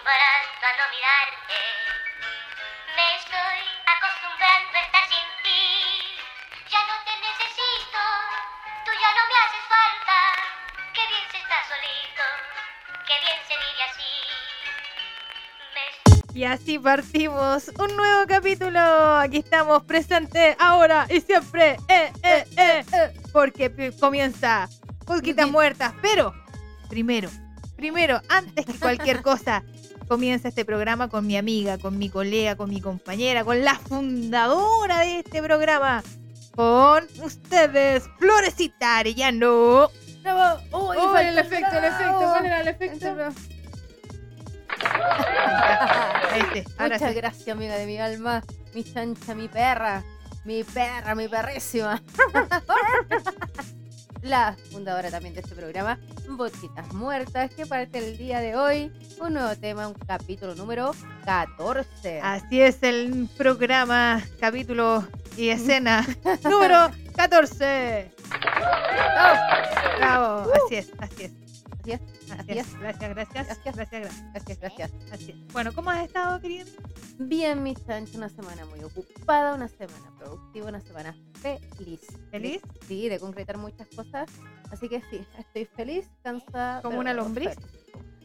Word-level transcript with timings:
acostumbrando 0.00 0.64
a 0.64 0.72
no 0.76 0.84
mirarte. 0.90 1.60
Me 2.96 3.06
estoy 3.16 3.60
acostumbrando 3.84 4.72
a 4.72 4.80
estar 4.80 5.04
sin 5.08 5.28
ti. 5.44 5.64
Ya 6.70 6.80
no 6.88 6.96
te 7.04 7.12
necesito, 7.20 8.00
tú 8.84 8.90
ya 8.96 9.10
no 9.12 9.22
me 9.28 9.36
haces 9.44 9.64
falta. 9.68 10.16
Qué 10.94 11.02
bien 11.08 11.26
se 11.30 11.38
está 11.38 11.58
solito, 11.68 12.24
qué 13.06 13.14
bien 13.20 13.40
se 13.46 13.54
vive 13.60 13.82
así. 13.90 14.12
Y 16.34 16.44
así 16.44 16.78
partimos 16.78 17.68
un 17.78 17.96
nuevo 17.96 18.26
capítulo. 18.26 18.80
Aquí 19.18 19.38
estamos 19.38 19.82
presentes 19.84 20.56
ahora 20.58 21.06
y 21.10 21.20
siempre. 21.20 21.76
Eh, 21.88 22.12
eh, 22.22 22.44
eh, 22.56 22.84
eh, 22.92 23.12
porque 23.32 23.92
comienza 23.98 24.68
Pulquitas. 25.04 25.48
Muertas. 25.48 25.92
Pero, 26.00 26.32
primero, 26.88 27.28
primero, 27.76 28.20
antes 28.28 28.64
que 28.64 28.78
cualquier 28.78 29.22
cosa, 29.30 29.62
comienza 30.10 30.48
este 30.48 30.64
programa 30.64 31.08
con 31.08 31.24
mi 31.24 31.36
amiga, 31.36 31.78
con 31.78 31.96
mi 31.96 32.08
colega, 32.08 32.56
con 32.56 32.68
mi 32.68 32.80
compañera, 32.80 33.44
con 33.44 33.64
la 33.64 33.76
fundadora 33.76 34.98
de 35.02 35.20
este 35.20 35.40
programa. 35.40 36.02
Con 36.56 37.06
ustedes, 37.22 38.10
Florecita 38.18 38.98
Arellano. 38.98 39.88
Bravo. 40.22 40.60
Oh, 40.72 40.92
falta 40.94 41.28
el 41.28 41.38
efecto, 41.38 41.78
el 41.78 41.84
efecto. 41.84 42.18
¿Cuál 42.18 42.46
era 42.46 42.60
el 42.60 42.68
efecto? 42.68 43.06
Este, 46.34 46.64
ahora 46.78 46.94
Muchas 46.96 47.10
sí. 47.10 47.16
gracias, 47.16 47.48
amiga 47.48 47.76
de 47.76 47.86
mi 47.86 47.98
alma, 47.98 48.42
mi 48.74 48.82
chancha, 48.82 49.34
mi 49.34 49.46
perra, 49.46 50.02
mi 50.44 50.64
perra, 50.64 51.14
mi 51.14 51.28
perrísima. 51.28 52.02
La 54.22 54.54
fundadora 54.70 55.10
también 55.10 55.34
de 55.34 55.40
este 55.40 55.54
programa, 55.54 55.98
Botitas 56.28 56.92
Muertas, 56.92 57.50
que 57.54 57.64
parte 57.64 57.98
el 57.98 58.18
día 58.18 58.40
de 58.40 58.54
hoy 58.54 58.92
un 59.20 59.34
nuevo 59.34 59.56
tema, 59.56 59.88
un 59.88 59.94
capítulo 59.94 60.54
número 60.54 60.92
14. 61.24 62.20
Así 62.20 62.60
es 62.60 62.82
el 62.82 63.28
programa, 63.36 64.22
capítulo 64.38 65.06
y 65.36 65.48
escena 65.48 66.06
número 66.44 66.90
14. 67.16 68.10
Bravo, 69.98 70.52
así 70.66 70.76
es, 70.76 70.92
así 70.98 71.24
es. 71.24 71.39
Así 71.92 72.28
es, 72.28 72.30
Así 72.30 72.40
así 72.40 72.58
es. 72.58 72.66
es. 72.66 72.78
Gracias, 72.78 73.10
gracias, 73.14 73.46
Gracias. 73.46 73.58
gracias, 73.64 73.90
gracias. 73.90 74.24
Gracias, 74.32 74.60
gracias. 74.60 74.92
Así 75.12 75.30
es. 75.32 75.52
Bueno, 75.52 75.72
¿cómo 75.74 75.90
has 75.90 76.04
estado, 76.04 76.40
querida? 76.40 76.64
Bien, 77.18 77.62
mi 77.62 77.74
chancha, 77.74 78.16
una 78.16 78.28
semana 78.28 78.64
muy 78.66 78.82
ocupada, 78.82 79.54
una 79.54 79.68
semana 79.68 80.12
productiva, 80.18 80.68
una 80.68 80.80
semana 80.80 81.14
feliz. 81.42 82.00
¿Feliz? 82.30 82.62
Sí, 82.86 83.08
de 83.08 83.18
concretar 83.18 83.56
muchas 83.58 83.88
cosas. 83.88 84.28
Así 84.70 84.88
que 84.88 85.00
sí, 85.10 85.24
estoy 85.38 85.64
feliz, 85.66 86.08
cansada. 86.22 86.80
¿Como 86.82 86.98
una 87.00 87.12
lombriz? 87.12 87.54
feliz. 87.54 87.79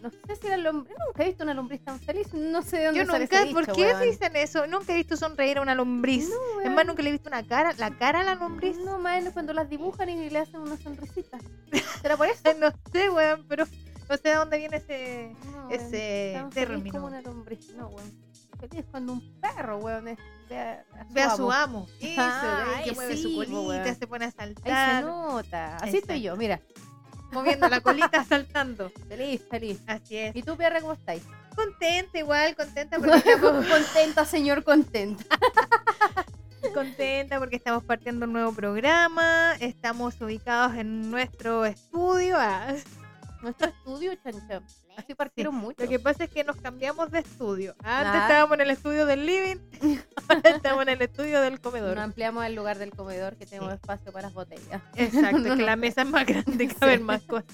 No 0.06 0.12
sé 0.28 0.36
si 0.42 0.48
la 0.48 0.58
lombriz. 0.58 0.96
Nunca 1.08 1.24
he 1.24 1.26
visto 1.28 1.44
una 1.44 1.54
lombriz 1.54 1.84
tan 1.84 2.00
feliz. 2.00 2.34
No 2.34 2.62
sé 2.62 2.78
de 2.78 2.86
dónde 2.86 3.00
Yo 3.00 3.06
nunca, 3.06 3.42
ese 3.42 3.54
¿por 3.54 3.66
dicho, 3.66 3.76
qué 3.76 3.86
weón. 3.88 4.02
dicen 4.02 4.36
eso? 4.36 4.68
Nunca 4.68 4.94
he 4.94 4.96
visto 4.98 5.18
sonreír 5.18 5.58
a 5.58 5.62
una 5.62 5.74
lombriz. 5.76 6.30
No, 6.30 6.62
es 6.62 6.70
más, 6.72 6.86
nunca 6.86 7.02
le 7.02 7.10
he 7.10 7.12
visto 7.14 7.30
una 7.30 7.46
cara, 7.46 7.74
la 7.78 7.90
cara 7.98 8.20
a 8.20 8.24
la 8.24 8.36
lombriz. 8.36 8.78
No, 8.78 9.00
más 9.00 9.24
cuando 9.34 9.54
las 9.54 9.70
dibujan 9.70 10.10
y 10.10 10.30
le 10.30 10.40
hacen 10.40 10.60
una 10.62 10.78
sonrisita. 10.78 11.40
¿Será 12.02 12.18
por 12.18 12.28
eso? 12.28 12.42
No 12.60 12.72
sé, 12.92 13.10
weón, 13.10 13.46
pero 13.48 13.66
no 14.10 14.18
sé 14.18 14.30
de 14.30 14.36
dónde 14.36 14.58
viene 14.60 14.78
ese, 14.78 15.36
No, 15.52 15.70
ese 15.72 16.44
término. 16.54 16.92
como 16.92 17.08
una 17.08 17.22
lombriz. 17.22 17.74
No, 17.76 17.88
weón. 17.88 18.26
Feliz 18.60 18.86
cuando 18.90 19.14
un 19.14 19.40
perro, 19.42 19.78
weón, 19.80 20.08
es- 20.08 20.18
ve 20.50 20.58
a, 20.60 20.86
a 21.00 21.06
su 21.08 21.14
Ve 21.14 21.22
a 21.24 21.36
su 21.36 21.52
amo. 21.52 21.80
amo. 21.80 21.88
Eso, 22.00 22.22
Ah, 22.22 22.66
ve 22.78 22.84
que 22.84 22.92
mueve 22.94 23.18
sí, 23.18 23.24
su 23.24 23.36
colita, 23.36 23.60
weón. 23.60 23.96
se 24.00 24.08
pone 24.08 24.26
a 24.26 24.28
Ahí 24.28 24.32
se 24.34 24.38
saltar, 24.38 25.04
nota. 25.04 25.66
Así 25.78 25.86
Exacto. 25.88 25.98
estoy 25.98 26.22
yo, 26.22 26.36
mira. 26.38 26.62
Moviendo 27.36 27.68
la 27.70 27.82
colita, 27.82 28.24
saltando. 28.30 28.92
Feliz, 29.08 29.42
feliz. 29.50 29.82
Así 29.86 30.18
es. 30.18 30.36
¿Y 30.36 30.42
tú, 30.42 30.58
perra, 30.58 30.82
cómo 30.82 30.94
estáis? 30.94 31.24
Contenta 31.56 32.18
igual, 32.18 32.56
contenta 32.56 32.98
porque 32.98 33.18
estamos 33.18 33.66
contenta, 33.70 34.26
señor, 34.26 34.64
contenta. 34.64 35.24
contenta 36.74 37.38
porque 37.40 37.58
estamos 37.58 37.84
partiendo 37.84 38.26
un 38.26 38.34
nuevo 38.34 38.52
programa, 38.52 39.54
estamos 39.60 40.20
ubicados 40.20 40.76
en 40.76 41.12
nuestro 41.12 41.66
estudio. 41.66 42.38
ah, 42.40 42.74
Nuestro 43.46 43.68
estudio, 43.68 44.12
chancha. 44.24 44.62
Así 44.98 45.14
partieron 45.14 45.54
mucho. 45.54 45.84
Lo 45.84 45.88
que 45.88 46.00
pasa 46.00 46.24
es 46.24 46.32
que 46.32 46.44
nos 46.44 46.56
cambiamos 46.56 47.12
de 47.12 47.20
estudio. 47.20 47.76
Antes 47.84 48.14
Ah. 48.16 48.22
estábamos 48.24 48.56
en 48.56 48.62
el 48.62 48.70
estudio 48.72 49.06
del 49.06 49.24
living, 49.26 49.58
ahora 50.30 50.50
estamos 50.50 50.82
en 50.82 50.90
el 50.90 51.02
estudio 51.04 51.42
del 51.42 51.62
comedor. 51.62 51.96
No 51.96 52.02
ampliamos 52.02 52.44
el 52.46 52.56
lugar 52.56 52.80
del 52.80 52.90
comedor 52.90 53.36
que 53.38 53.46
tenemos 53.46 53.72
espacio 53.74 54.12
para 54.12 54.24
las 54.30 54.34
botellas. 54.34 54.82
Exacto, 54.96 55.38
No, 55.38 55.44
que 55.56 55.62
no. 55.62 55.66
la 55.68 55.76
mesa 55.76 56.02
es 56.02 56.08
más 56.10 56.26
grande, 56.26 56.68
caben 56.80 57.00
Sí. 57.00 57.04
más 57.06 57.22
cosas. 57.22 57.46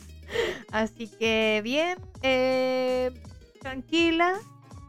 Así 0.72 1.10
que 1.10 1.60
bien, 1.62 2.00
eh, 2.22 3.12
tranquila, 3.60 4.36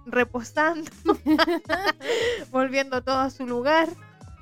reposando, 0.06 0.88
volviendo 2.52 3.02
todo 3.02 3.18
a 3.18 3.30
su 3.30 3.44
lugar, 3.46 3.88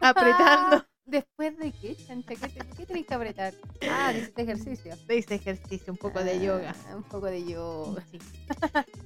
apretando. 0.02 0.84
¿Después 1.10 1.58
de 1.58 1.72
qué, 1.72 1.96
chancha? 1.96 2.34
¿Qué, 2.36 2.48
te- 2.48 2.66
qué 2.76 2.86
tenés 2.86 3.06
que 3.06 3.14
apretar? 3.14 3.52
Ah, 3.90 4.12
hiciste 4.16 4.42
ejercicio. 4.42 4.94
Hice 5.08 5.34
ejercicio, 5.34 5.92
un 5.92 5.98
poco 5.98 6.22
de 6.22 6.40
yoga. 6.40 6.74
Ah, 6.88 6.96
Un 6.96 7.02
poco 7.02 7.26
de 7.26 7.44
yoga. 7.44 8.02
Sí. 8.10 8.18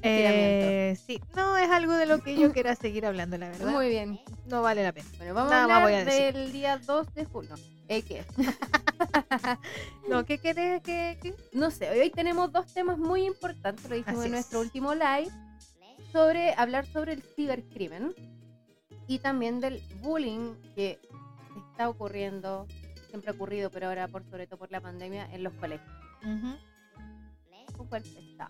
Eh, 0.06 0.98
sí, 1.06 1.18
no 1.34 1.56
es 1.56 1.70
algo 1.70 1.94
de 1.94 2.04
lo 2.04 2.22
que 2.22 2.36
yo 2.36 2.52
quiera 2.52 2.74
seguir 2.76 3.06
hablando, 3.06 3.38
la 3.38 3.48
verdad. 3.48 3.68
Muy 3.72 3.88
bien. 3.88 4.20
No 4.46 4.60
vale 4.60 4.82
la 4.82 4.92
pena. 4.92 5.06
Bueno, 5.16 5.32
vamos 5.34 5.50
Nada 5.50 5.64
a 5.64 5.68
más 5.68 5.76
hablar 5.82 6.04
voy 6.04 6.12
a 6.12 6.16
decir. 6.18 6.34
del 6.34 6.52
día 6.52 6.76
2 6.78 7.14
de 7.14 7.24
julio. 7.24 7.54
¿Eh, 7.88 8.02
qué? 8.02 8.24
No, 10.08 10.24
¿qué 10.24 10.38
querés 10.38 10.82
que, 10.82 11.18
que- 11.22 11.34
No 11.52 11.70
sé, 11.70 11.88
hoy 11.90 12.10
tenemos 12.10 12.52
dos 12.52 12.72
temas 12.72 12.98
muy 12.98 13.24
importantes, 13.26 13.88
lo 13.88 13.96
dijimos 13.96 14.20
Así 14.20 14.28
en 14.28 14.34
es. 14.34 14.40
nuestro 14.40 14.60
último 14.60 14.94
live, 14.94 15.30
sobre 16.12 16.54
hablar 16.54 16.86
sobre 16.86 17.12
el 17.14 17.22
cibercrimen 17.22 18.14
y 19.06 19.18
también 19.18 19.60
del 19.60 19.82
bullying 20.02 20.54
que 20.74 20.98
está 21.74 21.88
ocurriendo, 21.88 22.68
siempre 23.08 23.32
ha 23.32 23.34
ocurrido, 23.34 23.68
pero 23.68 23.88
ahora 23.88 24.06
por 24.06 24.22
sobre 24.30 24.46
todo 24.46 24.58
por 24.60 24.70
la 24.70 24.80
pandemia, 24.80 25.28
en 25.32 25.42
los 25.42 25.52
colegios. 25.54 25.88
¿Con 27.76 27.88
cuál 27.88 28.02
está? 28.04 28.46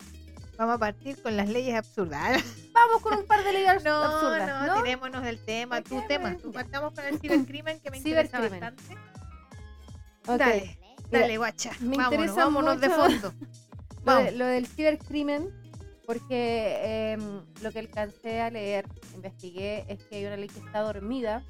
Vamos 0.58 0.74
a 0.76 0.78
partir 0.78 1.20
con 1.22 1.34
las 1.36 1.48
leyes 1.48 1.74
absurdas. 1.74 2.42
Vamos 2.72 3.00
con 3.02 3.18
un 3.18 3.26
par 3.26 3.42
de 3.42 3.52
leyes 3.54 3.82
No, 3.84 3.94
absurdas, 3.94 4.46
no, 4.46 4.66
¿no? 4.76 4.82
tirémonos 4.82 5.22
del 5.22 5.38
tema, 5.42 5.80
¿Por 5.80 6.02
tu 6.02 6.06
tema. 6.06 6.36
Tú 6.36 6.52
partamos 6.52 6.92
con 6.92 7.04
el 7.06 7.18
cibercrimen 7.20 7.80
que 7.80 7.90
me 7.90 7.96
interesa 7.96 8.40
bastante. 8.40 8.82
Ok. 10.26 10.38
Dale, 10.38 10.78
Mira, 11.10 11.20
dale, 11.20 11.36
guacha. 11.38 11.70
me 11.80 11.96
vámonos, 11.96 12.12
interesa 12.12 12.44
vámonos 12.44 12.80
de 12.80 12.88
mucho- 12.88 13.00
fondo. 13.02 13.32
Lo, 14.04 14.16
de- 14.16 14.32
lo 14.32 14.44
del 14.44 14.66
cibercrimen, 14.66 15.48
porque 16.06 17.12
em, 17.14 17.40
lo 17.62 17.72
que 17.72 17.78
alcancé 17.78 18.42
a 18.42 18.50
leer, 18.50 18.84
investigué, 19.14 19.86
es 19.88 20.04
que 20.04 20.16
hay 20.16 20.26
una 20.26 20.36
ley 20.36 20.48
que 20.48 20.58
está 20.60 20.80
dormida. 20.80 21.42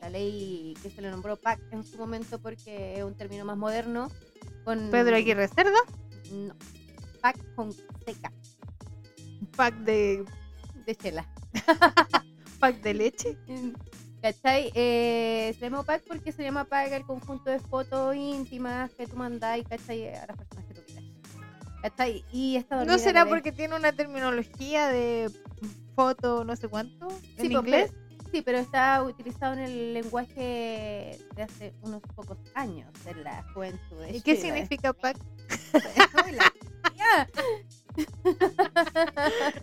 La 0.00 0.10
ley 0.10 0.74
que 0.82 0.90
se 0.90 1.02
le 1.02 1.10
nombró 1.10 1.36
PAC 1.36 1.60
en 1.72 1.84
su 1.84 1.96
momento 1.98 2.38
porque 2.40 2.96
es 2.98 3.02
un 3.04 3.14
término 3.14 3.44
más 3.44 3.56
moderno. 3.56 4.10
Con, 4.64 4.90
Pedro 4.90 5.16
Aguirre 5.16 5.48
Cerda, 5.48 5.78
No. 6.32 6.54
PAC 7.20 7.54
con 7.54 7.72
seca, 7.72 8.32
un 9.40 9.46
pack 9.56 9.74
de, 9.78 10.24
de 10.86 10.96
chela. 10.96 11.28
pack 12.60 12.80
de 12.80 12.94
leche. 12.94 13.36
¿Cachai? 14.22 14.72
Eh, 14.74 15.54
se 15.58 15.66
llama 15.66 15.84
PAC 15.84 16.02
porque 16.06 16.32
se 16.32 16.42
llama 16.42 16.64
PAC 16.64 16.92
el 16.92 17.04
conjunto 17.04 17.50
de 17.50 17.60
fotos 17.60 18.16
íntimas 18.16 18.90
que 18.92 19.06
tú 19.06 19.16
mandás, 19.16 19.60
¿cachai? 19.68 20.14
A 20.14 20.26
las 20.26 20.36
personas 20.36 20.64
que 20.66 20.74
tú 20.74 20.82
quieras. 20.86 21.04
¿Cachai? 21.82 22.24
Y 22.32 22.56
esta 22.56 22.84
¿No 22.84 22.98
será 22.98 23.26
porque 23.26 23.52
tiene 23.52 23.76
una 23.76 23.92
terminología 23.92 24.88
de 24.88 25.30
foto 25.94 26.44
no 26.44 26.56
sé 26.56 26.68
cuánto 26.68 27.08
en 27.08 27.20
Sí, 27.20 27.48
pues, 27.48 27.50
inglés? 27.50 27.92
Sí, 28.30 28.42
pero 28.42 28.58
está 28.58 29.02
utilizado 29.02 29.54
en 29.54 29.60
el 29.60 29.94
lenguaje 29.94 31.18
de 31.34 31.42
hace 31.42 31.74
unos 31.82 32.02
pocos 32.14 32.38
años 32.54 32.90
en 33.06 33.24
la 33.24 33.42
juventud. 33.54 34.00
de 34.00 34.16
¿Y 34.16 34.20
qué 34.22 34.36
significa 34.36 34.92
pack? 34.92 35.16
Tía. 36.94 37.28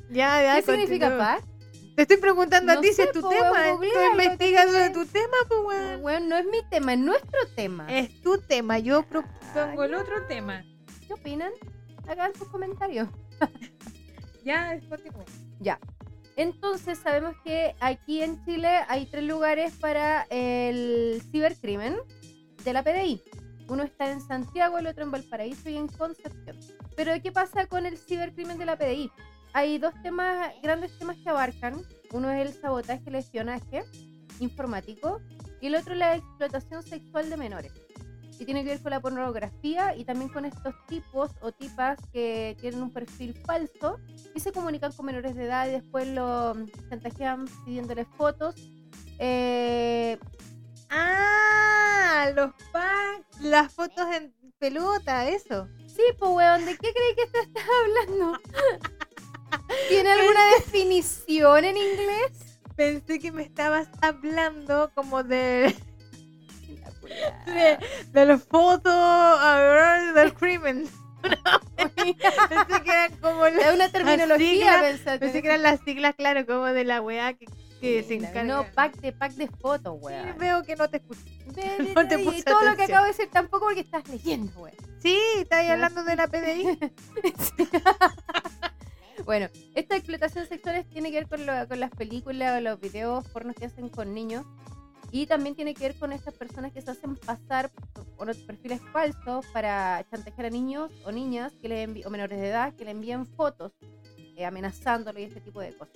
Ya, 0.09 0.41
ya, 0.41 0.55
¿Qué 0.55 0.61
significa 0.63 1.07
continúa. 1.07 1.35
PAC? 1.37 1.43
Te 1.95 2.01
estoy 2.01 2.17
preguntando 2.17 2.73
a 2.73 2.75
No 2.75 2.81
ti 2.81 2.91
si 2.91 3.01
es 3.03 3.11
tu 3.13 3.21
po, 3.21 3.29
tema. 3.29 3.69
Estoy 3.69 4.05
investigando 4.11 4.73
de 4.73 4.89
tu 4.89 5.05
tema, 5.05 5.37
pues, 5.47 5.61
weón. 5.63 6.01
Bueno, 6.01 6.27
no 6.27 6.37
es 6.37 6.45
mi 6.45 6.61
tema, 6.69 6.93
es 6.93 6.99
nuestro 6.99 7.39
tema. 7.55 7.87
Es 7.89 8.21
tu 8.21 8.37
tema, 8.39 8.79
yo 8.79 9.03
propongo 9.03 9.31
Ay. 9.55 9.77
el 9.87 9.95
otro 9.95 10.25
tema. 10.27 10.65
¿Qué 11.07 11.13
opinan? 11.13 11.53
Hagan 12.07 12.35
sus 12.35 12.47
comentarios. 12.49 13.07
Ya, 14.43 14.79
continúa. 14.87 15.25
Ya. 15.59 15.79
Entonces 16.37 16.99
sabemos 16.99 17.35
que 17.43 17.75
aquí 17.79 18.21
en 18.21 18.43
Chile 18.43 18.67
hay 18.87 19.05
tres 19.05 19.23
lugares 19.23 19.73
para 19.79 20.23
el 20.29 21.21
cibercrimen 21.31 21.95
de 22.63 22.73
la 22.73 22.83
PDI. 22.83 23.21
Uno 23.67 23.83
está 23.83 24.11
en 24.11 24.21
Santiago, 24.21 24.77
el 24.77 24.87
otro 24.87 25.05
en 25.05 25.11
Valparaíso 25.11 25.69
y 25.69 25.77
en 25.77 25.87
Concepción. 25.87 26.57
Pero 26.95 27.13
¿qué 27.21 27.31
pasa 27.31 27.65
con 27.67 27.85
el 27.85 27.97
cibercrimen 27.97 28.57
de 28.57 28.65
la 28.65 28.77
PDI? 28.77 29.11
Hay 29.53 29.77
dos 29.77 29.93
temas, 30.03 30.53
grandes 30.61 30.97
temas 30.99 31.17
que 31.17 31.29
abarcan. 31.29 31.81
Uno 32.11 32.29
es 32.31 32.45
el 32.45 32.53
sabotaje, 32.53 33.03
el 33.07 33.15
espionaje 33.15 33.83
informático 34.39 35.21
y 35.61 35.67
el 35.67 35.75
otro 35.75 35.95
la 35.95 36.17
explotación 36.17 36.83
sexual 36.83 37.29
de 37.29 37.37
menores. 37.37 37.71
Y 38.39 38.45
tiene 38.45 38.63
que 38.63 38.69
ver 38.71 38.81
con 38.81 38.91
la 38.91 38.99
pornografía 38.99 39.95
y 39.95 40.03
también 40.05 40.29
con 40.29 40.45
estos 40.45 40.73
tipos 40.87 41.31
o 41.41 41.51
tipas 41.51 41.97
que 42.11 42.57
tienen 42.59 42.81
un 42.81 42.91
perfil 42.91 43.33
falso 43.45 43.99
y 44.33 44.39
se 44.39 44.51
comunican 44.51 44.91
con 44.91 45.05
menores 45.05 45.35
de 45.35 45.45
edad 45.45 45.67
y 45.67 45.71
después 45.71 46.07
lo 46.07 46.55
chantajean 46.89 47.45
pidiéndoles 47.65 48.07
fotos. 48.17 48.55
Eh, 49.19 50.17
Ah, 50.89 52.31
los 52.35 52.51
packs, 52.71 53.41
las 53.41 53.73
fotos 53.73 54.05
en 54.15 54.33
pelota, 54.59 55.27
eso. 55.27 55.67
sí, 55.87 56.01
pues 56.17 56.31
weón, 56.31 56.65
¿de 56.65 56.71
qué 56.77 56.93
crees 56.93 57.15
que 57.17 57.27
te 57.31 57.39
estás 57.39 57.63
hablando? 57.83 58.39
¿Tiene 59.89 60.11
alguna 60.11 60.45
definición 60.57 61.65
en 61.65 61.77
inglés? 61.77 62.59
Pensé 62.75 63.19
que 63.19 63.31
me 63.31 63.43
estabas 63.43 63.87
hablando 64.01 64.91
como 64.93 65.23
de, 65.23 65.75
de, 67.45 67.77
de 68.11 68.25
las 68.25 68.43
fotos 68.43 68.93
a 68.93 69.57
ver, 69.59 70.13
del 70.13 70.33
crimen. 70.33 70.87
Pensé 71.75 72.83
que 72.83 72.91
eran 72.91 73.17
como 73.17 73.45
Es 73.47 73.73
una 73.73 73.89
terminología, 73.89 74.83
pensé 75.19 75.41
que 75.41 75.47
eran 75.47 75.63
las 75.63 75.79
siglas, 75.81 76.13
claro, 76.15 76.45
como 76.45 76.65
de 76.65 76.83
la 76.83 77.01
weá 77.01 77.33
que, 77.33 77.47
que 77.81 78.03
se 78.03 78.15
encarga. 78.15 78.43
No, 78.43 78.63
pack 78.75 78.97
de 78.97 79.11
pack 79.11 79.31
de 79.33 79.47
fotos, 79.47 79.97
Sí, 79.99 80.05
weón. 80.05 80.37
veo 80.37 80.61
que 80.63 80.75
no 80.75 80.87
te 80.87 80.99
ve, 80.99 81.93
no 81.95 82.07
te 82.07 82.17
ve, 82.17 82.21
y 82.21 82.25
puse 82.25 82.43
todo 82.43 82.61
lo 82.63 82.75
que 82.75 82.83
acabo 82.83 83.05
de 83.05 83.11
decir 83.11 83.27
tampoco 83.31 83.65
porque 83.65 83.79
estás 83.81 84.07
leyendo, 84.07 84.51
weón. 84.61 84.75
Sí, 85.01 85.17
estás 85.39 85.65
Ya. 85.65 85.73
hablando 85.73 86.03
de 86.03 86.15
la 86.15 86.27
PDI. 86.27 86.77
Bueno, 89.25 89.47
esta 89.73 89.95
explotación 89.95 90.45
sexual 90.47 90.85
tiene 90.91 91.09
que 91.09 91.17
ver 91.21 91.27
con, 91.27 91.45
lo- 91.47 91.67
con 91.67 91.79
las 91.79 91.89
películas 91.89 92.57
o 92.57 92.61
los 92.61 92.79
videos 92.79 93.27
pornos 93.29 93.55
que 93.55 93.65
hacen 93.65 93.89
con 93.89 94.13
niños. 94.13 94.45
Y 95.15 95.27
también 95.27 95.55
tiene 95.55 95.73
que 95.73 95.87
ver 95.87 95.97
con 95.97 96.11
estas 96.11 96.33
personas 96.33 96.73
que 96.73 96.81
se 96.81 96.91
hacen 96.91 97.15
pasar 97.15 97.71
por 98.17 98.27
perfiles 98.45 98.81
falsos 98.91 99.45
para 99.53 100.05
chantajear 100.11 100.47
a 100.47 100.49
niños 100.49 100.91
o 101.05 101.11
niñas 101.13 101.53
que 101.61 101.69
le 101.69 101.87
envi- 101.87 102.05
o 102.05 102.09
menores 102.09 102.37
de 102.37 102.49
edad 102.49 102.73
que 102.73 102.83
le 102.83 102.91
envíen 102.91 103.25
fotos 103.25 103.71
eh, 104.35 104.43
amenazándolo 104.43 105.17
y 105.17 105.23
este 105.23 105.39
tipo 105.39 105.61
de 105.61 105.71
cosas. 105.71 105.95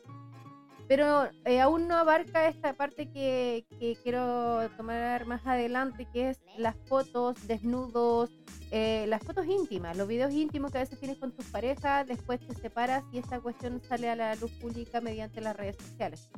Pero 0.87 1.27
eh, 1.43 1.59
aún 1.59 1.89
no 1.89 1.97
abarca 1.97 2.47
esta 2.47 2.71
parte 2.77 3.11
que, 3.11 3.65
que 3.77 3.97
quiero 4.01 4.69
tomar 4.77 5.25
más 5.25 5.45
adelante, 5.45 6.07
que 6.13 6.29
es 6.29 6.39
las 6.57 6.77
fotos, 6.87 7.45
desnudos, 7.45 8.29
eh, 8.71 9.03
las 9.09 9.21
fotos 9.21 9.45
íntimas, 9.47 9.97
los 9.97 10.07
videos 10.07 10.31
íntimos 10.31 10.71
que 10.71 10.77
a 10.77 10.81
veces 10.81 10.97
tienes 10.97 11.17
con 11.17 11.33
tus 11.33 11.45
parejas, 11.47 12.07
después 12.07 12.39
te 12.39 12.53
separas 12.53 13.03
y 13.11 13.17
esta 13.17 13.41
cuestión 13.41 13.81
sale 13.81 14.09
a 14.09 14.15
la 14.15 14.35
luz 14.35 14.51
pública 14.61 15.01
mediante 15.01 15.41
las 15.41 15.57
redes 15.57 15.75
sociales. 15.75 16.29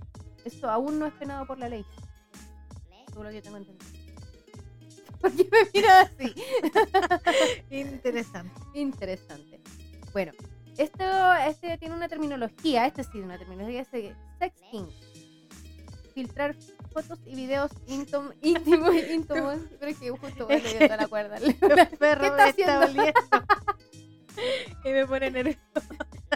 Eso 0.44 0.68
aún 0.68 0.98
no 0.98 1.06
es 1.06 1.14
penado 1.14 1.46
por 1.46 1.60
la 1.60 1.70
ley. 1.70 1.86
Seguro 3.12 3.30
que 3.30 3.36
yo 3.36 3.42
tengo 3.42 3.58
entendido. 3.58 3.92
¿Por 5.22 5.32
qué 5.36 5.48
me 5.52 5.60
miras 5.74 6.10
así? 6.10 6.34
Interesante. 7.70 8.62
Interesante. 8.74 9.60
Bueno, 10.14 10.32
esto 10.78 11.34
este 11.48 11.78
tiene 11.78 11.96
una 11.96 12.08
terminología, 12.10 12.88
este 12.88 13.04
sí, 13.04 13.20
una 13.20 13.38
terminología, 13.38 13.82
es 13.82 13.88
sexting. 14.40 14.88
Filtrar 16.16 16.56
fotos 16.92 17.20
y 17.26 17.36
videos 17.36 17.72
íntom- 17.88 18.34
íntimos, 18.42 18.94
íntimos, 18.96 19.58
pero 19.80 19.92
es 19.92 19.98
que 19.98 20.10
justo 20.10 20.46
voy 20.46 20.56
a 20.56 20.60
leer 20.60 20.80
toda 20.86 20.98
la 20.98 21.08
cuerda. 21.08 21.40
Los 21.40 21.88
perros 22.00 22.28
está 22.32 22.50
está 22.50 22.82
haciendo? 22.84 23.02
oliendo. 23.02 23.22
y 24.84 24.90
me 24.90 25.06
pone 25.06 25.32
nervioso. 25.32 25.60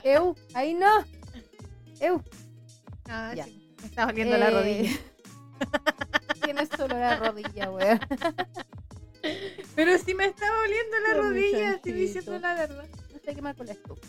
Eu, 0.04 0.36
ahí 0.54 0.74
no. 0.76 1.04
Eu. 2.00 2.24
Ah, 3.10 3.34
Ya. 3.36 3.46
sí, 3.46 3.76
me 3.82 3.88
está 3.88 4.06
oliendo 4.08 4.38
la 4.38 4.48
Eh, 4.48 4.52
rodilla. 4.52 4.92
Tienes 6.46 6.70
solo 6.70 6.98
la 6.98 7.18
rodilla, 7.18 7.72
weón. 7.72 8.00
Pero 9.76 9.98
si 9.98 10.14
me 10.14 10.26
estaba 10.26 10.60
oliendo 10.62 10.98
la 11.00 11.10
Pero 11.14 11.24
rodilla, 11.24 11.72
estoy 11.72 11.92
diciendo 11.94 12.40
la 12.40 12.54
verdad. 12.56 12.86
No 13.12 13.20
sé 13.20 13.36
qué 13.36 13.42
mal 13.42 13.56
con 13.56 13.66
la 13.66 13.74
estufa. 13.74 14.02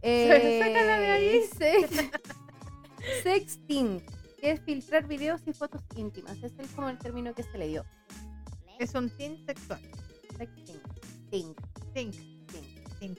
Sácala 0.00 0.98
de 0.98 1.10
ahí. 1.10 1.42
sex- 1.58 2.10
Sexting, 3.22 4.02
que 4.40 4.52
es 4.52 4.60
filtrar 4.60 5.06
videos 5.06 5.42
y 5.46 5.52
fotos 5.52 5.82
íntimas. 5.96 6.36
Ese 6.42 6.62
es 6.62 6.70
como 6.70 6.88
el 6.88 6.98
término 6.98 7.34
que 7.34 7.42
se 7.42 7.58
le 7.58 7.68
dio. 7.68 7.84
Es 8.78 8.94
un 8.94 9.10
teen 9.10 9.44
sexual. 9.44 9.80
Sexting. 10.38 10.80
Think, 11.30 11.58
think. 11.92 12.14
sexting. 13.00 13.18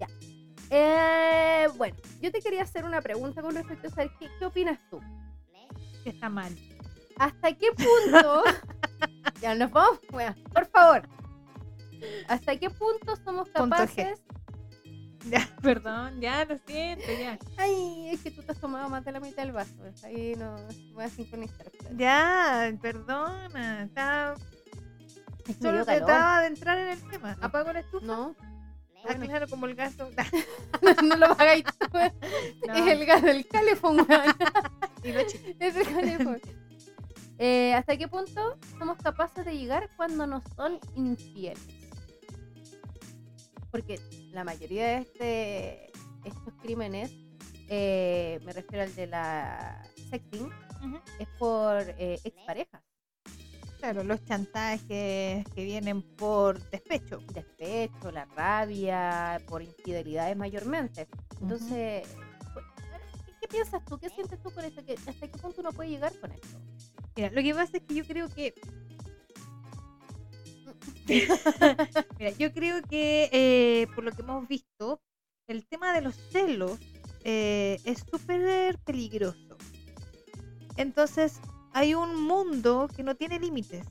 Ya. 0.00 0.06
Eh, 0.70 1.68
bueno, 1.76 1.96
yo 2.20 2.30
te 2.32 2.40
quería 2.40 2.62
hacer 2.62 2.84
una 2.84 3.00
pregunta 3.00 3.40
con 3.42 3.54
respecto 3.54 3.88
a 3.88 3.90
saber 3.90 4.10
qué, 4.18 4.28
qué 4.38 4.46
opinas 4.46 4.78
tú. 4.90 5.00
Que 6.04 6.10
está 6.10 6.28
mal. 6.28 6.56
¿Hasta 7.20 7.52
qué 7.52 7.66
punto? 7.72 8.42
ya 9.42 9.54
nos 9.54 9.70
vamos, 9.70 10.00
bueno, 10.10 10.34
por 10.54 10.66
favor. 10.66 11.02
¿Hasta 12.28 12.56
qué 12.56 12.70
punto 12.70 13.14
somos 13.24 13.48
capaces? 13.50 14.18
Ya, 15.26 15.46
perdón, 15.60 16.18
ya 16.18 16.46
lo 16.46 16.56
siento, 16.66 17.04
ya. 17.12 17.38
Ay, 17.58 18.08
es 18.10 18.22
que 18.22 18.30
tú 18.30 18.42
te 18.42 18.52
has 18.52 18.58
tomado 18.58 18.88
más 18.88 19.04
de 19.04 19.12
la 19.12 19.20
mitad 19.20 19.42
del 19.42 19.52
vaso. 19.52 19.74
¿ves? 19.82 20.02
Ahí 20.02 20.34
no 20.34 20.56
voy 20.94 21.04
a 21.04 21.08
sincronizar. 21.10 21.66
Ya, 21.94 22.72
perdona. 22.80 23.82
Estaba, 23.82 24.34
Es 25.46 25.56
que 25.56 25.62
solo 25.62 25.84
trataba 25.84 26.40
de 26.40 26.46
entrar 26.46 26.78
en 26.78 26.88
el 26.88 27.02
tema. 27.10 27.36
Apago 27.42 27.70
la 27.70 27.80
estufa. 27.80 28.06
No, 28.06 28.34
Ah, 29.02 29.14
bueno. 29.16 29.26
claro, 29.26 29.46
como 29.48 29.66
el 29.66 29.74
gato. 29.74 30.10
no 31.04 31.16
lo 31.16 31.26
hagáis 31.26 31.64
tú. 31.64 31.86
No, 32.66 32.74
Es 32.74 32.86
el 32.86 33.04
gas 33.06 33.22
del 33.22 33.46
calefón, 33.46 33.96
weón. 34.08 34.34
y 35.02 35.12
lo 35.12 35.22
chico. 35.26 35.44
Es 35.58 35.76
el 35.76 35.86
calefón. 35.86 36.40
Eh, 37.42 37.72
¿Hasta 37.72 37.96
qué 37.96 38.06
punto 38.06 38.58
somos 38.78 38.98
capaces 38.98 39.46
de 39.46 39.56
llegar 39.56 39.88
cuando 39.96 40.26
nos 40.26 40.44
son 40.56 40.78
infieles? 40.94 41.58
Porque 43.70 43.98
la 44.32 44.44
mayoría 44.44 44.86
de 44.88 44.96
este, 44.98 45.86
estos 46.28 46.52
crímenes, 46.60 47.10
eh, 47.70 48.40
me 48.44 48.52
refiero 48.52 48.84
al 48.84 48.94
de 48.94 49.06
la 49.06 49.82
sexting, 50.10 50.50
es 51.18 51.28
por 51.38 51.80
eh, 51.96 52.20
exparejas. 52.24 52.82
Claro, 53.78 54.04
los 54.04 54.22
chantajes 54.26 54.82
que 55.54 55.64
vienen 55.64 56.02
por 56.16 56.60
despecho. 56.68 57.20
despecho, 57.32 58.10
la 58.12 58.26
rabia, 58.26 59.40
por 59.48 59.62
infidelidades 59.62 60.36
mayormente. 60.36 61.08
Entonces, 61.40 62.06
pues, 62.52 62.66
¿qué, 63.24 63.32
qué 63.40 63.48
piensas 63.48 63.82
tú? 63.86 63.98
¿Qué 63.98 64.10
sientes 64.10 64.42
tú 64.42 64.50
con 64.50 64.62
esto? 64.62 64.84
¿Qué- 64.84 64.92
¿Hasta 65.06 65.26
qué 65.26 65.38
punto 65.38 65.62
uno 65.62 65.72
puede 65.72 65.88
llegar 65.88 66.12
con 66.20 66.32
esto? 66.32 66.58
Mira, 67.16 67.30
lo 67.30 67.42
que 67.42 67.54
pasa 67.54 67.76
es 67.76 67.82
que 67.82 67.94
yo 67.94 68.04
creo 68.04 68.28
que. 68.28 68.54
Mira, 72.18 72.30
yo 72.38 72.52
creo 72.52 72.82
que 72.82 73.28
eh, 73.32 73.86
por 73.94 74.04
lo 74.04 74.12
que 74.12 74.22
hemos 74.22 74.46
visto, 74.46 75.00
el 75.48 75.66
tema 75.66 75.92
de 75.92 76.02
los 76.02 76.14
celos 76.30 76.78
eh, 77.24 77.80
es 77.84 78.04
súper 78.10 78.78
peligroso. 78.78 79.56
Entonces, 80.76 81.40
hay 81.72 81.94
un 81.94 82.22
mundo 82.22 82.88
que 82.94 83.02
no 83.02 83.16
tiene 83.16 83.38
límites. 83.38 83.86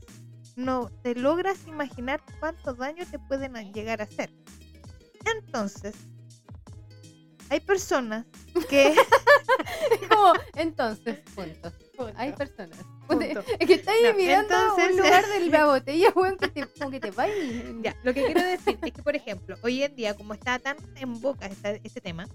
No 0.56 0.90
te 1.04 1.16
logras 1.16 1.68
imaginar 1.68 2.22
cuánto 2.40 2.74
daño 2.74 3.06
te 3.10 3.20
pueden 3.20 3.54
llegar 3.74 4.02
a 4.02 4.06
hacer. 4.06 4.30
Entonces, 5.26 5.96
hay 7.50 7.60
personas 7.60 8.26
que. 8.70 8.96
Como, 10.10 10.34
entonces, 10.56 11.20
punto. 11.36 11.72
Hay 12.16 12.32
personas. 12.34 12.80
Punto. 13.10 13.44
Es 13.60 13.68
que 13.68 13.74
estáis 13.74 14.02
No, 14.04 14.14
mirando 14.14 14.54
entonces- 14.54 14.92
un 14.92 14.98
lugar 14.98 15.26
de 15.28 15.46
la 15.48 15.66
botella, 15.66 16.10
weón, 16.16 16.38
que 16.38 16.48
te, 16.48 16.66
como 16.68 16.92
que 16.92 17.00
te 17.00 17.12
va 17.12 17.28
y... 17.28 17.80
Ya, 17.84 17.96
lo 18.04 18.14
que 18.14 18.24
quiero 18.26 18.44
decir 18.44 18.78
es 18.82 18.92
que, 18.94 19.02
por 19.04 19.16
ejemplo, 19.16 19.58
hoy 19.64 19.84
en 19.84 19.96
día, 19.96 20.16
como 20.16 20.34
está 20.34 20.60
tan 20.60 20.78
en 20.96 21.20
boca 21.22 21.50
este 21.84 22.02
tema, 22.02 22.28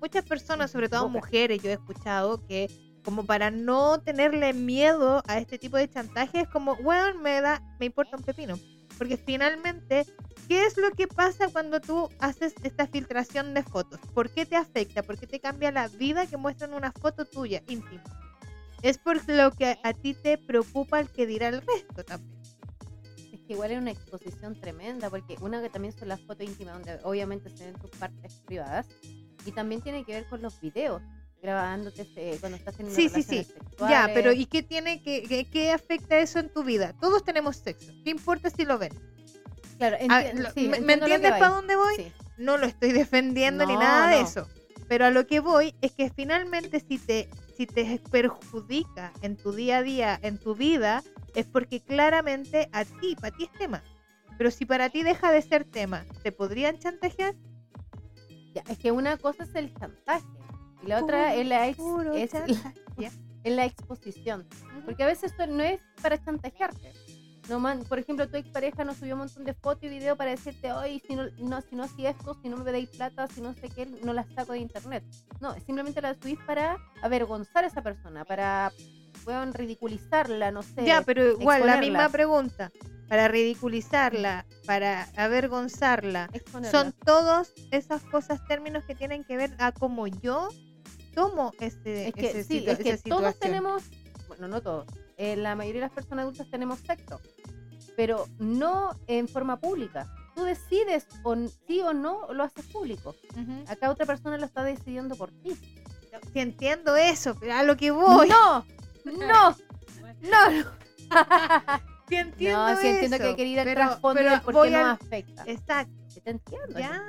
muchas 0.00 0.24
personas, 0.24 0.70
sobre 0.70 0.88
todo 0.88 1.02
boca. 1.08 1.12
mujeres, 1.12 1.62
yo 1.62 1.70
he 1.70 1.74
escuchado 1.74 2.44
que 2.46 2.70
como 3.04 3.26
para 3.26 3.50
no 3.50 4.00
tenerle 4.00 4.54
miedo 4.54 5.22
a 5.26 5.38
este 5.38 5.58
tipo 5.58 5.76
de 5.76 5.88
chantaje, 5.90 6.40
es 6.40 6.48
como, 6.48 6.72
weón, 6.74 7.20
me 7.22 7.40
da, 7.42 7.62
me 7.78 7.86
importa 7.86 8.16
un 8.16 8.22
pepino. 8.22 8.58
Porque 8.96 9.16
finalmente, 9.18 10.06
¿qué 10.48 10.64
es 10.64 10.76
lo 10.78 10.90
que 10.92 11.06
pasa 11.08 11.48
cuando 11.48 11.80
tú 11.80 12.08
haces 12.20 12.54
esta 12.62 12.86
filtración 12.86 13.52
de 13.52 13.62
fotos? 13.62 14.00
¿Por 14.14 14.30
qué 14.30 14.46
te 14.46 14.56
afecta? 14.56 15.02
¿Por 15.02 15.18
qué 15.18 15.26
te 15.26 15.38
cambia 15.40 15.70
la 15.72 15.88
vida 15.88 16.26
que 16.26 16.36
muestran 16.38 16.72
una 16.72 16.92
foto 16.92 17.24
tuya 17.26 17.62
íntima? 17.68 18.02
Es 18.84 18.98
por 18.98 19.26
lo 19.30 19.50
que 19.50 19.78
a 19.82 19.94
ti 19.94 20.12
te 20.12 20.36
preocupa 20.36 21.00
el 21.00 21.08
que 21.08 21.26
dirá 21.26 21.48
el 21.48 21.62
resto 21.62 22.04
también. 22.04 22.38
Es 23.32 23.40
que 23.40 23.54
igual 23.54 23.70
es 23.70 23.78
una 23.78 23.90
exposición 23.90 24.60
tremenda, 24.60 25.08
porque 25.08 25.36
una 25.40 25.62
que 25.62 25.70
también 25.70 25.94
son 25.98 26.08
las 26.08 26.20
fotos 26.20 26.46
íntimas, 26.46 26.74
donde 26.74 27.00
obviamente 27.02 27.48
se 27.48 27.64
ven 27.64 27.74
tus 27.80 27.90
partes 27.92 28.34
privadas, 28.44 28.86
y 29.46 29.52
también 29.52 29.80
tiene 29.80 30.04
que 30.04 30.12
ver 30.12 30.26
con 30.28 30.42
los 30.42 30.60
videos, 30.60 31.00
grabándote 31.40 32.02
este, 32.02 32.36
cuando 32.40 32.58
estás 32.58 32.78
en 32.78 32.90
Sí, 32.90 33.08
sí, 33.08 33.22
sí. 33.22 33.46
Ya, 33.78 34.10
pero 34.12 34.32
¿y 34.34 34.44
qué 34.44 34.62
tiene 34.62 35.02
que, 35.02 35.22
qué, 35.22 35.46
qué 35.46 35.72
afecta 35.72 36.18
eso 36.18 36.38
en 36.38 36.50
tu 36.50 36.62
vida? 36.62 36.92
Todos 37.00 37.24
tenemos 37.24 37.56
sexo. 37.56 37.90
¿Qué 38.04 38.10
importa 38.10 38.50
si 38.50 38.66
lo 38.66 38.76
ven? 38.76 38.92
Claro, 39.78 39.96
Ah, 40.10 40.22
enti- 40.24 40.34
lo- 40.34 40.50
sí, 40.52 40.68
¿Me, 40.68 40.80
me 40.80 40.86
que 40.86 40.92
entiendes 40.92 41.30
para 41.32 41.48
dónde 41.48 41.74
voy? 41.76 41.96
Sí. 41.96 42.12
No 42.36 42.58
lo 42.58 42.66
estoy 42.66 42.92
defendiendo 42.92 43.64
ni 43.64 43.72
No, 43.72 43.80
nada 43.80 44.08
de 44.08 44.20
no. 44.22 44.28
eso. 44.28 44.46
Pero 44.88 45.06
a 45.06 45.10
lo 45.10 45.26
que 45.26 45.40
voy 45.40 45.74
es 45.80 45.92
que 45.92 46.10
finalmente 46.10 46.80
si 46.86 46.98
te, 46.98 47.30
si 47.56 47.66
te 47.66 48.00
perjudica 48.10 49.12
en 49.22 49.36
tu 49.36 49.52
día 49.52 49.78
a 49.78 49.82
día, 49.82 50.18
en 50.22 50.38
tu 50.38 50.54
vida, 50.54 51.02
es 51.34 51.46
porque 51.46 51.80
claramente 51.80 52.68
a 52.72 52.84
ti, 52.84 53.16
para 53.20 53.36
ti 53.36 53.44
es 53.44 53.52
tema. 53.58 53.82
Pero 54.36 54.50
si 54.50 54.64
para 54.64 54.90
ti 54.90 55.02
deja 55.02 55.30
de 55.30 55.42
ser 55.42 55.64
tema, 55.64 56.04
¿te 56.22 56.32
podrían 56.32 56.78
chantajear? 56.78 57.34
Ya, 58.54 58.62
es 58.68 58.78
que 58.78 58.90
una 58.92 59.16
cosa 59.16 59.44
es 59.44 59.54
el 59.54 59.72
chantaje 59.74 60.26
y 60.82 60.86
la 60.86 61.02
otra 61.02 61.34
es 61.34 61.46
la, 61.46 61.68
ex- 61.68 61.78
es. 62.14 62.32
Ya. 62.96 63.10
es 63.44 63.52
la 63.54 63.64
exposición. 63.64 64.46
Porque 64.84 65.02
a 65.02 65.06
veces 65.06 65.32
esto 65.32 65.46
no 65.46 65.62
es 65.62 65.80
para 66.02 66.18
chantajearte. 66.22 66.92
No 67.48 67.60
man- 67.60 67.84
por 67.84 67.98
ejemplo, 67.98 68.28
tu 68.28 68.36
expareja 68.38 68.84
nos 68.84 68.96
subió 68.96 69.14
un 69.14 69.20
montón 69.20 69.44
de 69.44 69.52
fotos 69.54 69.84
y 69.84 69.88
videos 69.88 70.16
para 70.16 70.30
decirte, 70.30 70.72
hoy 70.72 71.02
si 71.06 71.14
no, 71.14 71.24
no, 71.38 71.60
si 71.60 71.76
no 71.76 71.86
si 71.88 72.06
esto, 72.06 72.36
si 72.40 72.48
no 72.48 72.56
me 72.56 72.72
dais 72.72 72.88
plata, 72.88 73.26
si 73.26 73.40
no 73.42 73.52
sé 73.52 73.68
qué, 73.68 73.86
no 74.02 74.12
la 74.14 74.24
saco 74.34 74.52
de 74.52 74.60
internet. 74.60 75.04
No, 75.40 75.54
simplemente 75.66 76.00
la 76.00 76.14
subís 76.14 76.38
para 76.46 76.78
avergonzar 77.02 77.64
a 77.64 77.66
esa 77.66 77.82
persona, 77.82 78.24
para 78.24 78.72
weón, 79.26 79.52
ridiculizarla, 79.52 80.50
no 80.52 80.62
sé. 80.62 80.84
Ya, 80.86 81.02
pero 81.02 81.32
igual, 81.32 81.66
la 81.66 81.76
misma 81.76 82.08
pregunta. 82.08 82.70
Para 83.08 83.28
ridiculizarla, 83.28 84.46
para 84.66 85.06
avergonzarla, 85.16 86.30
exponerla. 86.32 86.70
son 86.80 86.92
todas 87.04 87.52
esas 87.70 88.02
cosas, 88.04 88.42
términos 88.48 88.84
que 88.84 88.94
tienen 88.94 89.24
que 89.24 89.36
ver 89.36 89.54
a 89.58 89.72
cómo 89.72 90.06
yo 90.06 90.48
tomo 91.14 91.52
ese, 91.60 92.08
Es 92.08 92.14
que 92.14 92.28
ese 92.30 92.44
sí, 92.44 92.60
situa- 92.60 92.72
es 92.72 92.78
que 92.78 92.90
esa 92.90 93.08
todos 93.10 93.38
tenemos, 93.38 93.82
bueno, 94.26 94.48
no 94.48 94.62
todos, 94.62 94.86
eh, 95.18 95.36
la 95.36 95.54
mayoría 95.54 95.82
de 95.82 95.86
las 95.88 95.94
personas 95.94 96.22
adultas 96.24 96.48
tenemos 96.50 96.80
sexo, 96.80 97.20
pero 97.96 98.26
no 98.38 98.98
en 99.06 99.28
forma 99.28 99.58
pública. 99.60 100.06
Tú 100.34 100.44
decides 100.44 101.06
o 101.22 101.36
sí 101.66 101.80
o 101.80 101.92
no 101.92 102.32
lo 102.32 102.42
haces 102.42 102.64
público. 102.66 103.14
Acá 103.68 103.90
otra 103.90 104.04
persona 104.06 104.36
lo 104.38 104.44
está 104.46 104.64
decidiendo 104.64 105.14
por 105.16 105.30
ti. 105.30 105.54
Sí 106.32 106.40
entiendo 106.40 106.96
eso, 106.96 107.36
pero 107.38 107.54
a 107.54 107.62
lo 107.62 107.76
que 107.76 107.90
voy. 107.90 108.28
No, 108.28 108.64
no, 109.04 109.56
no, 110.22 110.50
no. 110.50 110.70
Sí 112.06 112.16
entiendo 112.16 112.68
No, 112.68 112.76
sí 112.78 112.86
entiendo 112.86 113.16
eso, 113.16 113.24
que 113.24 113.36
quería 113.36 113.52
ir 113.54 113.60
al 113.60 113.64
pero- 113.66 113.80
trasfondo 113.80 114.18
pero 114.18 114.30
del 114.32 114.40
por 114.42 114.52
voy 114.54 114.68
qué 114.68 114.74
no 114.76 114.80
al- 114.84 114.90
afecta. 114.90 115.42
Exacto. 115.46 115.92
Te 116.22 116.30
entiendo. 116.30 116.78
Ya, 116.78 117.00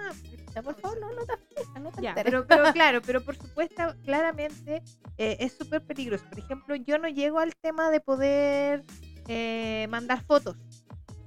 por 0.63 0.79
favor, 0.79 0.99
no, 1.01 1.11
no 1.11 1.25
te 1.25 1.33
afecta, 1.33 1.79
no 1.81 1.91
te 1.91 2.01
Ya, 2.01 2.13
pero, 2.15 2.47
pero 2.47 2.63
claro, 2.73 3.01
pero 3.05 3.21
por 3.21 3.35
supuesto, 3.35 3.83
claramente 4.05 4.81
eh, 5.17 5.35
es 5.41 5.53
súper 5.57 5.81
peligroso. 5.85 6.23
Por 6.29 6.39
ejemplo, 6.39 6.75
yo 6.75 6.97
no 6.97 7.09
llego 7.09 7.39
al 7.39 7.53
tema 7.57 7.89
de 7.91 7.99
poder 7.99 8.85
eh, 9.27 9.85
mandar 9.89 10.23
fotos. 10.23 10.55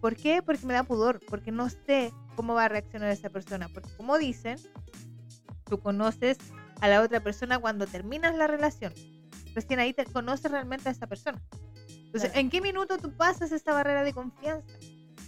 ¿Por 0.00 0.16
qué? 0.16 0.42
Porque 0.42 0.64
me 0.66 0.74
da 0.74 0.84
pudor, 0.84 1.20
porque 1.28 1.50
no 1.50 1.68
sé 1.68 2.12
cómo 2.36 2.54
va 2.54 2.64
a 2.64 2.68
reaccionar 2.68 3.10
esa 3.10 3.30
persona. 3.30 3.68
Porque 3.72 3.90
como 3.96 4.16
dicen, 4.18 4.58
tú 5.64 5.80
conoces 5.80 6.38
a 6.80 6.88
la 6.88 7.02
otra 7.02 7.20
persona 7.20 7.58
cuando 7.58 7.86
terminas 7.86 8.34
la 8.36 8.46
relación. 8.46 8.92
Recién 9.54 9.80
ahí 9.80 9.92
te 9.92 10.04
conoces 10.04 10.50
realmente 10.50 10.88
a 10.88 10.92
esa 10.92 11.06
persona. 11.06 11.42
Entonces, 11.88 12.30
Claro. 12.30 12.40
¿en 12.40 12.50
qué 12.50 12.60
minuto 12.60 12.98
tú 12.98 13.12
pasas 13.16 13.52
esa 13.52 13.72
barrera 13.72 14.02
de 14.04 14.12
confianza? 14.12 14.66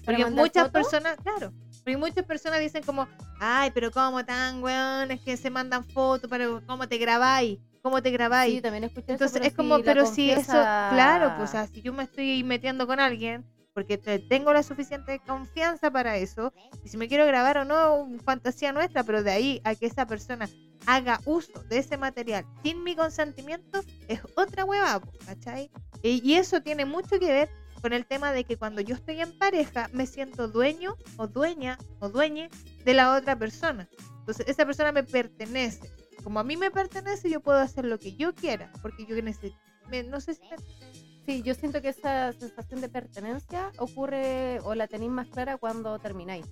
¿Para 0.04 0.18
Porque 0.18 0.30
muchas 0.30 0.66
fotos? 0.68 0.72
personas, 0.72 1.16
claro, 1.22 1.52
porque 1.84 1.96
muchas 1.96 2.24
personas 2.24 2.60
dicen 2.60 2.82
como, 2.84 3.06
ay, 3.38 3.70
pero 3.74 3.90
cómo 3.90 4.24
tan 4.24 4.62
weón, 4.62 5.10
es 5.10 5.20
que 5.20 5.36
se 5.36 5.50
mandan 5.50 5.84
fotos, 5.84 6.30
pero 6.30 6.62
cómo 6.66 6.88
te 6.88 6.96
grabáis, 6.96 7.58
cómo 7.82 8.00
te 8.00 8.10
grabáis. 8.10 8.54
Sí, 8.54 8.60
también 8.62 8.84
escuché 8.84 9.12
Entonces 9.12 9.42
es 9.44 9.52
como, 9.52 9.76
si 9.76 9.82
pero 9.82 10.06
si 10.06 10.30
eso, 10.30 10.52
claro, 10.52 11.34
pues 11.36 11.50
o 11.50 11.52
sea, 11.52 11.66
si 11.66 11.82
yo 11.82 11.92
me 11.92 12.04
estoy 12.04 12.42
metiendo 12.44 12.86
con 12.86 12.98
alguien, 12.98 13.44
porque 13.80 13.96
te- 13.96 14.18
tengo 14.18 14.52
la 14.52 14.62
suficiente 14.62 15.20
confianza 15.26 15.90
para 15.90 16.18
eso, 16.18 16.52
y 16.84 16.90
si 16.90 16.98
me 16.98 17.08
quiero 17.08 17.24
grabar 17.24 17.56
o 17.56 17.64
no, 17.64 18.10
fantasía 18.26 18.72
nuestra, 18.74 19.04
pero 19.04 19.22
de 19.22 19.30
ahí 19.30 19.60
a 19.64 19.74
que 19.74 19.86
esa 19.86 20.04
persona 20.06 20.50
haga 20.84 21.18
uso 21.24 21.62
de 21.70 21.78
ese 21.78 21.96
material 21.96 22.44
sin 22.62 22.84
mi 22.84 22.94
consentimiento, 22.94 23.80
es 24.06 24.20
otra 24.36 24.66
hueva, 24.66 25.00
¿cachai? 25.24 25.70
Y 26.02 26.34
eso 26.34 26.60
tiene 26.60 26.84
mucho 26.84 27.18
que 27.18 27.32
ver 27.32 27.48
con 27.80 27.94
el 27.94 28.04
tema 28.04 28.32
de 28.32 28.44
que 28.44 28.58
cuando 28.58 28.82
yo 28.82 28.96
estoy 28.96 29.18
en 29.22 29.32
pareja 29.38 29.88
me 29.94 30.06
siento 30.06 30.46
dueño 30.48 30.94
o 31.16 31.26
dueña 31.26 31.78
o 32.00 32.10
dueñe 32.10 32.50
de 32.84 32.92
la 32.92 33.16
otra 33.16 33.34
persona. 33.34 33.88
Entonces 34.18 34.46
esa 34.46 34.66
persona 34.66 34.92
me 34.92 35.04
pertenece. 35.04 35.90
Como 36.22 36.38
a 36.38 36.44
mí 36.44 36.58
me 36.58 36.70
pertenece, 36.70 37.30
yo 37.30 37.40
puedo 37.40 37.58
hacer 37.60 37.86
lo 37.86 37.98
que 37.98 38.14
yo 38.14 38.34
quiera, 38.34 38.70
porque 38.82 39.06
yo 39.06 39.16
necesito, 39.22 39.56
me- 39.88 40.02
no 40.02 40.20
sé 40.20 40.34
si 40.34 40.42
me- 40.42 41.09
Sí, 41.26 41.42
yo 41.42 41.54
siento 41.54 41.80
que 41.80 41.88
esa 41.90 42.32
sensación 42.32 42.80
de 42.80 42.88
pertenencia 42.88 43.70
ocurre 43.78 44.58
o 44.64 44.74
la 44.74 44.86
tenéis 44.88 45.10
más 45.12 45.28
clara 45.28 45.56
cuando 45.58 45.98
termináis. 45.98 46.46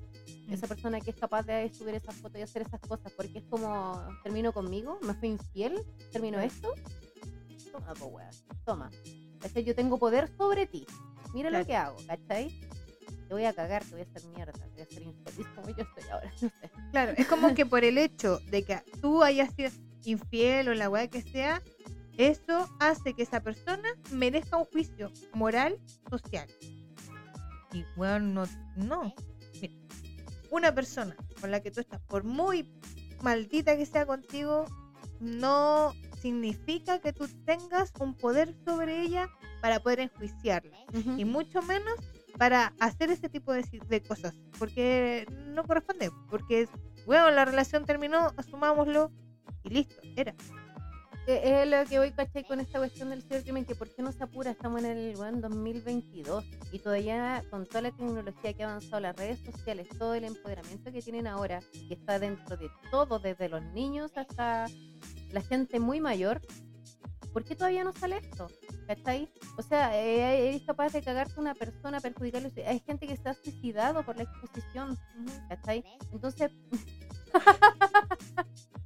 Esa 0.51 0.67
persona 0.67 1.01
que 1.01 1.11
es 1.11 1.17
capaz 1.17 1.43
de 1.45 1.69
subir 1.75 1.95
esas 1.95 2.15
fotos 2.17 2.39
y 2.39 2.43
hacer 2.43 2.63
esas 2.63 2.81
cosas, 2.81 3.13
porque 3.13 3.39
es 3.39 3.45
como, 3.45 4.01
termino 4.23 4.53
conmigo, 4.53 4.99
me 5.03 5.15
fui 5.15 5.29
infiel, 5.29 5.85
termino 6.13 6.41
esto, 6.41 6.73
toma, 7.73 7.93
po, 7.95 8.07
wea, 8.07 8.31
toma. 8.65 8.91
¿Cachai? 9.41 9.65
Yo 9.65 9.75
tengo 9.75 9.99
poder 9.99 10.29
sobre 10.37 10.67
ti. 10.67 10.87
Mira 11.35 11.51
Claro. 11.51 11.63
lo 11.63 11.67
que 11.67 11.77
hago, 11.77 11.97
¿cachai? 12.07 12.49
Te 13.29 13.35
voy 13.35 13.45
a 13.45 13.53
cagar, 13.53 13.85
te 13.85 13.91
voy 13.93 14.01
a 14.01 14.05
hacer 14.05 14.25
mierda, 14.31 14.53
te 14.53 14.69
voy 14.71 14.81
a 14.81 14.85
hacer 14.85 15.03
infeliz 15.03 15.47
como 15.55 15.69
yo 15.69 15.83
estoy 15.85 16.11
ahora. 16.11 16.33
No 16.41 16.49
sé. 16.49 16.71
Claro, 16.93 17.13
es 17.17 17.27
como 17.27 17.55
que 17.55 17.67
por 17.67 17.85
el 17.85 17.99
hecho 17.99 18.39
de 18.51 18.65
que 18.65 18.81
tú 19.03 19.23
hayas 19.23 19.55
sido 19.55 19.71
infiel 20.05 20.69
o 20.71 20.75
la 20.75 20.89
weá 20.89 21.09
que 21.09 21.21
sea, 21.21 21.63
eso 22.19 22.69
hace 22.81 23.15
que 23.15 23.23
esa 23.23 23.41
persona 23.41 23.89
merezca 24.11 24.57
un 24.57 24.65
juicio 24.67 25.11
moral, 25.33 25.79
social. 26.11 26.49
Y 27.73 27.85
bueno, 27.97 28.45
no, 28.45 28.45
no. 28.77 29.15
Mira, 29.61 29.75
una 30.51 30.75
persona 30.75 31.17
con 31.41 31.51
la 31.51 31.61
que 31.61 31.71
tú 31.71 31.81
estás, 31.81 32.01
por 32.03 32.25
muy 32.25 32.69
maldita 33.23 33.77
que 33.77 33.87
sea 33.87 34.05
contigo, 34.05 34.67
no 35.21 35.95
significa 36.21 36.99
que 36.99 37.13
tú 37.13 37.29
tengas 37.45 37.93
un 38.01 38.15
poder 38.15 38.55
sobre 38.65 39.01
ella 39.03 39.29
para 39.61 39.81
poder 39.81 40.01
enjuiciarla 40.01 40.77
y 41.17 41.25
mucho 41.25 41.63
menos 41.63 41.95
para 42.37 42.73
hacer 42.81 43.11
ese 43.11 43.29
tipo 43.29 43.53
de, 43.53 43.65
de 43.89 44.03
cosas, 44.03 44.35
porque 44.59 45.27
no 45.47 45.65
corresponde, 45.65 46.11
porque, 46.29 46.69
bueno, 47.07 47.31
la 47.31 47.45
relación 47.45 47.85
terminó, 47.85 48.33
asumámoslo 48.37 49.13
y 49.65 49.71
listo, 49.71 50.01
era. 50.17 50.35
Es 51.29 51.69
lo 51.69 51.85
que 51.85 51.99
voy, 51.99 52.11
¿cachai? 52.13 52.43
Con 52.43 52.59
esta 52.59 52.79
cuestión 52.79 53.11
del 53.11 53.21
cibercrimen, 53.21 53.67
que 53.67 53.75
por 53.75 53.95
qué 53.95 54.01
no 54.01 54.13
se 54.13 54.25
apura, 54.25 54.51
estamos 54.51 54.83
en 54.83 54.97
el 54.97 55.15
bueno, 55.15 55.43
2022 55.43 56.43
y 56.73 56.79
todavía 56.79 57.45
con 57.51 57.67
toda 57.67 57.83
la 57.83 57.91
tecnología 57.91 58.55
que 58.55 58.65
ha 58.65 58.71
avanzado, 58.71 59.01
las 59.01 59.15
redes 59.15 59.39
sociales, 59.41 59.89
todo 59.99 60.15
el 60.15 60.25
empoderamiento 60.25 60.91
que 60.91 61.03
tienen 61.03 61.27
ahora, 61.27 61.61
que 61.87 61.93
está 61.93 62.19
dentro 62.19 62.57
de 62.57 62.71
todo, 62.91 63.19
desde 63.19 63.51
los 63.51 63.63
niños 63.75 64.11
hasta 64.17 64.69
la 65.31 65.43
gente 65.43 65.79
muy 65.81 66.01
mayor, 66.01 66.41
¿por 67.35 67.45
qué 67.45 67.55
todavía 67.55 67.85
no 67.85 67.93
sale 67.93 68.17
esto? 68.17 68.47
¿Cachai? 68.87 69.31
O 69.59 69.63
sea, 69.63 70.03
eh, 70.03 70.49
eres 70.49 70.63
capaz 70.63 70.95
de 70.95 71.03
cagarte 71.03 71.35
a 71.37 71.41
una 71.41 71.55
persona, 71.55 72.01
perjudicarle. 72.01 72.51
Hay 72.67 72.81
gente 72.81 73.07
que 73.07 73.19
se 73.19 73.29
ha 73.29 73.35
suicidado 73.35 74.03
por 74.03 74.17
la 74.17 74.23
exposición, 74.23 74.97
¿cachai? 75.51 75.85
Entonces... 76.11 76.51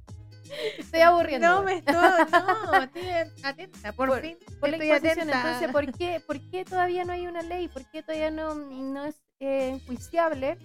Estoy 0.77 1.01
aburriendo. 1.01 1.47
No 1.47 1.63
me 1.63 1.77
estoy, 1.77 1.95
no, 1.95 2.73
estoy 2.83 3.03
atenta, 3.43 3.91
por, 3.93 4.09
Por- 4.09 4.21
fin, 4.21 4.37
por 4.59 4.69
estoy 4.69 4.91
atenta. 4.91 5.21
Entonces, 5.21 5.71
¿por 5.71 5.91
qué, 5.97 6.21
¿por 6.25 6.39
qué 6.49 6.65
todavía 6.65 7.05
no 7.05 7.13
hay 7.13 7.27
una 7.27 7.41
ley? 7.41 7.67
¿Por 7.67 7.89
qué 7.89 8.03
todavía 8.03 8.31
no, 8.31 8.55
no 8.55 9.05
es 9.05 9.15
eh, 9.39 9.69
enjuiciable 9.69 10.57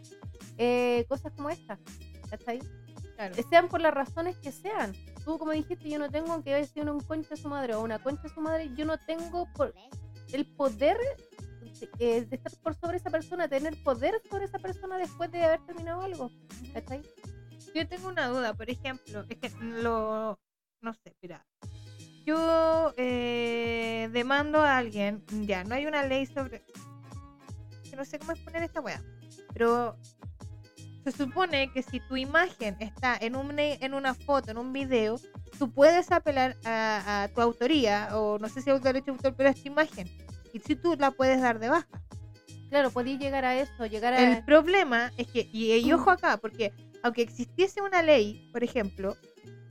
eh, 0.58 1.04
cosas 1.08 1.32
como 1.32 1.50
esta? 1.50 1.78
¿Cachai? 2.30 2.60
Claro. 3.16 3.34
Sean 3.50 3.68
por 3.68 3.80
las 3.80 3.92
razones 3.94 4.36
que 4.36 4.52
sean. 4.52 4.94
Tú, 5.24 5.38
como 5.38 5.50
dijiste, 5.52 5.88
yo 5.90 5.98
no 5.98 6.08
tengo, 6.10 6.32
aunque 6.32 6.54
haya 6.54 6.66
sido 6.66 6.92
un 6.92 7.00
concha 7.00 7.30
de 7.30 7.36
su 7.36 7.48
madre 7.48 7.74
o 7.74 7.80
una 7.82 7.98
concha 7.98 8.22
de 8.22 8.28
su 8.28 8.40
madre, 8.40 8.70
yo 8.76 8.84
no 8.84 8.96
tengo 8.98 9.46
por 9.54 9.74
el 10.32 10.46
poder 10.54 10.96
de, 11.60 11.88
eh, 11.98 12.24
de 12.26 12.36
estar 12.36 12.52
por 12.62 12.74
sobre 12.76 12.98
esa 12.98 13.10
persona, 13.10 13.48
tener 13.48 13.82
poder 13.82 14.20
sobre 14.30 14.44
esa 14.44 14.58
persona 14.58 14.98
después 14.98 15.30
de 15.32 15.42
haber 15.42 15.60
terminado 15.66 16.02
algo. 16.02 16.30
¿Cachai? 16.72 17.02
Yo 17.78 17.86
tengo 17.86 18.08
una 18.08 18.26
duda, 18.26 18.54
por 18.54 18.68
ejemplo, 18.68 19.24
es 19.28 19.38
que 19.38 19.50
lo, 19.60 20.36
no 20.80 20.94
sé, 20.94 21.14
mira, 21.22 21.46
yo 22.26 22.92
eh, 22.96 24.10
demando 24.12 24.60
a 24.60 24.78
alguien, 24.78 25.24
ya, 25.46 25.62
no 25.62 25.76
hay 25.76 25.86
una 25.86 26.02
ley 26.02 26.26
sobre, 26.26 26.64
que 27.88 27.94
no 27.94 28.04
sé 28.04 28.18
cómo 28.18 28.32
exponer 28.32 28.64
esta 28.64 28.80
weá, 28.80 29.00
pero 29.52 29.96
se 31.04 31.12
supone 31.12 31.70
que 31.72 31.84
si 31.84 32.00
tu 32.00 32.16
imagen 32.16 32.76
está 32.80 33.16
en, 33.16 33.36
un, 33.36 33.56
en 33.56 33.94
una 33.94 34.12
foto, 34.12 34.50
en 34.50 34.58
un 34.58 34.72
video, 34.72 35.20
tú 35.56 35.70
puedes 35.70 36.10
apelar 36.10 36.56
a, 36.64 37.22
a 37.22 37.28
tu 37.28 37.40
autoría, 37.40 38.08
o 38.18 38.40
no 38.40 38.48
sé 38.48 38.60
si 38.60 38.70
es 38.70 38.82
derecho 38.82 39.12
de 39.12 39.12
autor, 39.12 39.34
pero 39.36 39.50
es 39.50 39.62
tu 39.62 39.68
imagen, 39.68 40.08
y 40.52 40.58
si 40.58 40.74
tú 40.74 40.96
la 40.98 41.12
puedes 41.12 41.40
dar 41.40 41.60
de 41.60 41.68
baja. 41.68 42.02
Claro, 42.70 42.90
podéis 42.90 43.20
llegar 43.20 43.44
a 43.44 43.56
eso, 43.56 43.86
llegar 43.86 44.14
a... 44.14 44.20
El 44.20 44.44
problema 44.44 45.12
es 45.16 45.28
que, 45.28 45.48
y, 45.52 45.72
y 45.74 45.92
ojo 45.92 46.10
acá, 46.10 46.38
porque 46.38 46.72
aunque 47.02 47.22
existiese 47.22 47.80
una 47.82 48.02
ley, 48.02 48.48
por 48.52 48.64
ejemplo, 48.64 49.16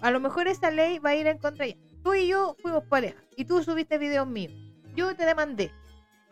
a 0.02 0.12
lo 0.12 0.20
mejor 0.20 0.48
esa 0.48 0.72
ley 0.72 1.00
va 1.00 1.12
a 1.12 1.16
ir 1.16 1.28
en 1.28 1.38
contra 1.38 1.68
ya. 1.68 1.76
Tú 2.04 2.14
y 2.14 2.28
yo 2.28 2.56
fuimos 2.62 2.84
pareja 2.86 3.22
y 3.36 3.46
tú 3.46 3.64
subiste 3.64 3.98
videos 3.98 4.28
míos. 4.28 4.54
Yo 4.96 5.16
te 5.16 5.26
demandé. 5.26 5.72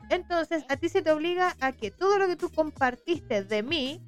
Entonces, 0.10 0.64
a 0.70 0.78
ti 0.78 0.90
se 0.90 1.02
te 1.02 1.12
obliga 1.12 1.56
a 1.60 1.72
que 1.72 1.92
todo 1.92 2.20
lo 2.20 2.28
que 2.28 2.36
tú 2.36 2.50
compartiste 2.52 3.44
de 3.44 3.64
mí, 3.64 4.02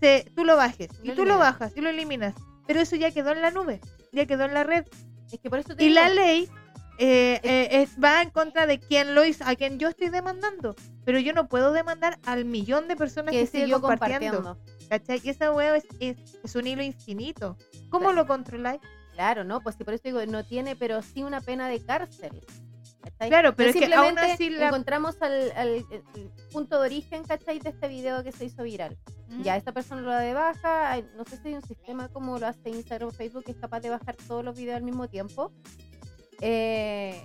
se, 0.00 0.30
tú 0.34 0.44
lo 0.44 0.56
bajes. 0.56 0.88
Y 1.02 1.12
tú 1.12 1.24
lo 1.24 1.38
bajas 1.38 1.72
y 1.76 1.80
lo 1.80 1.90
eliminas. 1.90 2.34
Pero 2.66 2.80
eso 2.80 2.96
ya 2.96 3.10
quedó 3.10 3.32
en 3.32 3.42
la 3.42 3.50
nube, 3.50 3.80
ya 4.12 4.26
quedó 4.26 4.44
en 4.44 4.54
la 4.54 4.64
red. 4.64 4.84
Es 5.32 5.40
que 5.40 5.50
por 5.50 5.58
eso 5.58 5.74
te 5.74 5.84
Y 5.84 5.88
digo, 5.88 6.00
la 6.00 6.08
ley 6.10 6.48
eh, 6.98 7.40
eh, 7.42 7.68
es- 7.82 7.96
va 8.02 8.22
en 8.22 8.30
contra 8.30 8.66
de 8.66 8.78
quien 8.78 9.14
lo 9.14 9.24
hizo, 9.24 9.44
a 9.46 9.54
quien 9.56 9.78
yo 9.78 9.88
estoy 9.88 10.08
demandando. 10.08 10.74
Pero 11.04 11.18
yo 11.18 11.32
no 11.32 11.48
puedo 11.48 11.72
demandar 11.72 12.18
al 12.24 12.44
millón 12.44 12.88
de 12.88 12.96
personas 12.96 13.32
que, 13.32 13.40
Que 13.40 13.46
siguió 13.46 13.80
compartiendo. 13.80 14.42
compartiendo. 14.42 14.88
¿Cachai? 14.88 15.20
Y 15.22 15.30
esa 15.30 15.52
wea 15.52 15.76
es, 15.76 15.84
es, 16.00 16.16
es 16.42 16.54
un 16.54 16.66
hilo 16.66 16.82
infinito. 16.82 17.56
¿Cómo 17.90 18.12
lo 18.12 18.26
controláis? 18.26 18.80
Claro, 19.12 19.44
¿no? 19.44 19.60
Pues 19.60 19.76
sí, 19.76 19.84
por 19.84 19.94
eso 19.94 20.02
digo, 20.04 20.24
no 20.26 20.44
tiene, 20.44 20.76
pero 20.76 21.02
sí 21.02 21.22
una 21.22 21.40
pena 21.40 21.68
de 21.68 21.84
cárcel. 21.84 22.40
¿cachai? 23.02 23.28
Claro, 23.28 23.54
pero 23.54 23.72
No 23.72 23.78
es 23.80 23.88
que 23.88 23.94
aún 23.94 24.18
así 24.18 24.50
la... 24.50 24.66
encontramos 24.66 25.16
al, 25.22 25.84
punto 26.52 26.80
de 26.80 26.86
origen, 26.86 27.24
¿cachai? 27.24 27.58
De 27.58 27.70
este 27.70 27.88
video 27.88 28.22
que 28.22 28.32
se 28.32 28.44
hizo 28.44 28.62
viral. 28.62 28.96
¿Mm? 29.28 29.42
Ya, 29.42 29.56
esta 29.56 29.72
persona 29.72 30.00
lo 30.02 30.10
da 30.10 30.20
de 30.20 30.34
baja. 30.34 31.00
No 31.16 31.24
sé 31.24 31.36
si 31.38 31.48
hay 31.48 31.54
un 31.54 31.62
sistema 31.62 32.08
como 32.08 32.38
lo 32.38 32.46
hace 32.46 32.70
Instagram 32.70 33.08
o 33.08 33.12
Facebook 33.12 33.44
que 33.44 33.52
es 33.52 33.58
capaz 33.58 33.80
de 33.80 33.90
bajar 33.90 34.16
todos 34.16 34.44
los 34.44 34.56
videos 34.56 34.76
al 34.76 34.82
mismo 34.82 35.08
tiempo. 35.08 35.52
Eh, 36.40 37.22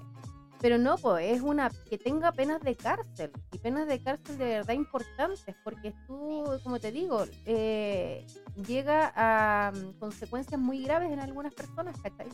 pero 0.60 0.78
no, 0.78 0.98
pues 0.98 1.36
es 1.36 1.42
una 1.42 1.72
que 1.90 1.98
tenga 1.98 2.32
penas 2.32 2.62
de 2.62 2.76
cárcel 2.76 3.32
y 3.52 3.58
penas 3.58 3.88
de 3.88 4.02
cárcel 4.02 4.38
de 4.38 4.46
verdad 4.46 4.76
importantes 4.76 5.56
porque 5.64 5.94
tú, 6.06 6.46
como 6.64 6.80
te 6.80 6.92
digo, 6.92 7.26
eh, 7.46 8.26
llega 8.68 9.12
a 9.16 9.72
mm, 9.72 10.00
consecuencias 10.00 10.62
muy 10.62 10.84
graves 10.84 11.12
en 11.12 11.20
algunas 11.20 11.54
personas, 11.56 12.00
¿cachai? 12.00 12.28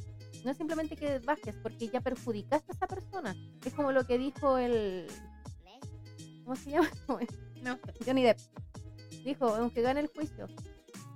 No 0.43 0.51
es 0.51 0.57
simplemente 0.57 0.97
que 0.97 1.19
bajes 1.19 1.55
porque 1.63 1.87
ya 1.87 2.01
perjudicaste 2.01 2.73
a 2.73 2.75
esa 2.75 2.87
persona. 2.87 3.35
Es 3.63 3.73
como 3.73 3.91
lo 3.91 4.05
que 4.05 4.17
dijo 4.17 4.57
el... 4.57 5.07
¿Cómo 6.43 6.55
se 6.55 6.71
llama? 6.71 6.89
Johnny 8.05 8.23
Depp 8.23 8.39
dijo, 9.27 9.47
aunque 9.47 9.81
gane 9.81 9.99
el 9.99 10.07
juicio, 10.07 10.47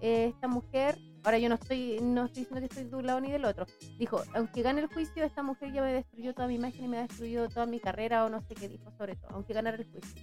eh, 0.02 0.32
esta 0.34 0.48
mujer, 0.48 0.98
ahora 1.24 1.38
yo 1.38 1.50
no 1.50 1.56
estoy, 1.56 2.00
no 2.02 2.26
estoy 2.26 2.44
diciendo 2.44 2.60
que 2.62 2.74
estoy 2.74 2.90
de 2.90 2.96
un 2.96 3.06
lado 3.08 3.22
ni 3.22 3.32
del 3.32 3.46
otro, 3.46 3.66
dijo, 3.98 4.24
aunque 4.34 4.62
gane 4.62 4.82
el 4.82 4.88
juicio, 4.88 5.24
esta 5.24 5.44
mujer 5.44 5.72
ya 5.72 5.82
me 5.82 5.94
destruyó 5.94 6.34
toda 6.34 6.48
mi 6.48 6.56
imagen 6.56 6.86
y 6.86 6.88
me 6.88 6.98
ha 6.98 7.02
destruido 7.08 7.48
toda 7.50 7.66
mi 7.66 7.80
carrera 7.80 8.26
o 8.26 8.30
no 8.30 8.42
sé 8.42 8.56
qué 8.56 8.68
dijo 8.70 8.92
sobre 8.98 9.16
todo, 9.16 9.32
aunque 9.32 9.54
ganara 9.54 9.78
el 9.78 9.86
juicio. 9.92 10.22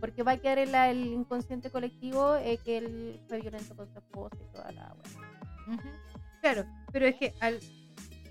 Porque 0.00 0.22
va 0.22 0.32
a 0.32 0.36
quedar 0.36 0.58
en 0.58 0.70
la- 0.72 0.90
el 0.90 1.06
inconsciente 1.06 1.70
colectivo 1.70 2.36
eh, 2.36 2.58
que 2.64 2.78
él 2.78 3.20
fue 3.28 3.40
violento 3.40 3.74
con 3.74 3.88
su 3.92 3.98
esposa 3.98 4.36
y 4.40 4.52
toda 4.52 4.70
la. 4.72 4.94
Ujú. 5.66 5.88
Claro, 6.40 6.64
pero 6.92 7.06
es 7.06 7.16
que 7.16 7.34
al... 7.40 7.58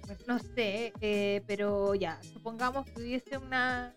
bueno, 0.05 0.21
no 0.27 0.39
sé, 0.39 0.93
eh, 1.01 1.43
pero 1.45 1.93
ya, 1.93 2.19
supongamos 2.31 2.85
que 2.89 3.01
hubiese 3.01 3.37
una 3.37 3.93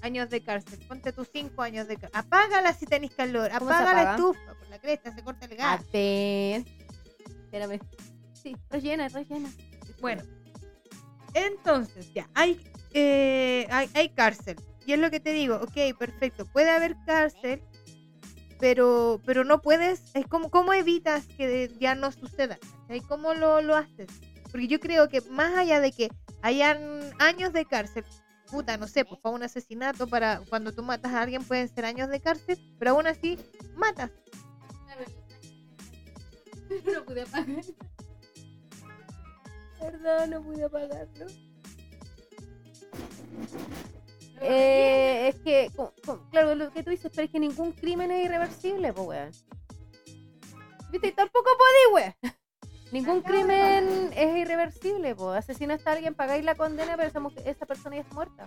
años 0.00 0.28
de 0.30 0.42
cárcel, 0.42 0.80
ponte 0.88 1.12
tus 1.12 1.28
cinco 1.32 1.62
años 1.62 1.86
de 1.86 1.96
cárcel, 1.96 2.18
apágala 2.18 2.72
si 2.72 2.86
tenés 2.86 3.14
calor, 3.14 3.48
¿Cómo 3.58 3.70
se 3.70 3.76
apaga 3.76 3.92
la 3.94 4.00
apaga? 4.00 4.16
estufa, 4.16 4.54
por 4.58 4.68
la 4.68 4.78
cresta 4.80 5.14
se 5.14 5.22
corta 5.22 5.46
el 5.46 5.52
A 5.52 5.56
gas. 5.76 5.86
ver, 5.92 6.64
espérame. 7.52 7.80
Sí, 8.32 8.56
rellena, 8.70 9.08
rellena. 9.08 9.50
Bueno, 10.00 10.22
entonces 11.34 12.12
ya, 12.14 12.28
hay, 12.34 12.60
eh, 12.92 13.66
hay, 13.70 13.90
hay 13.94 14.08
cárcel. 14.08 14.56
Y 14.86 14.94
es 14.94 14.98
lo 14.98 15.10
que 15.10 15.20
te 15.20 15.32
digo, 15.32 15.56
ok, 15.56 15.96
perfecto, 15.98 16.46
puede 16.46 16.70
haber 16.70 16.96
cárcel, 17.06 17.62
pero, 18.58 19.20
pero 19.24 19.44
no 19.44 19.60
puedes, 19.60 20.02
es 20.14 20.26
como, 20.26 20.50
¿cómo 20.50 20.72
evitas 20.72 21.26
que 21.26 21.70
ya 21.78 21.94
no 21.94 22.10
suceda? 22.10 22.58
¿Cómo 23.08 23.34
lo, 23.34 23.60
lo 23.60 23.76
haces? 23.76 24.08
Porque 24.50 24.66
yo 24.66 24.80
creo 24.80 25.08
que 25.08 25.20
más 25.22 25.54
allá 25.54 25.80
de 25.80 25.92
que 25.92 26.10
hayan 26.42 27.00
años 27.20 27.52
de 27.52 27.64
cárcel, 27.64 28.04
puta, 28.50 28.76
no 28.76 28.88
sé, 28.88 29.04
pues 29.04 29.20
para 29.20 29.34
un 29.34 29.42
asesinato, 29.42 30.06
para 30.08 30.42
cuando 30.48 30.72
tú 30.72 30.82
matas 30.82 31.12
a 31.12 31.22
alguien 31.22 31.44
pueden 31.44 31.68
ser 31.68 31.84
años 31.84 32.08
de 32.08 32.20
cárcel, 32.20 32.58
pero 32.78 32.92
aún 32.92 33.06
así 33.06 33.38
matas. 33.76 34.10
No 36.94 37.04
pude 37.04 37.22
apagar. 37.22 37.64
Perdón, 39.78 40.30
no 40.30 40.42
pude 40.42 40.64
apagarlo. 40.64 41.26
Eh, 44.40 45.28
es 45.28 45.40
que, 45.40 45.70
claro, 46.30 46.54
lo 46.54 46.72
que 46.72 46.82
tú 46.82 46.90
dices, 46.90 47.10
pero 47.14 47.24
es 47.26 47.30
que 47.30 47.38
ningún 47.38 47.72
crimen 47.72 48.10
es 48.10 48.24
irreversible, 48.24 48.92
pues, 48.92 49.06
weón. 49.06 49.30
¿Viste? 50.90 51.08
Y 51.08 51.12
tampoco 51.12 51.48
podí, 51.56 51.94
weón. 51.94 52.14
Ningún 52.92 53.22
crimen 53.22 54.10
es 54.14 54.36
irreversible, 54.36 55.14
pues. 55.14 55.38
Asesinaste 55.38 55.88
a 55.88 55.92
alguien, 55.92 56.14
pagáis 56.14 56.44
la 56.44 56.54
condena, 56.54 56.96
pero 56.96 57.08
esa, 57.08 57.20
mujer- 57.20 57.46
esa 57.46 57.66
persona 57.66 57.96
ya 57.96 58.02
está 58.02 58.14
muerta. 58.14 58.46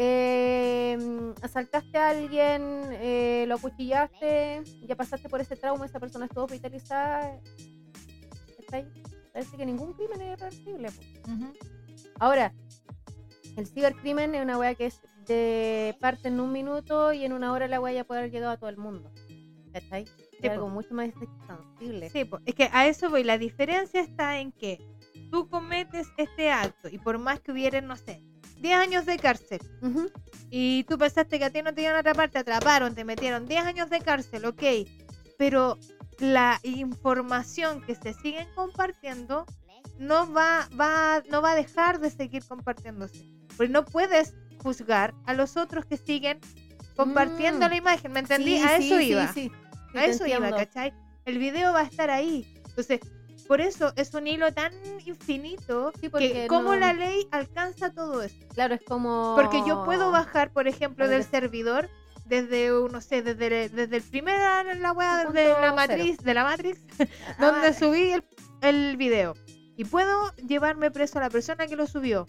Eh, 0.00 0.96
asaltaste 1.42 1.98
a 1.98 2.10
alguien, 2.10 2.62
eh, 2.92 3.46
lo 3.48 3.56
acuchillaste, 3.56 4.62
ya 4.86 4.94
pasaste 4.94 5.28
por 5.28 5.40
ese 5.40 5.56
trauma, 5.56 5.86
esa 5.86 5.98
persona 5.98 6.26
estuvo 6.26 6.44
hospitalizada. 6.44 7.40
¿Cachai? 8.60 8.86
Parece 9.32 9.56
que 9.56 9.66
ningún 9.66 9.94
crimen 9.94 10.20
es 10.20 10.28
irreversible. 10.28 10.88
Ahora, 12.20 12.54
el 13.56 13.66
cibercrimen 13.66 14.36
es 14.36 14.42
una 14.44 14.56
weá 14.56 14.76
que 14.76 14.86
es 14.86 15.00
de 15.26 15.96
parte 16.00 16.28
en 16.28 16.38
un 16.38 16.52
minuto 16.52 17.12
y 17.12 17.24
en 17.24 17.32
una 17.32 17.52
hora 17.52 17.66
la 17.66 17.80
weá 17.80 17.92
ya 17.92 18.04
puede 18.04 18.20
haber 18.20 18.30
llegado 18.30 18.52
a 18.52 18.56
todo 18.56 18.70
el 18.70 18.76
mundo. 18.76 19.10
¿Cachai? 19.72 20.04
Es 20.04 20.42
Sí, 20.42 20.46
algo 20.46 20.68
mucho 20.68 20.94
más 20.94 21.08
extensible. 21.08 22.08
Sí, 22.10 22.24
po, 22.24 22.38
es 22.46 22.54
que 22.54 22.68
a 22.72 22.86
eso 22.86 23.10
voy. 23.10 23.24
La 23.24 23.36
diferencia 23.36 24.00
está 24.00 24.38
en 24.38 24.52
que 24.52 24.78
tú 25.32 25.48
cometes 25.48 26.06
este 26.16 26.52
acto 26.52 26.88
y 26.88 26.98
por 26.98 27.18
más 27.18 27.40
que 27.40 27.50
hubiera, 27.50 27.80
no 27.80 27.96
sé, 27.96 28.22
10 28.60 28.74
años 28.76 29.06
de 29.06 29.16
cárcel 29.18 29.60
Ujú. 29.82 30.10
y 30.50 30.84
tú 30.84 30.98
pensaste 30.98 31.38
que 31.38 31.44
a 31.44 31.50
ti 31.50 31.62
no 31.62 31.72
te 31.74 31.82
iban 31.82 31.94
a 31.94 32.00
atrapar, 32.00 32.30
te 32.30 32.38
atraparon, 32.38 32.94
te 32.94 33.04
metieron 33.04 33.46
10 33.46 33.64
años 33.64 33.90
de 33.90 34.00
cárcel, 34.00 34.44
ok, 34.46 34.62
pero 35.38 35.78
la 36.18 36.58
información 36.64 37.80
que 37.82 37.94
se 37.94 38.12
siguen 38.14 38.48
compartiendo 38.54 39.46
no 39.98 40.32
va, 40.32 40.68
va, 40.78 41.22
no 41.30 41.42
va 41.42 41.52
a 41.52 41.54
dejar 41.54 42.00
de 42.00 42.10
seguir 42.10 42.44
compartiéndose. 42.44 43.24
Porque 43.56 43.72
no 43.72 43.84
puedes 43.84 44.34
juzgar 44.62 45.14
a 45.26 45.34
los 45.34 45.56
otros 45.56 45.84
que 45.86 45.96
siguen 45.96 46.40
compartiendo 46.96 47.66
Mm. 47.66 47.70
la 47.70 47.76
imagen, 47.76 48.12
¿me 48.12 48.20
entendí? 48.20 48.56
Sí, 48.58 48.62
a 48.64 48.76
eso 48.76 48.98
sí, 48.98 49.04
iba. 49.10 49.32
sí. 49.32 49.52
A 49.94 50.04
eso 50.04 50.26
iba, 50.26 50.36
entiendo. 50.36 50.56
¿cachai? 50.56 50.92
El 51.24 51.38
video 51.38 51.72
va 51.72 51.80
a 51.80 51.84
estar 51.84 52.10
ahí. 52.10 52.46
Entonces, 52.68 53.00
por 53.48 53.60
eso 53.60 53.92
es 53.96 54.14
un 54.14 54.26
hilo 54.28 54.52
tan 54.52 54.72
infinito 55.06 55.90
Sí, 56.00 56.10
que 56.10 56.46
cómo 56.48 56.74
no- 56.74 56.76
la 56.76 56.92
ley 56.92 57.26
alcanza 57.32 57.92
todo 57.92 58.22
eso. 58.22 58.36
Claro, 58.54 58.74
es 58.74 58.82
como. 58.86 59.34
Porque 59.34 59.62
yo 59.66 59.84
puedo 59.84 60.10
bajar, 60.12 60.52
por 60.52 60.68
ejemplo, 60.68 61.08
del 61.08 61.24
servidor 61.24 61.88
desde, 62.26 62.68
no 62.70 63.00
sé, 63.00 63.22
desde, 63.22 63.68
desde 63.70 63.96
el 63.96 64.02
primer, 64.02 64.38
la 64.38 64.62
desde 64.62 65.24
punto 65.24 65.40
la 65.40 65.56
cero. 65.60 65.74
matriz, 65.74 66.18
de 66.18 66.34
la 66.34 66.44
Matrix, 66.44 66.78
Ah, 67.26 67.34
donde 67.40 67.72
subí 67.72 68.10
el, 68.12 68.24
el 68.60 68.96
video. 68.98 69.34
Y 69.76 69.84
puedo 69.84 70.34
llevarme 70.36 70.90
preso 70.90 71.18
a 71.18 71.22
la 71.22 71.30
persona 71.30 71.66
que 71.66 71.74
lo 71.76 71.86
subió. 71.86 72.26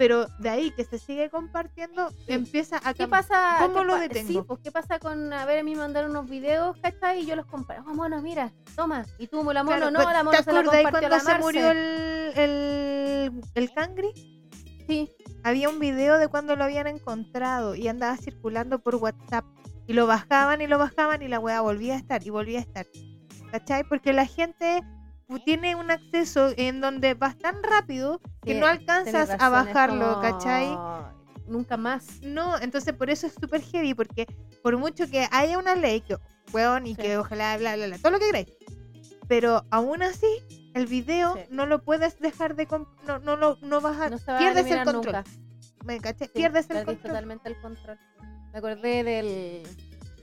Pero 0.00 0.28
de 0.38 0.48
ahí 0.48 0.70
que 0.70 0.82
se 0.84 0.98
sigue 0.98 1.28
compartiendo, 1.28 2.08
Sí. 2.08 2.16
empieza 2.28 2.80
a 2.82 2.94
¿Qué 2.94 3.06
pasa? 3.06 3.56
¿Cómo 3.60 3.80
qué 3.80 3.84
lo 3.84 3.92
pa- 3.92 3.98
detengo? 4.00 4.28
Sí, 4.28 4.40
pues 4.48 4.60
¿qué 4.64 4.72
pasa 4.72 4.98
con, 4.98 5.30
a 5.30 5.44
ver, 5.44 5.58
a 5.58 5.62
mí 5.62 5.72
me 5.72 5.82
mandaron 5.82 6.12
unos 6.12 6.26
videos, 6.26 6.74
¿cachai? 6.80 7.20
Y 7.20 7.26
yo 7.26 7.36
los 7.36 7.44
comparo. 7.44 7.84
Oh, 7.86 7.92
mono, 7.92 8.22
mira, 8.22 8.50
toma. 8.74 9.04
Y 9.18 9.26
tú, 9.26 9.44
la 9.52 9.62
mono, 9.62 9.76
Claro, 9.76 9.90
no, 9.90 10.00
pues, 10.02 10.14
la 10.14 10.24
mono 10.24 10.38
¿Te 10.38 10.42
se 10.42 10.52
la 10.54 10.62
compartió 10.62 10.90
cuando 10.90 11.08
la 11.10 11.20
se 11.20 11.38
murió 11.38 11.70
el, 11.70 12.32
el, 12.34 13.40
el 13.54 13.72
cangri? 13.74 14.08
Sí, 14.86 15.10
había 15.44 15.68
un 15.68 15.78
video 15.78 16.16
de 16.16 16.28
cuando 16.28 16.56
lo 16.56 16.64
habían 16.64 16.86
encontrado 16.86 17.74
y 17.74 17.86
andaba 17.86 18.16
circulando 18.16 18.78
por 18.78 18.94
WhatsApp. 18.94 19.44
Y 19.86 19.92
lo 19.92 20.06
bajaban 20.06 20.62
y 20.62 20.66
lo 20.66 20.78
bajaban 20.78 21.20
y 21.20 21.28
la 21.28 21.40
weá 21.40 21.60
volvía 21.60 21.92
a 21.92 21.96
estar 21.98 22.26
y 22.26 22.30
volvía 22.30 22.60
a 22.60 22.62
estar. 22.62 22.86
¿Cachai? 23.52 23.84
Porque 23.84 24.14
la 24.14 24.24
gente 24.24 24.82
tiene 25.38 25.74
un 25.76 25.90
acceso 25.90 26.52
en 26.56 26.80
donde 26.80 27.14
vas 27.14 27.38
tan 27.38 27.62
rápido 27.62 28.20
que 28.42 28.54
sí, 28.54 28.58
no 28.60 28.66
alcanzas 28.66 29.30
a 29.38 29.48
bajarlo, 29.48 30.14
como, 30.14 30.20
¿cachai? 30.22 30.68
Nunca 31.46 31.76
más. 31.76 32.20
No, 32.22 32.58
entonces 32.58 32.92
por 32.94 33.10
eso 33.10 33.26
es 33.26 33.34
súper 33.34 33.62
heavy, 33.62 33.94
porque 33.94 34.26
por 34.62 34.76
mucho 34.76 35.08
que 35.08 35.26
haya 35.30 35.58
una 35.58 35.74
ley, 35.74 36.00
que, 36.00 36.16
weón, 36.52 36.86
y 36.86 36.94
Sí. 36.94 37.02
que 37.02 37.18
ojalá, 37.18 37.56
bla, 37.58 37.76
bla, 37.76 37.86
bla, 37.86 37.98
todo 37.98 38.12
lo 38.12 38.18
que 38.18 38.26
queráis, 38.26 38.46
pero 39.28 39.64
aún 39.70 40.02
así, 40.02 40.26
el 40.74 40.86
video 40.86 41.34
Sí. 41.34 41.42
no 41.50 41.66
lo 41.66 41.82
puedes 41.82 42.18
dejar 42.20 42.54
de... 42.54 42.66
No, 43.06 43.18
no, 43.18 43.36
lo 43.36 43.56
no 43.62 43.80
vas 43.80 44.00
a... 44.00 44.10
No 44.10 44.18
se 44.18 44.30
va 44.30 44.36
a 44.36 44.40
pierdes 44.40 44.66
el 44.66 44.72
eliminar 44.72 44.94
control. 44.94 45.14
nunca. 45.16 45.30
¿Me 45.84 45.98
caché? 46.00 46.26
Sí, 46.26 46.30
pierdes 46.34 46.68
el 46.70 46.84
control. 46.84 46.98
totalmente 47.12 47.48
el 47.48 47.60
control. 47.60 47.98
Me 48.52 48.58
acordé 48.58 49.02
del, 49.02 49.62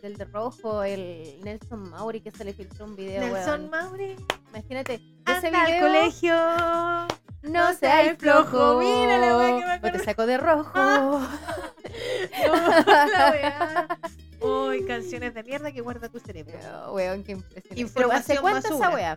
del 0.02 0.18
de 0.18 0.26
rojo, 0.26 0.84
el 0.84 1.40
Nelson 1.44 1.90
Mauri 1.90 2.22
que 2.22 2.32
se 2.32 2.44
le 2.44 2.54
filtró 2.54 2.86
un 2.86 2.96
video. 2.96 3.22
Nelson 3.22 3.62
weón. 3.62 3.70
Mauri. 3.70 4.16
Imagínate, 4.50 4.96
ese 4.96 5.48
Anda 5.48 5.62
al 5.62 5.68
video. 5.68 5.82
colegio. 5.88 6.34
No 6.36 7.08
no 7.44 7.74
seas 7.74 8.04
seas 8.04 8.18
flojo. 8.18 8.80
Mira 8.80 9.18
la 9.20 9.38
weá 9.38 9.80
que 9.80 9.88
me 9.88 9.90
O 9.90 9.92
te 9.94 10.04
saco 10.04 10.26
de 10.26 10.38
rojo. 10.38 11.22
No, 12.48 12.54
la 13.08 13.32
weá. 13.32 13.88
Uy, 14.42 14.86
canciones 14.86 15.34
de 15.34 15.44
mierda 15.44 15.72
que 15.72 15.82
guarda 15.82 16.10
tu 16.10 16.20
cerebro. 16.20 16.54
Oh, 16.88 16.94
weón, 16.94 17.24
qué 17.24 17.32
impresionante. 17.34 17.82
Información 17.82 18.24
Pero 18.28 18.38
¿Hace 18.38 18.42
cuánto 18.42 18.68
esa 18.68 18.78
basura. 18.90 18.94
weá? 18.96 19.16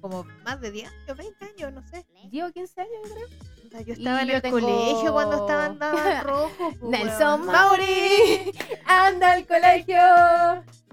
Como 0.00 0.24
más 0.44 0.60
de 0.60 0.70
10 0.70 0.90
años, 0.92 1.16
20 1.16 1.44
años, 1.44 1.72
no 1.72 1.82
sé. 1.88 2.06
Llevo 2.30 2.50
15 2.52 2.80
años, 2.80 2.92
yo 3.08 3.14
creo. 3.14 3.84
Yo 3.84 3.92
estaba 3.94 4.20
Y 4.20 4.22
en 4.22 4.28
yo 4.28 4.36
el 4.36 4.42
tengo- 4.42 4.60
colegio 4.60 5.12
cuando 5.12 5.36
estaban 5.36 5.78
daban 5.78 6.24
rojo. 6.24 6.72
Nelson. 6.82 7.46
Mauri, 7.46 8.52
anda 8.86 9.32
al 9.32 9.46
colegio. 9.46 9.98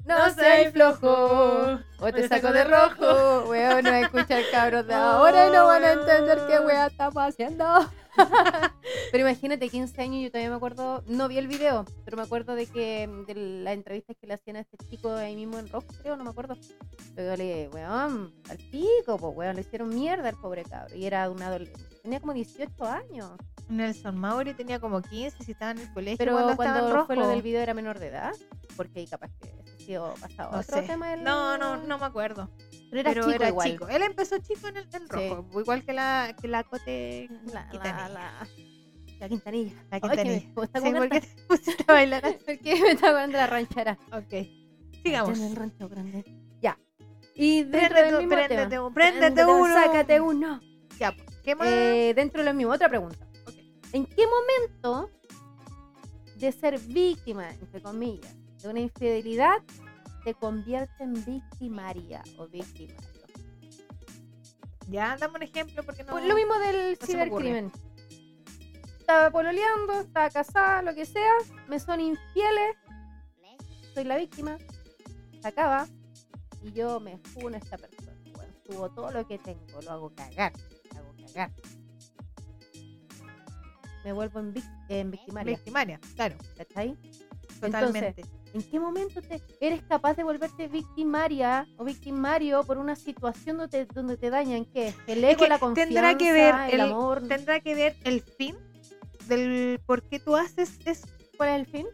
No 0.05 0.29
soy 0.35 0.71
flojo. 0.71 1.79
O 1.99 2.11
te 2.13 2.27
saco 2.27 2.51
de 2.51 2.63
rojo. 2.63 3.45
Weón, 3.49 3.83
no 3.85 3.91
escuchar 3.93 4.43
cabros 4.51 4.85
de 4.87 4.93
ahora 4.95 5.47
y 5.47 5.51
no 5.51 5.65
van 5.67 5.83
a 5.83 5.91
entender 5.93 6.41
qué 6.47 6.59
weá 6.59 6.87
estamos 6.87 7.23
haciendo. 7.23 7.65
Pero 9.11 9.27
imagínate, 9.27 9.69
15 9.69 10.01
años, 10.01 10.23
yo 10.23 10.29
todavía 10.29 10.49
me 10.49 10.55
acuerdo, 10.55 11.03
no 11.07 11.27
vi 11.27 11.37
el 11.37 11.47
video, 11.47 11.85
pero 12.03 12.17
me 12.17 12.23
acuerdo 12.23 12.55
de 12.55 12.65
que 12.67 13.07
de 13.27 13.35
la 13.35 13.73
entrevista 13.73 14.13
que 14.13 14.27
le 14.27 14.33
hacían 14.33 14.57
a 14.57 14.59
este 14.61 14.77
chico 14.89 15.13
ahí 15.13 15.35
mismo 15.35 15.57
en 15.59 15.69
Rock, 15.69 15.85
creo, 16.01 16.17
no 16.17 16.23
me 16.23 16.29
acuerdo. 16.31 16.57
Pero 17.15 17.35
le, 17.37 17.69
weón, 17.69 18.33
al 18.49 18.57
pico, 18.57 19.17
pues, 19.17 19.35
weón, 19.35 19.55
le 19.55 19.61
hicieron 19.61 19.89
mierda 19.89 20.29
al 20.29 20.35
pobre 20.39 20.63
cabro. 20.63 20.95
Y 20.95 21.05
era 21.05 21.29
un 21.29 21.41
adolescente, 21.41 21.95
tenía 22.01 22.19
como 22.19 22.33
18 22.33 22.83
años. 22.85 23.31
Nelson 23.69 24.19
Mauri 24.19 24.53
tenía 24.53 24.79
como 24.79 25.01
15 25.01 25.43
si 25.43 25.51
estaba 25.53 25.71
en 25.71 25.79
el 25.79 25.93
colegio. 25.93 26.17
Pero 26.17 26.33
cuando, 26.33 26.55
cuando, 26.55 26.93
rojo. 26.93 27.05
fue 27.07 27.15
lo 27.15 27.27
del 27.27 27.41
video 27.41 27.61
era 27.61 27.73
menor 27.73 27.97
de 27.99 28.07
edad, 28.07 28.31
porque 28.77 28.99
ahí 28.99 29.07
capaz 29.07 29.31
que 29.41 29.49
ha 29.49 29.77
sido 29.79 30.13
pasado 30.21 30.51
No 30.51 30.59
otro 30.59 30.81
sé. 30.81 30.87
tema 30.87 31.09
del- 31.11 31.23
No, 31.23 31.57
no, 31.57 31.77
no 31.77 31.97
me 31.97 32.05
acuerdo. 32.05 32.49
Pero 33.03 33.09
era 33.09 33.13
pero 33.13 33.23
chico 33.25 33.35
era 33.35 33.49
igual. 33.49 33.71
chico. 33.71 33.87
Él 33.89 34.01
empezó 34.03 34.37
chico 34.39 34.67
en 34.67 34.77
el 34.77 34.83
en 34.85 35.01
Sí. 35.01 35.07
rojo, 35.09 35.59
igual 35.61 35.83
que 35.85 35.93
la, 35.93 36.35
que 36.41 36.47
la 36.47 36.63
Cote 36.63 37.29
La, 37.45 37.53
la, 37.65 37.69
Quintanilla. 37.69 38.09
la, 38.09 38.47
la 39.19 39.29
Quintanilla. 39.29 39.73
La 39.73 39.81
Ay, 39.91 40.01
Quintanilla. 40.01 40.51
me- 40.55 40.63
está 40.63 40.79
Sí, 40.79 40.85
como 40.85 40.97
¿por 40.97 41.09
qué 41.09 41.19
canta- 41.21 41.35
te 41.35 41.41
pusiste 41.47 41.83
a 41.87 41.93
bailar? 41.93 42.21
Porque 42.45 42.81
me 42.81 42.91
está 42.91 43.07
acordando 43.07 43.37
la 43.37 43.47
ranchera. 43.47 43.97
Ok. 44.11 44.47
Sigamos. 45.03 45.39
En 45.39 45.45
el 45.45 45.55
rancho 45.55 45.89
grande. 45.89 46.23
Ya. 46.61 46.77
Y 47.35 47.63
dentro 47.63 47.79
Préndete, 47.79 48.03
del 48.05 48.15
mismo 48.17 48.29
préndete, 48.35 48.67
tema. 48.69 48.85
un- 48.87 48.93
préndete 48.93 49.45
uno. 49.45 49.73
Sácate 49.73 50.21
uno. 50.21 50.61
Ya, 50.99 51.11
pues, 51.11 51.37
¿qué 51.43 51.55
más? 51.55 51.67
Eh, 51.69 52.13
dentro 52.15 52.41
de 52.41 52.49
lo 52.49 52.53
mismo, 52.55 52.71
otra 52.73 52.87
pregunta. 52.89 53.27
Ok. 53.45 53.53
¿En 53.93 54.05
qué 54.05 54.23
momento 54.25 55.09
de 56.37 56.51
ser 56.51 56.79
víctima, 56.79 57.49
entre 57.49 57.81
comillas, 57.81 58.35
de 58.61 58.69
una 58.69 58.79
infidelidad 58.79 59.57
te 60.25 60.33
convierte 60.33 61.03
en 61.03 61.13
victimaria 61.23 62.21
o 62.37 62.47
victimario? 62.47 62.99
Ya, 64.87 65.15
dame 65.17 65.35
un 65.37 65.43
ejemplo 65.43 65.83
porque 65.83 66.03
no. 66.03 66.11
Pues 66.11 66.25
lo 66.25 66.35
mismo 66.35 66.55
del 66.59 66.97
no 66.99 67.07
cibercrimen. 67.07 67.71
Estaba 68.99 69.29
pololeando, 69.29 70.01
estaba 70.01 70.29
casada, 70.31 70.81
lo 70.81 70.95
que 70.95 71.05
sea, 71.05 71.31
me 71.67 71.79
son 71.79 71.99
infieles, 72.01 72.75
soy 73.93 74.03
la 74.03 74.17
víctima, 74.17 74.57
se 75.41 75.47
acaba 75.47 75.87
y 76.63 76.71
yo 76.71 76.99
me 76.99 77.19
funo 77.19 77.55
a 77.55 77.59
esta 77.59 77.77
persona. 77.77 78.11
Bueno, 78.35 78.51
subo 78.65 78.89
todo 78.89 79.11
lo 79.11 79.27
que 79.27 79.37
tengo, 79.37 79.79
lo 79.83 79.91
hago 79.91 80.09
cagar, 80.15 80.53
lo 80.93 80.99
hago 81.01 81.13
cagar. 81.27 81.51
Me 84.03 84.11
vuelvo 84.11 84.39
en, 84.39 84.53
vic- 84.55 84.85
en 84.89 85.11
victimaria, 85.11 85.55
Victimaria, 85.55 85.99
claro, 86.15 86.35
¿cachai? 86.57 86.95
totalmente. 87.61 88.23
¿En 88.55 88.63
qué 88.63 88.79
momento 88.79 89.21
te 89.21 89.41
eres 89.59 89.81
capaz 89.83 90.13
de 90.15 90.23
volverte 90.23 90.69
victimaria 90.69 91.67
o 91.75 91.83
victimario 91.83 92.63
por 92.63 92.77
una 92.77 92.95
situación 92.95 93.57
donde 93.57 93.85
te, 93.85 93.93
donde 93.93 94.15
te 94.15 94.29
dañan? 94.29 94.63
¿Qué? 94.63 94.93
El 95.07 95.21
ego, 95.25 95.43
que 95.43 95.49
la 95.49 95.59
confianza, 95.59 95.93
tendrá 95.93 96.17
que 96.17 96.31
ver 96.31 96.55
el, 96.69 96.73
el- 96.75 96.81
amor. 96.93 97.27
Tendrá 97.27 97.59
que 97.59 97.75
ver 97.75 97.97
el 98.05 98.21
fin 98.21 98.55
del 99.27 99.81
por 99.85 100.03
qué 100.03 100.19
tú 100.21 100.37
haces 100.37 100.79
eso. 100.85 101.05
¿Cuál 101.35 101.49
es 101.49 101.55
el 101.59 101.65
fin? 101.65 101.87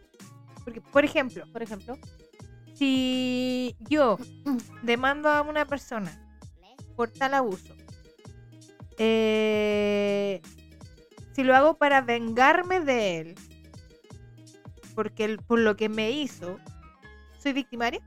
Porque, 0.62 0.80
por 0.80 1.04
ejemplo, 1.04 1.44
Por 1.52 1.62
ejemplo. 1.64 1.98
si 2.74 3.74
yo 3.88 4.16
demando 4.82 5.30
a 5.30 5.42
una 5.42 5.66
persona 5.66 6.16
por 6.94 7.10
tal 7.10 7.34
abuso, 7.34 7.74
eh, 8.98 10.40
si 11.32 11.42
lo 11.42 11.56
hago 11.56 11.74
para 11.74 12.02
vengarme 12.02 12.78
de 12.78 13.18
él, 13.18 13.34
porque 14.94 15.24
él- 15.24 15.38
por 15.46 15.58
lo 15.58 15.76
que 15.76 15.88
me 15.88 16.10
hizo, 16.10 16.58
soy 17.38 17.52
victimaria. 17.52 18.00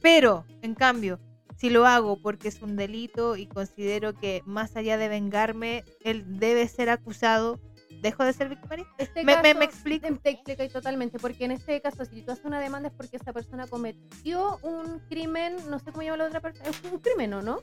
Pero, 0.00 0.44
en 0.62 0.74
cambio, 0.74 1.18
si 1.56 1.70
lo 1.70 1.86
hago 1.86 2.20
porque 2.22 2.48
es 2.48 2.62
un 2.62 2.76
delito 2.76 3.36
y 3.36 3.46
considero 3.46 4.14
que 4.14 4.42
más 4.46 4.76
allá 4.76 4.96
de 4.96 5.08
vengarme, 5.08 5.84
él 6.04 6.38
debe 6.38 6.68
ser 6.68 6.88
acusado, 6.88 7.58
¿dejo 8.00 8.22
de 8.22 8.32
ser 8.32 8.48
victimaria? 8.48 8.86
Este 8.96 9.24
Me- 9.24 9.42
me- 9.42 9.54
me 9.54 9.64
explico. 9.64 10.06
Te, 10.06 10.14
te 10.14 10.30
explico 10.30 10.68
totalmente, 10.68 11.18
porque 11.18 11.44
en 11.46 11.50
este 11.50 11.80
caso, 11.80 12.04
si 12.04 12.22
tú 12.22 12.30
haces 12.30 12.44
una 12.44 12.60
demanda 12.60 12.88
es 12.90 12.94
porque 12.94 13.16
esa 13.16 13.32
persona 13.32 13.66
cometió 13.66 14.58
un 14.62 15.00
crimen, 15.08 15.56
no 15.68 15.80
sé 15.80 15.90
cómo 15.90 16.02
llama 16.02 16.18
la 16.18 16.26
otra 16.26 16.40
persona, 16.40 16.70
es 16.70 16.80
un 16.92 17.00
crimen, 17.00 17.34
¿o 17.34 17.42
no? 17.42 17.58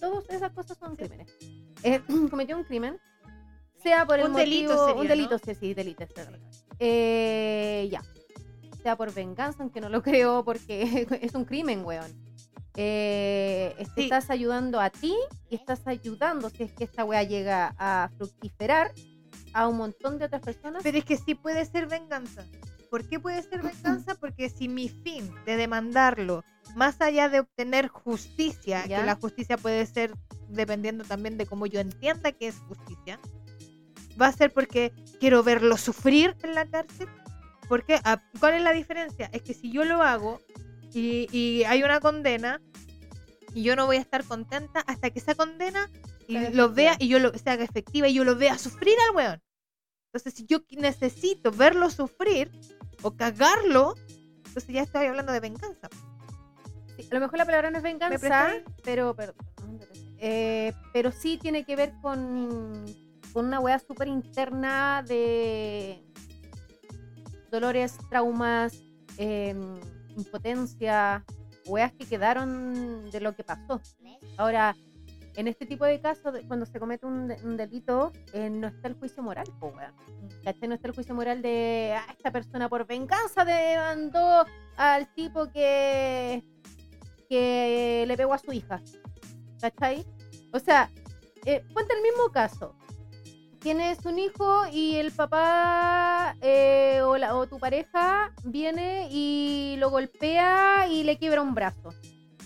Todas 0.00 0.28
esas 0.30 0.50
cosas 0.52 0.76
son 0.78 0.96
crímenes. 0.96 1.32
Eh, 1.84 2.00
cometió 2.30 2.56
un 2.58 2.64
crimen, 2.64 2.98
sea 3.80 4.04
por 4.04 4.18
el 4.18 4.26
Un 4.26 4.34
delito 4.34 4.72
motivo- 4.72 4.86
sería, 4.86 5.00
un 5.02 5.08
delito, 5.08 5.30
¿no? 5.34 5.38
sí, 5.38 5.54
sí, 5.54 5.74
delito. 5.74 6.04
palabra. 6.08 6.40
Eh, 6.78 7.88
ya. 7.90 8.02
Sea 8.82 8.96
por 8.96 9.12
venganza, 9.12 9.62
aunque 9.62 9.80
no 9.80 9.88
lo 9.88 10.02
creo, 10.02 10.44
porque 10.44 11.06
es 11.22 11.34
un 11.34 11.44
crimen, 11.44 11.84
weón. 11.84 12.10
Eh, 12.76 13.74
te 13.76 13.84
Sí. 13.96 14.02
estás 14.04 14.30
ayudando 14.30 14.80
a 14.80 14.90
ti 14.90 15.14
y 15.50 15.56
estás 15.56 15.86
ayudando, 15.86 16.48
si 16.50 16.62
es 16.62 16.72
que 16.72 16.84
esta 16.84 17.04
wea 17.04 17.22
llega 17.24 17.74
a 17.78 18.08
fructiferar, 18.16 18.92
a 19.52 19.66
un 19.66 19.76
montón 19.78 20.18
de 20.18 20.26
otras 20.26 20.42
personas. 20.42 20.82
Pero 20.84 20.98
es 20.98 21.04
que 21.04 21.16
sí 21.16 21.34
puede 21.34 21.64
ser 21.64 21.88
venganza. 21.88 22.44
¿Por 22.90 23.08
qué 23.08 23.18
puede 23.18 23.42
ser 23.42 23.62
venganza? 23.62 24.14
Porque 24.20 24.48
si 24.48 24.68
mi 24.68 24.88
fin 24.88 25.28
de 25.44 25.56
demandarlo, 25.56 26.44
más 26.76 27.00
allá 27.00 27.28
de 27.28 27.40
obtener 27.40 27.88
justicia, 27.88 28.86
Ya. 28.86 29.00
que 29.00 29.06
la 29.06 29.16
justicia 29.16 29.56
puede 29.56 29.84
ser 29.86 30.12
dependiendo 30.48 31.02
también 31.04 31.36
de 31.36 31.46
cómo 31.46 31.66
yo 31.66 31.80
entienda 31.80 32.30
que 32.32 32.46
es 32.48 32.58
justicia, 32.60 33.18
va 34.20 34.26
a 34.26 34.32
ser 34.32 34.52
porque 34.52 34.92
quiero 35.20 35.42
verlo 35.42 35.76
sufrir 35.76 36.36
en 36.42 36.54
la 36.54 36.66
cárcel. 36.66 37.08
Porque, 37.68 38.00
ah, 38.04 38.22
¿cuál 38.40 38.54
es 38.54 38.62
la 38.62 38.72
diferencia? 38.72 39.28
Es 39.32 39.42
que 39.42 39.54
si 39.54 39.70
yo 39.70 39.84
lo 39.84 40.02
hago 40.02 40.40
y, 40.94 41.28
y 41.36 41.64
hay 41.64 41.82
una 41.82 42.00
condena, 42.00 42.60
y 43.54 43.62
yo 43.62 43.76
no 43.76 43.86
voy 43.86 43.96
a 43.96 44.00
estar 44.00 44.24
contenta 44.24 44.80
hasta 44.80 45.10
que 45.10 45.18
esa 45.18 45.34
condena 45.34 45.90
y 46.26 46.38
lo 46.50 46.72
vea 46.72 46.96
y 46.98 47.08
yo 47.08 47.18
lo 47.18 47.32
se 47.36 47.50
haga 47.50 47.64
efectiva 47.64 48.08
y 48.08 48.14
yo 48.14 48.24
lo 48.24 48.36
vea 48.36 48.58
sufrir 48.58 48.94
al 49.08 49.16
weón. 49.16 49.42
Entonces, 50.06 50.34
si 50.34 50.46
yo 50.46 50.60
necesito 50.70 51.50
verlo 51.50 51.90
sufrir 51.90 52.50
o 53.02 53.16
cagarlo, 53.16 53.94
entonces 54.46 54.68
ya 54.68 54.82
estoy 54.82 55.06
hablando 55.06 55.32
de 55.32 55.40
venganza. 55.40 55.88
Sí, 56.96 57.08
a 57.10 57.14
lo 57.14 57.20
mejor 57.20 57.38
la 57.38 57.44
palabra 57.44 57.70
no 57.70 57.78
es 57.78 57.82
venganza, 57.82 58.52
pero, 58.84 59.14
pero, 59.14 59.34
eh, 60.18 60.72
pero 60.92 61.12
sí 61.12 61.38
tiene 61.38 61.64
que 61.64 61.76
ver 61.76 61.92
con, 62.00 62.84
con 63.38 63.46
una 63.46 63.60
weá 63.60 63.78
súper 63.78 64.08
interna 64.08 65.04
de 65.06 66.02
dolores, 67.52 67.96
traumas, 68.10 68.82
em, 69.16 69.78
impotencia, 70.16 71.24
weas 71.66 71.92
que 71.92 72.04
quedaron 72.04 73.08
de 73.12 73.20
lo 73.20 73.36
que 73.36 73.44
pasó. 73.44 73.80
Ahora, 74.38 74.74
en 75.36 75.46
este 75.46 75.66
tipo 75.66 75.84
de 75.84 76.00
casos, 76.00 76.34
cuando 76.48 76.66
se 76.66 76.80
comete 76.80 77.06
un, 77.06 77.28
de- 77.28 77.36
un 77.44 77.56
delito, 77.56 78.10
eh, 78.32 78.50
no 78.50 78.66
está 78.66 78.88
el 78.88 78.94
juicio 78.94 79.22
moral, 79.22 79.46
po. 79.60 79.72
¿Cachai? 80.42 80.68
No 80.68 80.74
está 80.74 80.88
el 80.88 80.94
juicio 80.96 81.14
moral 81.14 81.40
de 81.40 81.94
"Ah, 81.96 82.06
esta 82.10 82.32
persona 82.32 82.68
por 82.68 82.88
venganza 82.88 83.44
demandó 83.44 84.46
al 84.76 85.14
tipo 85.14 85.48
que, 85.52 86.42
que 87.28 88.04
le 88.04 88.16
pegó 88.16 88.34
a 88.34 88.38
su 88.38 88.50
hija. 88.52 88.82
¿Cachai? 89.60 90.04
O 90.52 90.58
sea, 90.58 90.90
eh, 91.44 91.62
ponte 91.72 91.94
el 91.94 92.02
mismo 92.02 92.32
caso. 92.32 92.74
Tienes 93.60 94.04
un 94.06 94.18
hijo 94.18 94.66
y 94.72 94.96
el 94.96 95.10
papá 95.10 96.36
eh, 96.40 97.00
o, 97.02 97.16
la- 97.18 97.34
o 97.36 97.46
tu 97.48 97.58
pareja 97.58 98.32
viene 98.44 99.08
y 99.10 99.76
lo 99.78 99.90
golpea 99.90 100.86
y 100.88 101.02
le 101.02 101.18
quiebra 101.18 101.42
un 101.42 101.54
brazo. 101.54 101.92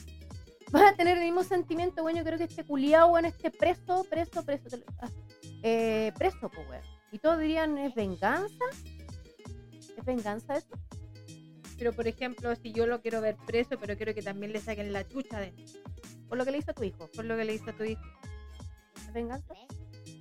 Vas 0.72 0.92
a 0.92 0.96
tener 0.96 1.18
el 1.18 1.24
mismo 1.24 1.44
sentimiento, 1.44 2.02
bueno, 2.02 2.18
yo 2.20 2.24
creo 2.24 2.38
que 2.38 2.44
este 2.44 2.64
culiao, 2.64 3.10
bueno, 3.10 3.28
este 3.28 3.50
preso, 3.50 4.04
preso, 4.08 4.42
preso, 4.44 4.78
ah, 5.02 5.10
eh, 5.62 6.12
preso, 6.16 6.50
pues. 6.50 6.82
Y 7.12 7.18
todos 7.18 7.38
dirían, 7.38 7.76
¿es 7.76 7.94
venganza? 7.94 8.64
¿Es 9.98 10.04
venganza 10.06 10.56
eso? 10.56 10.74
Pero, 11.76 11.92
por 11.92 12.06
ejemplo, 12.08 12.54
si 12.56 12.72
yo 12.72 12.86
lo 12.86 13.02
quiero 13.02 13.20
ver 13.20 13.36
preso, 13.46 13.76
pero 13.78 13.96
quiero 13.98 14.14
que 14.14 14.22
también 14.22 14.52
le 14.52 14.60
saquen 14.60 14.94
la 14.94 15.06
chucha 15.06 15.40
de 15.40 15.52
Por 16.28 16.38
lo 16.38 16.44
que 16.46 16.52
le 16.52 16.58
hizo 16.58 16.70
a 16.70 16.74
tu 16.74 16.84
hijo. 16.84 17.10
por 17.14 17.26
lo 17.26 17.36
que 17.36 17.44
le 17.44 17.54
hizo 17.54 17.68
a 17.68 17.76
tu 17.76 17.84
hijo. 17.84 18.02
¿Es 18.96 19.12
venganza? 19.12 19.52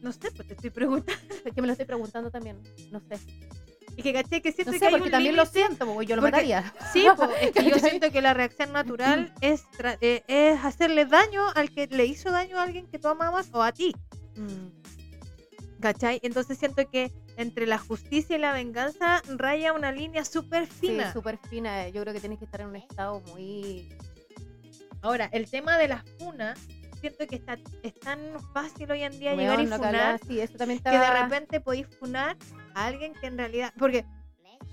No 0.02 0.12
sé, 0.12 0.32
pues 0.32 0.48
te 0.48 0.54
estoy 0.56 0.70
preguntando. 0.70 1.22
Es 1.46 1.54
que 1.54 1.62
me 1.62 1.68
lo 1.68 1.74
estoy 1.74 1.86
preguntando 1.86 2.30
también. 2.32 2.58
No 2.92 3.00
sé. 3.00 3.20
Y 3.98 4.04
que 4.04 4.14
caché 4.14 4.42
que 4.42 4.52
siento 4.54 4.72
No 4.72 4.80
que 4.80 4.86
hay 4.86 4.92
porque 4.92 5.06
un 5.06 5.12
también 5.12 5.36
lo 5.36 5.46
siento, 5.46 5.86
porque 5.86 6.06
yo 6.08 6.16
lo 6.16 6.22
porque- 6.22 6.32
mataría. 6.32 6.74
Sí, 6.94 7.06
po, 7.18 7.24
es 7.42 7.52
que 7.52 7.70
yo 7.70 7.78
siento 7.78 8.10
que 8.12 8.22
la 8.22 8.34
reacción 8.34 8.72
natural 8.72 9.34
es, 9.42 9.64
tra- 9.78 9.98
eh, 10.02 10.24
es 10.28 10.64
hacerle 10.64 11.06
daño 11.06 11.44
al 11.56 11.72
que 11.72 11.88
le 11.88 12.06
hizo 12.06 12.32
daño 12.32 12.58
a 12.58 12.64
alguien 12.64 12.88
que 12.88 13.00
tú 13.00 13.08
amabas 13.10 13.50
o 13.54 13.62
a 13.62 13.72
ti. 13.74 13.94
¿Cachai? 15.80 16.20
Entonces 16.24 16.58
siento 16.58 16.88
que 16.90 17.12
entre 17.38 17.66
la 17.66 17.78
justicia 17.80 18.36
y 18.36 18.40
la 18.40 18.54
venganza 18.54 19.22
raya 19.36 19.74
una 19.74 19.92
línea 19.92 20.24
súper 20.26 20.68
Sí, 20.68 20.88
fina. 20.90 21.12
súper 21.12 21.38
fina. 21.50 21.90
Yo 21.90 22.02
creo 22.02 22.14
que 22.14 22.20
tienes 22.20 22.38
que 22.40 22.46
estar 22.46 22.62
en 22.62 22.68
un 22.68 22.76
estado 22.76 23.20
muy... 23.32 23.90
Ahora, 25.02 25.28
el 25.34 25.50
tema 25.50 25.78
de 25.80 25.88
la 25.88 26.04
funa, 26.20 26.54
siento 27.02 27.28
que 27.28 27.36
está, 27.36 27.58
es 27.84 27.94
tan 28.00 28.20
fácil 28.54 28.92
hoy 28.92 29.04
en 29.04 29.20
día 29.20 29.36
llegar 29.36 29.60
y 29.60 29.68
funar 29.68 30.20
Sí, 30.28 30.40
eso 30.40 30.58
también 30.58 30.80
que 30.80 30.92
de 30.92 31.22
repente 31.22 31.60
podéis 31.60 31.88
funar 32.00 32.38
a 32.76 32.86
alguien 32.86 33.14
que 33.14 33.28
en 33.28 33.38
realidad. 33.38 33.74
Porque, 33.78 34.06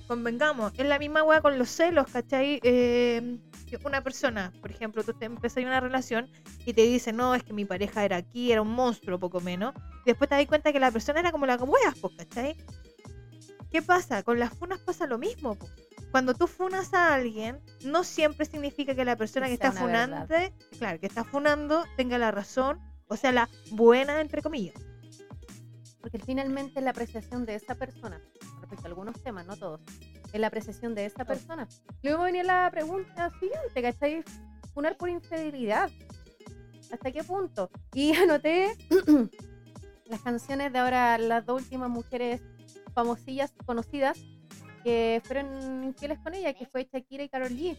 convengamos, 0.06 0.72
es 0.76 0.86
la 0.86 0.98
misma 0.98 1.22
weá 1.22 1.40
con 1.40 1.58
los 1.58 1.68
celos, 1.68 2.06
¿cachai? 2.10 2.60
Eh, 2.62 3.38
una 3.84 4.02
persona, 4.02 4.52
por 4.60 4.70
ejemplo, 4.70 5.02
tú 5.04 5.12
te 5.12 5.26
empezás 5.26 5.64
una 5.64 5.80
relación 5.80 6.30
y 6.64 6.72
te 6.72 6.82
dice, 6.82 7.12
no, 7.12 7.34
es 7.34 7.42
que 7.42 7.52
mi 7.52 7.64
pareja 7.64 8.04
era 8.04 8.16
aquí, 8.16 8.52
era 8.52 8.62
un 8.62 8.72
monstruo, 8.72 9.18
poco 9.18 9.40
menos. 9.40 9.74
Y 10.04 10.10
después 10.10 10.30
te 10.30 10.36
das 10.36 10.46
cuenta 10.46 10.72
que 10.72 10.80
la 10.80 10.90
persona 10.90 11.20
era 11.20 11.32
como 11.32 11.46
la 11.46 11.58
po, 11.58 12.10
¿cachai? 12.16 12.56
¿Qué 13.70 13.82
pasa? 13.82 14.22
Con 14.22 14.38
las 14.38 14.54
funas 14.54 14.78
pasa 14.80 15.06
lo 15.06 15.18
mismo, 15.18 15.54
po. 15.54 15.66
Cuando 16.10 16.34
tú 16.34 16.46
funas 16.46 16.94
a 16.94 17.14
alguien, 17.14 17.60
no 17.84 18.02
siempre 18.02 18.46
significa 18.46 18.94
que 18.94 19.04
la 19.04 19.16
persona 19.16 19.46
que, 19.46 19.54
está 19.54 19.70
una 19.70 19.80
funando, 19.80 20.26
claro, 20.78 21.00
que 21.00 21.06
está 21.06 21.24
funando, 21.24 21.84
tenga 21.96 22.16
la 22.18 22.30
razón, 22.30 22.80
o 23.08 23.16
sea, 23.16 23.32
la 23.32 23.48
buena, 23.72 24.20
entre 24.20 24.40
comillas. 24.42 24.76
Porque 26.00 26.18
finalmente 26.18 26.78
es 26.78 26.84
la 26.84 26.90
apreciación 26.90 27.44
de 27.44 27.56
esa 27.56 27.74
persona, 27.74 28.22
respecto 28.60 28.84
a 28.84 28.88
algunos 28.88 29.22
temas, 29.22 29.46
no 29.46 29.56
todos, 29.56 29.80
es 30.32 30.40
la 30.40 30.46
apreciación 30.46 30.94
de 30.94 31.06
esa 31.06 31.24
persona. 31.24 31.68
Luego 32.02 32.22
venía 32.22 32.44
la 32.44 32.70
pregunta 32.70 33.30
siguiente, 33.38 33.82
¿cachai? 33.82 34.24
Funar 34.72 34.96
por 34.96 35.10
infidelidad. 35.10 35.90
¿Hasta 36.90 37.12
qué 37.12 37.22
punto? 37.22 37.70
Y 37.92 38.14
anoté 38.16 38.76
las 40.06 40.22
canciones 40.22 40.72
de 40.72 40.78
ahora, 40.78 41.18
las 41.18 41.44
dos 41.44 41.62
últimas 41.62 41.90
mujeres 41.90 42.40
famosillas, 42.94 43.52
conocidas, 43.66 44.18
que 44.88 45.20
fueron 45.24 45.84
infieles 45.84 46.18
con 46.20 46.34
ella, 46.34 46.54
que 46.54 46.64
fue 46.66 46.88
Shakira 46.90 47.22
y 47.24 47.28
Karol 47.28 47.50
G, 47.50 47.76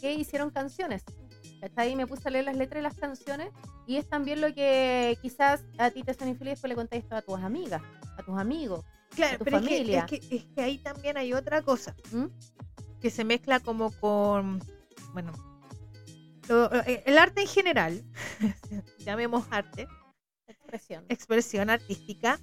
que 0.00 0.14
hicieron 0.14 0.50
canciones. 0.50 1.02
¿Cachai? 1.60 1.92
Y 1.92 1.96
me 1.96 2.06
puse 2.06 2.26
a 2.26 2.30
leer 2.30 2.46
las 2.46 2.56
letras 2.56 2.78
de 2.78 2.82
las 2.82 2.94
canciones 2.96 3.50
y 3.86 3.96
es 3.96 4.08
también 4.08 4.40
lo 4.40 4.52
que 4.52 5.16
quizás 5.22 5.60
a 5.78 5.90
ti 5.90 6.02
te 6.02 6.12
son 6.14 6.28
infiel 6.28 6.48
y 6.48 6.50
después 6.52 6.68
le 6.70 6.74
contáis 6.74 7.02
esto 7.04 7.14
a 7.14 7.22
tus 7.22 7.38
amigas, 7.38 7.82
a 8.18 8.22
tus 8.24 8.36
amigos. 8.38 8.84
Claro, 9.10 9.38
tu 9.38 9.44
pero 9.44 9.58
es 9.58 9.62
que, 9.64 9.68
familia. 9.76 10.06
es, 10.10 10.20
que, 10.20 10.36
es 10.36 10.44
que 10.46 10.60
ahí 10.62 10.78
también 10.78 11.16
hay 11.18 11.32
otra 11.34 11.62
cosa 11.62 11.94
¿Mm? 12.10 12.24
que 13.00 13.10
se 13.10 13.24
mezcla 13.24 13.60
como 13.60 13.92
con, 14.00 14.58
bueno, 15.12 15.30
lo- 16.48 16.72
eh, 16.82 17.02
el 17.06 17.18
arte 17.18 17.42
en 17.42 17.48
general, 17.48 18.02
llamemos 18.98 19.44
arte, 19.50 19.86
Expresión. 20.48 21.04
expresión 21.08 21.70
artística, 21.70 22.40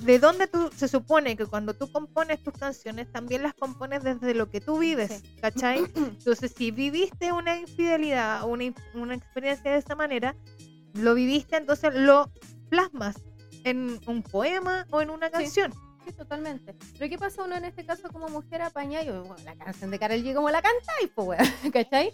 de 0.00 0.18
donde 0.18 0.46
tú, 0.46 0.70
se 0.76 0.86
supone 0.88 1.36
que 1.36 1.46
cuando 1.46 1.74
tú 1.74 1.90
compones 1.90 2.42
tus 2.42 2.54
canciones, 2.54 3.10
también 3.10 3.42
las 3.42 3.54
compones 3.54 4.02
desde 4.04 4.34
lo 4.34 4.48
que 4.48 4.60
tú 4.60 4.78
vives, 4.78 5.10
Sí. 5.22 5.36
¿cachai? 5.40 5.78
Entonces, 5.96 6.52
si 6.56 6.70
viviste 6.70 7.32
una 7.32 7.56
infidelidad, 7.58 8.48
una, 8.48 8.64
in- 8.64 8.74
una 8.94 9.14
experiencia 9.14 9.70
de 9.72 9.78
esa 9.78 9.94
manera, 9.96 10.34
lo 10.94 11.14
viviste, 11.14 11.56
entonces 11.56 11.92
lo 11.94 12.30
plasmas 12.70 13.16
en 13.64 14.00
un 14.06 14.22
poema 14.22 14.86
o 14.90 15.00
en 15.02 15.10
una 15.10 15.30
canción. 15.30 15.72
Sí, 16.06 16.12
totalmente. 16.12 16.74
Pero 16.98 17.10
¿qué 17.10 17.18
pasa 17.18 17.44
uno 17.44 17.56
en 17.56 17.64
este 17.66 17.84
caso 17.84 18.08
como 18.10 18.28
mujer 18.28 18.62
apaña? 18.62 19.02
Y 19.02 19.10
bueno, 19.10 19.36
la 19.44 19.54
canción 19.56 19.90
de 19.90 19.98
Karol 19.98 20.22
G 20.22 20.34
como 20.34 20.48
la 20.50 20.62
cantáis, 20.62 21.10
pues, 21.14 21.28
weón, 21.28 21.38
¿cachai? 21.72 22.12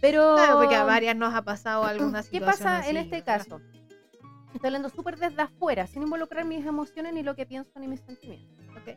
Pero... 0.00 0.34
Claro, 0.34 0.58
porque 0.58 0.74
a 0.74 0.84
varias 0.84 1.14
nos 1.14 1.32
ha 1.32 1.42
pasado 1.42 1.84
alguna 1.86 2.22
¿Qué 2.22 2.30
situación 2.30 2.50
pasa 2.68 2.88
en 2.88 2.96
así, 2.96 3.06
este 3.06 3.20
¿verdad? 3.20 3.38
caso? 3.38 3.60
Estoy 4.54 4.68
hablando 4.68 4.90
súper 4.90 5.18
desde 5.18 5.42
afuera, 5.42 5.86
sin 5.86 6.02
involucrar 6.02 6.44
mis 6.44 6.64
emociones 6.64 7.14
ni 7.14 7.22
lo 7.22 7.34
que 7.34 7.46
pienso 7.46 7.70
ni 7.80 7.88
mis 7.88 8.00
sentimientos. 8.00 8.58
¿ok? 8.70 8.96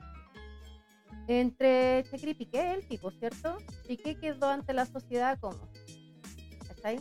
Entre 1.28 2.04
Shakira 2.04 2.32
y 2.32 2.34
Piqué, 2.36 2.74
el 2.74 2.88
tipo, 2.88 3.10
¿cierto? 3.12 3.58
Piqué 3.88 4.16
quedó 4.20 4.48
ante 4.48 4.74
la 4.74 4.86
sociedad 4.86 5.40
como, 5.40 5.70
¿cachai? 6.68 7.00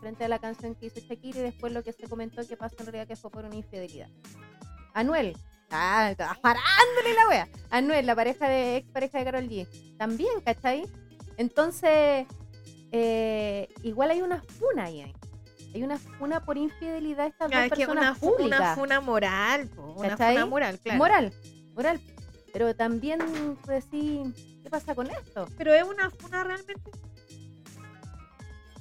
Frente 0.00 0.24
a 0.24 0.28
la 0.28 0.38
canción 0.38 0.74
que 0.74 0.86
hizo 0.86 1.00
Shakira 1.00 1.38
y 1.38 1.42
después 1.42 1.72
lo 1.72 1.82
que 1.82 1.92
se 1.92 2.06
comentó 2.08 2.46
que 2.46 2.56
pasó 2.56 2.76
en 2.80 2.86
realidad 2.86 3.06
que 3.06 3.16
fue 3.16 3.30
por 3.30 3.44
una 3.44 3.54
infidelidad. 3.54 4.08
Anuel, 4.92 5.36
ah, 5.70 6.08
estaba 6.10 6.34
parándole 6.42 7.14
la 7.14 7.28
wea. 7.28 7.48
Anuel, 7.70 8.04
la 8.04 8.14
pareja 8.14 8.48
de 8.48 8.76
ex 8.76 8.90
pareja 8.90 9.18
de 9.18 9.24
Carol 9.24 9.48
G, 9.48 9.96
también, 9.96 10.40
¿cachai? 10.44 10.84
Entonces, 11.36 12.26
eh, 12.92 13.68
igual 13.82 14.10
hay 14.10 14.20
una 14.20 14.42
funa 14.42 14.84
ahí. 14.84 15.14
Hay 15.72 15.82
una 15.84 15.98
funa 15.98 16.44
por 16.44 16.56
infidelidad 16.58 17.24
de 17.24 17.28
estas 17.30 17.48
Claro, 17.48 17.68
dos 17.68 17.78
es 17.78 17.84
que 17.86 17.90
una, 17.92 18.16
una 18.22 18.74
funa 18.74 19.00
moral, 19.00 19.68
po, 19.68 19.92
una 19.92 20.16
funa 20.16 20.46
moral, 20.46 20.78
claro. 20.80 20.98
Moral, 20.98 21.32
moral. 21.74 22.00
Pero 22.52 22.74
también, 22.74 23.20
pues 23.64 23.84
sí, 23.90 24.22
¿qué 24.64 24.70
pasa 24.70 24.94
con 24.96 25.08
esto? 25.08 25.46
Pero 25.56 25.72
es 25.72 25.84
una 25.84 26.10
funa 26.10 26.42
realmente. 26.42 26.90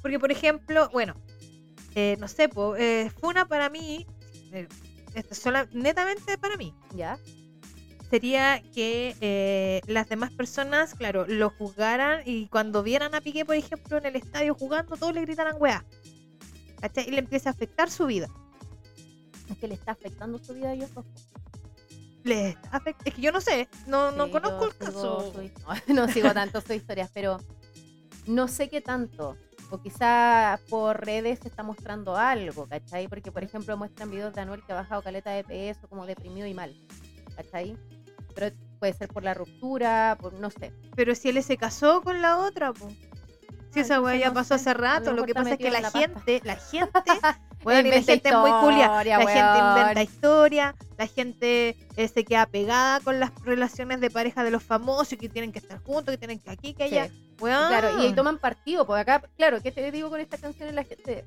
Porque, 0.02 0.18
por 0.20 0.32
ejemplo, 0.32 0.90
bueno, 0.92 1.14
eh, 1.94 2.16
no 2.20 2.28
sé, 2.28 2.50
po, 2.50 2.76
eh, 2.76 3.12
funa 3.22 3.46
para 3.46 3.70
mí, 3.70 4.08
eh, 4.52 4.68
esto 5.14 5.34
es 5.34 5.40
sola- 5.40 5.68
netamente 5.72 6.38
para 6.38 6.56
mí, 6.58 6.74
¿Ya? 6.96 7.20
sería 8.10 8.64
que 8.74 9.16
eh, 9.22 9.82
las 9.86 10.10
demás 10.10 10.32
personas, 10.32 10.96
claro, 10.96 11.28
lo 11.28 11.52
juzgaran 11.52 12.22
y 12.26 12.48
cuando 12.48 12.82
vieran 12.82 13.14
a 13.14 13.22
Piqué, 13.22 13.46
por 13.46 13.56
ejemplo, 13.56 13.98
en 14.00 14.06
el 14.08 14.16
estadio 14.16 14.56
jugando, 14.56 14.98
todos 14.98 15.14
le 15.14 15.22
gritaran 15.22 15.56
weá. 15.60 15.86
¿Cachai? 16.82 17.08
Y 17.08 17.12
le 17.12 17.20
empieza 17.20 17.50
a 17.50 17.54
afectar 17.54 17.90
su 17.90 18.06
vida. 18.06 18.28
Es 19.50 19.58
que 19.58 19.68
le 19.68 19.74
está 19.76 19.92
afectando 19.94 20.38
su 20.44 20.54
vida 20.54 20.70
a 20.70 20.74
ellos 20.74 20.94
dos. 20.94 21.06
Le 22.24 22.50
está 22.50 22.72
afect- 22.72 23.02
Es 23.06 23.14
que 23.14 23.22
yo 23.22 23.32
no 23.32 23.42
sé, 23.42 23.68
no, 23.88 24.12
no 24.12 24.30
conozco 24.30 24.66
el 24.66 24.72
sigo 24.74 24.92
caso. 24.92 25.34
no, 25.88 25.94
no 25.94 26.08
sigo 26.10 26.32
tanto 26.34 26.62
sus 26.62 26.72
historias, 26.76 27.10
pero 27.14 27.40
no 28.28 28.48
sé 28.48 28.70
qué 28.70 28.82
tanto. 28.82 29.38
O 29.72 29.82
quizá 29.82 30.60
por 30.70 31.06
redes 31.06 31.40
se 31.42 31.48
está 31.48 31.62
mostrando 31.64 32.16
algo, 32.18 32.68
¿cachai? 32.68 33.08
Porque, 33.08 33.32
por 33.32 33.44
ejemplo, 33.44 33.78
muestran 33.78 34.10
videos 34.10 34.34
de 34.34 34.42
Anuel 34.42 34.64
que 34.66 34.72
ha 34.74 34.76
bajado 34.76 35.02
caleta 35.04 35.32
de 35.32 35.44
peso, 35.44 35.88
como 35.88 36.06
deprimido 36.08 36.48
y 36.48 36.54
mal, 36.56 36.76
¿cachai? 37.36 37.78
Pero 38.34 38.56
puede 38.80 38.94
ser 38.94 39.10
por 39.10 39.24
la 39.24 39.34
ruptura, 39.36 40.18
por 40.20 40.34
no 40.34 40.50
sé. 40.50 40.74
Pero 40.96 41.14
si 41.14 41.30
él 41.30 41.44
se 41.44 41.56
casó 41.58 42.02
con 42.02 42.22
la 42.22 42.38
otra, 42.38 42.74
po. 42.74 42.88
Si 43.72 43.82
esa 43.82 44.02
weá 44.02 44.16
ya 44.16 44.34
pasó 44.34 44.56
hace 44.56 44.74
rato, 44.74 45.14
lo 45.14 45.26
que 45.26 45.34
pasa 45.34 45.52
es 45.52 45.58
que 45.60 45.70
la 45.70 45.92
gente, 45.92 46.42
la 46.44 46.56
gente, 46.56 46.92
bueno, 47.64 47.88
y 47.88 47.92
la 47.92 48.02
gente 48.02 48.30
es 48.30 48.36
muy 48.36 48.52
culia, 48.62 48.88
la 49.04 49.28
gente 49.28 49.60
inventa 49.60 50.02
historia, 50.04 50.76
la 50.98 51.06
gente 51.08 51.78
eh, 51.96 52.08
se 52.08 52.24
queda 52.26 52.48
pegada 52.48 53.00
con 53.02 53.20
las 53.20 53.32
relaciones 53.44 54.02
de 54.02 54.10
pareja 54.10 54.44
de 54.44 54.52
los 54.52 54.64
famosos, 54.64 55.20
que 55.20 55.30
tienen 55.30 55.52
que 55.52 55.60
estar 55.60 55.80
juntos, 55.84 56.14
que 56.14 56.18
tienen 56.18 56.40
que 56.40 56.50
aquí, 56.50 56.74
que 56.74 56.84
allá. 56.84 57.10
Claro, 57.68 58.00
y 58.00 58.06
ahí 58.06 58.14
toman 58.14 58.40
partido, 58.40 58.86
pues 58.88 59.02
acá, 59.02 59.22
claro, 59.38 59.62
¿qué 59.62 59.72
te 59.72 59.92
digo 59.92 60.10
con 60.10 60.20
esta 60.20 60.38
canción? 60.38 60.74
La 60.74 60.84
gente 60.84 61.26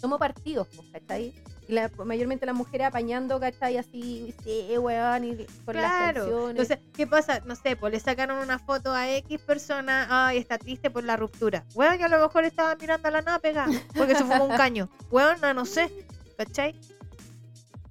toma 0.00 0.18
partidos, 0.18 0.66
pues, 0.74 0.88
¿cachai? 0.92 1.32
La- 1.68 1.90
mayormente 2.04 2.44
las 2.44 2.54
mujeres 2.54 2.86
apañando, 2.88 3.40
¿cachai? 3.40 3.78
Así, 3.78 4.34
sí, 4.44 4.76
weón, 4.76 5.24
y 5.24 5.36
con 5.64 5.74
las 5.76 5.92
Claro, 5.92 6.14
canciones. 6.24 6.50
entonces, 6.50 6.78
¿qué 6.94 7.06
pasa? 7.06 7.40
No 7.46 7.56
sé, 7.56 7.74
pues 7.76 7.92
le 7.92 8.00
sacaron 8.00 8.38
una 8.38 8.58
foto 8.58 8.92
a 8.92 9.10
X 9.16 9.40
persona, 9.40 10.06
ay, 10.10 10.38
está 10.38 10.58
triste 10.58 10.90
por 10.90 11.04
la 11.04 11.16
ruptura. 11.16 11.64
Weón, 11.74 11.98
yo 11.98 12.04
a 12.06 12.08
lo 12.08 12.20
mejor 12.20 12.44
estaba 12.44 12.74
mirando 12.76 13.08
a 13.08 13.10
la 13.10 13.22
nada 13.22 13.38
pegada, 13.38 13.72
porque 13.96 14.14
se 14.14 14.24
fumó 14.24 14.44
un 14.44 14.56
caño. 14.56 14.90
Weón, 15.10 15.40
no, 15.40 15.54
no 15.54 15.64
sé, 15.64 15.90
¿cachai? 16.36 16.78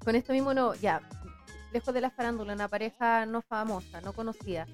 con 0.03 0.15
esto 0.15 0.33
mismo 0.33 0.53
no, 0.53 0.75
ya, 0.75 1.01
lejos 1.71 1.93
de 1.93 2.01
la 2.01 2.11
farándula, 2.11 2.53
una 2.53 2.67
pareja 2.67 3.25
no 3.25 3.41
famosa, 3.41 4.01
no 4.01 4.11
conocida. 4.13 4.67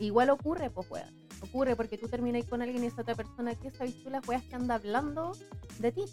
Igual 0.00 0.30
ocurre, 0.30 0.68
pues, 0.68 0.90
weón. 0.90 1.24
Ocurre 1.40 1.76
porque 1.76 1.96
tú 1.98 2.08
terminas 2.08 2.44
con 2.46 2.60
alguien 2.62 2.82
y 2.82 2.88
esa 2.88 3.02
otra 3.02 3.14
persona, 3.14 3.54
¿qué 3.54 3.70
sabes 3.70 4.02
tú 4.02 4.10
las 4.10 4.26
weas 4.26 4.42
que 4.44 4.54
anda 4.56 4.74
hablando 4.74 5.32
de 5.78 5.92
ti? 5.92 6.04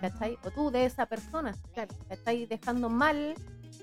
¿Cachai? 0.00 0.38
O 0.44 0.50
tú 0.50 0.70
de 0.70 0.84
esa 0.84 1.06
persona, 1.06 1.54
claro, 1.74 1.94
¿cachai? 2.08 2.46
Dejando 2.46 2.88
mal, 2.88 3.34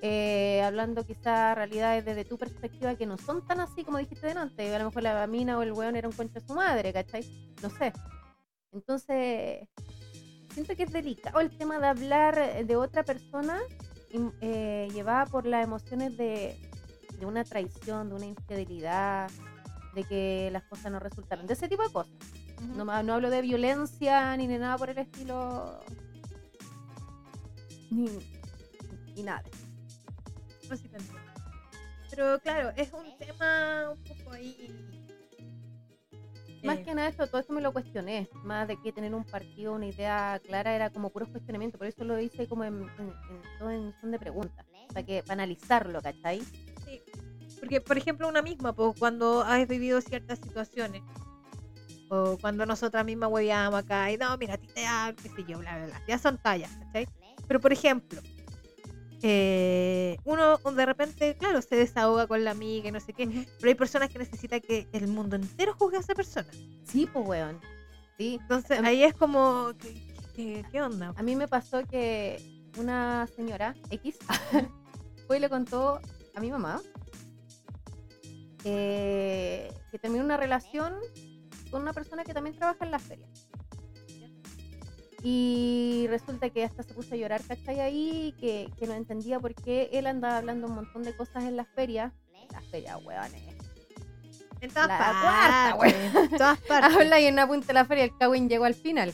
eh, 0.02 0.62
hablando 0.64 1.06
quizás 1.06 1.56
realidades 1.56 2.06
desde 2.06 2.24
tu 2.24 2.38
perspectiva 2.38 2.96
que 2.96 3.06
no 3.06 3.18
son 3.18 3.46
tan 3.46 3.60
así 3.60 3.84
como 3.84 3.98
dijiste 3.98 4.28
delante. 4.28 4.74
A 4.74 4.80
lo 4.80 4.86
mejor 4.86 5.04
la 5.04 5.28
mina 5.28 5.58
o 5.58 5.62
el 5.64 5.74
weón 5.74 5.96
era 5.96 6.08
un 6.08 6.14
concha 6.16 6.40
de 6.40 6.46
su 6.48 6.54
madre, 6.54 6.94
¿cachai? 6.94 7.24
No 7.62 7.70
sé. 7.70 7.92
Entonces, 8.72 9.68
siento 10.54 10.76
que 10.76 10.84
es 10.84 10.92
delicado 10.94 11.40
el 11.42 11.56
tema 11.58 11.80
de 11.80 11.88
hablar 11.88 12.66
de 12.66 12.76
otra 12.78 13.04
persona 13.04 13.60
eh, 14.42 14.88
llevada 14.94 15.26
por 15.26 15.46
las 15.46 15.66
emociones 15.66 16.16
de, 16.16 16.58
de 17.20 17.26
una 17.26 17.44
traición, 17.44 18.08
de 18.10 18.16
una 18.16 18.26
infidelidad, 18.26 19.30
de 19.94 20.04
que 20.06 20.50
las 20.52 20.64
cosas 20.64 20.92
no 20.94 21.00
resultaron, 21.00 21.46
de 21.46 21.54
ese 21.54 21.68
tipo 21.68 21.84
de 21.84 21.92
cosas. 21.92 22.14
No, 22.76 22.86
ma- 22.86 23.04
no 23.04 23.14
hablo 23.14 23.30
de 23.30 23.42
violencia 23.42 24.36
ni 24.38 24.48
de 24.48 24.58
nada 24.60 24.78
por 24.78 24.90
el 24.90 24.98
estilo. 24.98 25.80
Ni, 27.90 28.08
ni 29.16 29.24
nada. 29.24 29.44
Pero 32.10 32.40
claro, 32.40 32.72
es 32.76 32.92
un 32.94 33.12
tema 33.18 33.92
un 33.92 34.04
poco 34.04 34.32
ahí. 34.32 34.56
Más 36.64 36.78
eh, 36.80 36.84
que 36.84 36.96
nada 36.96 37.10
esto, 37.10 37.28
todo 37.28 37.42
esto 37.42 37.54
me 37.54 37.62
lo 37.62 37.72
cuestioné. 37.74 38.28
Más 38.44 38.68
de 38.68 38.78
que 38.78 38.92
tener 38.92 39.14
un 39.14 39.24
partido, 39.24 39.74
una 39.74 39.86
idea 39.88 40.42
clara, 40.44 40.76
era 40.76 40.90
como 40.90 41.10
puros 41.10 41.30
cuestionamientos. 41.30 41.78
Por 41.78 41.88
eso 41.88 42.04
lo 42.04 42.20
hice 42.20 42.48
como 42.48 42.64
en, 42.64 42.74
en, 42.98 43.08
en- 43.30 43.60
todo 43.60 43.70
en 43.72 43.94
son 44.02 44.12
de 44.12 44.20
preguntas. 44.20 44.66
Para 44.88 45.04
que 45.06 45.22
para 45.22 45.34
analizarlo, 45.44 46.02
¿cachai? 46.02 46.42
sí. 46.86 47.02
Porque, 47.60 47.82
por 47.82 47.98
ejemplo, 47.98 48.28
una 48.28 48.42
misma, 48.42 48.74
pues, 48.74 48.96
cuando 48.98 49.42
has 49.42 49.68
vivido 49.68 50.00
ciertas 50.02 50.40
situaciones, 50.40 51.02
o 52.10 52.38
cuando 52.40 52.66
nosotras 52.66 53.04
mismas 53.06 53.32
hueveamos 53.32 53.80
acá, 53.80 54.12
y 54.12 54.18
no, 54.18 54.38
mira, 54.38 54.54
a 54.54 54.58
ti 54.58 54.68
te 54.68 54.82
da, 54.82 55.14
qué 55.22 55.30
sé 55.30 55.44
yo, 55.48 55.58
bla, 55.60 55.76
bla, 55.78 55.86
bla. 55.88 56.02
Ya 56.08 56.18
son 56.20 56.38
tallas, 56.38 56.70
¿cachai? 56.86 57.08
Pero, 57.48 57.60
por 57.60 57.72
ejemplo, 57.74 58.22
eh, 59.22 60.18
uno 60.24 60.58
de 60.58 60.86
repente, 60.86 61.36
claro, 61.38 61.62
se 61.62 61.76
desahoga 61.76 62.28
con 62.28 62.44
la 62.44 62.52
amiga 62.52 62.90
y 62.90 62.92
no 62.92 63.00
sé 63.00 63.14
qué, 63.14 63.48
pero 63.60 63.70
hay 63.70 63.76
personas 63.76 64.10
que 64.10 64.20
necesitan 64.20 64.60
que 64.62 64.88
el 64.92 65.08
mundo 65.08 65.36
entero 65.36 65.74
juzgue 65.78 65.98
a 65.98 66.02
esa 66.02 66.14
persona. 66.16 66.48
Sí, 66.84 67.08
pues, 67.12 67.26
weón. 67.28 67.60
Sí. 68.18 68.38
Entonces 68.42 68.80
A 68.80 68.88
ahí 68.88 69.04
es 69.04 69.14
como, 69.14 69.72
¿qué, 69.80 69.94
qué- 70.36 70.66
qué 70.72 70.82
onda? 70.82 71.14
A 71.18 71.24
mí 71.24 71.36
me 71.36 71.48
pasó 71.48 71.84
que 71.86 72.42
una 72.78 73.28
señora 73.36 73.76
X 73.90 74.18
fue 75.28 75.38
y 75.38 75.40
le 75.40 75.50
contó 75.50 76.00
a 76.36 76.40
mi 76.40 76.52
mamá 76.52 76.82
eh, 78.64 79.72
que 79.92 80.00
terminó 80.00 80.24
una 80.24 80.38
relación 80.38 80.96
con 81.72 81.82
una 81.82 81.94
persona 81.94 82.24
que 82.24 82.34
también 82.34 82.56
trabaja 82.56 82.86
en 82.86 82.92
la 82.92 83.00
feria. 83.00 83.28
Y 85.28 86.06
resulta 86.08 86.52
que 86.52 86.64
hasta 86.64 86.84
se 86.84 86.94
puso 86.94 87.16
a 87.16 87.18
llorar, 87.18 87.42
¿cachai? 87.48 87.80
Ahí, 87.80 88.36
que, 88.40 88.70
que 88.78 88.86
no 88.86 88.94
entendía 88.94 89.40
por 89.40 89.56
qué 89.56 89.90
él 89.92 90.06
andaba 90.06 90.38
hablando 90.38 90.68
un 90.68 90.76
montón 90.76 91.02
de 91.02 91.16
cosas 91.16 91.46
en 91.46 91.58
la 91.58 91.66
feria. 91.66 92.14
La 92.52 92.62
feria, 92.62 92.96
weones. 93.00 93.42
En 94.62 94.70
todas 94.70 94.88
la 94.88 94.98
partes. 95.00 95.74
cuarta, 95.76 96.20
en 96.22 96.30
todas 96.30 96.60
partes. 96.68 96.96
Habla 96.96 97.20
y 97.20 97.26
en 97.26 97.34
una 97.34 97.48
punta 97.48 97.66
de 97.66 97.74
la 97.74 97.86
feria 97.86 98.04
el 98.04 98.16
Cagüín 98.16 98.48
llegó 98.50 98.66
al 98.66 98.76
final. 98.76 99.12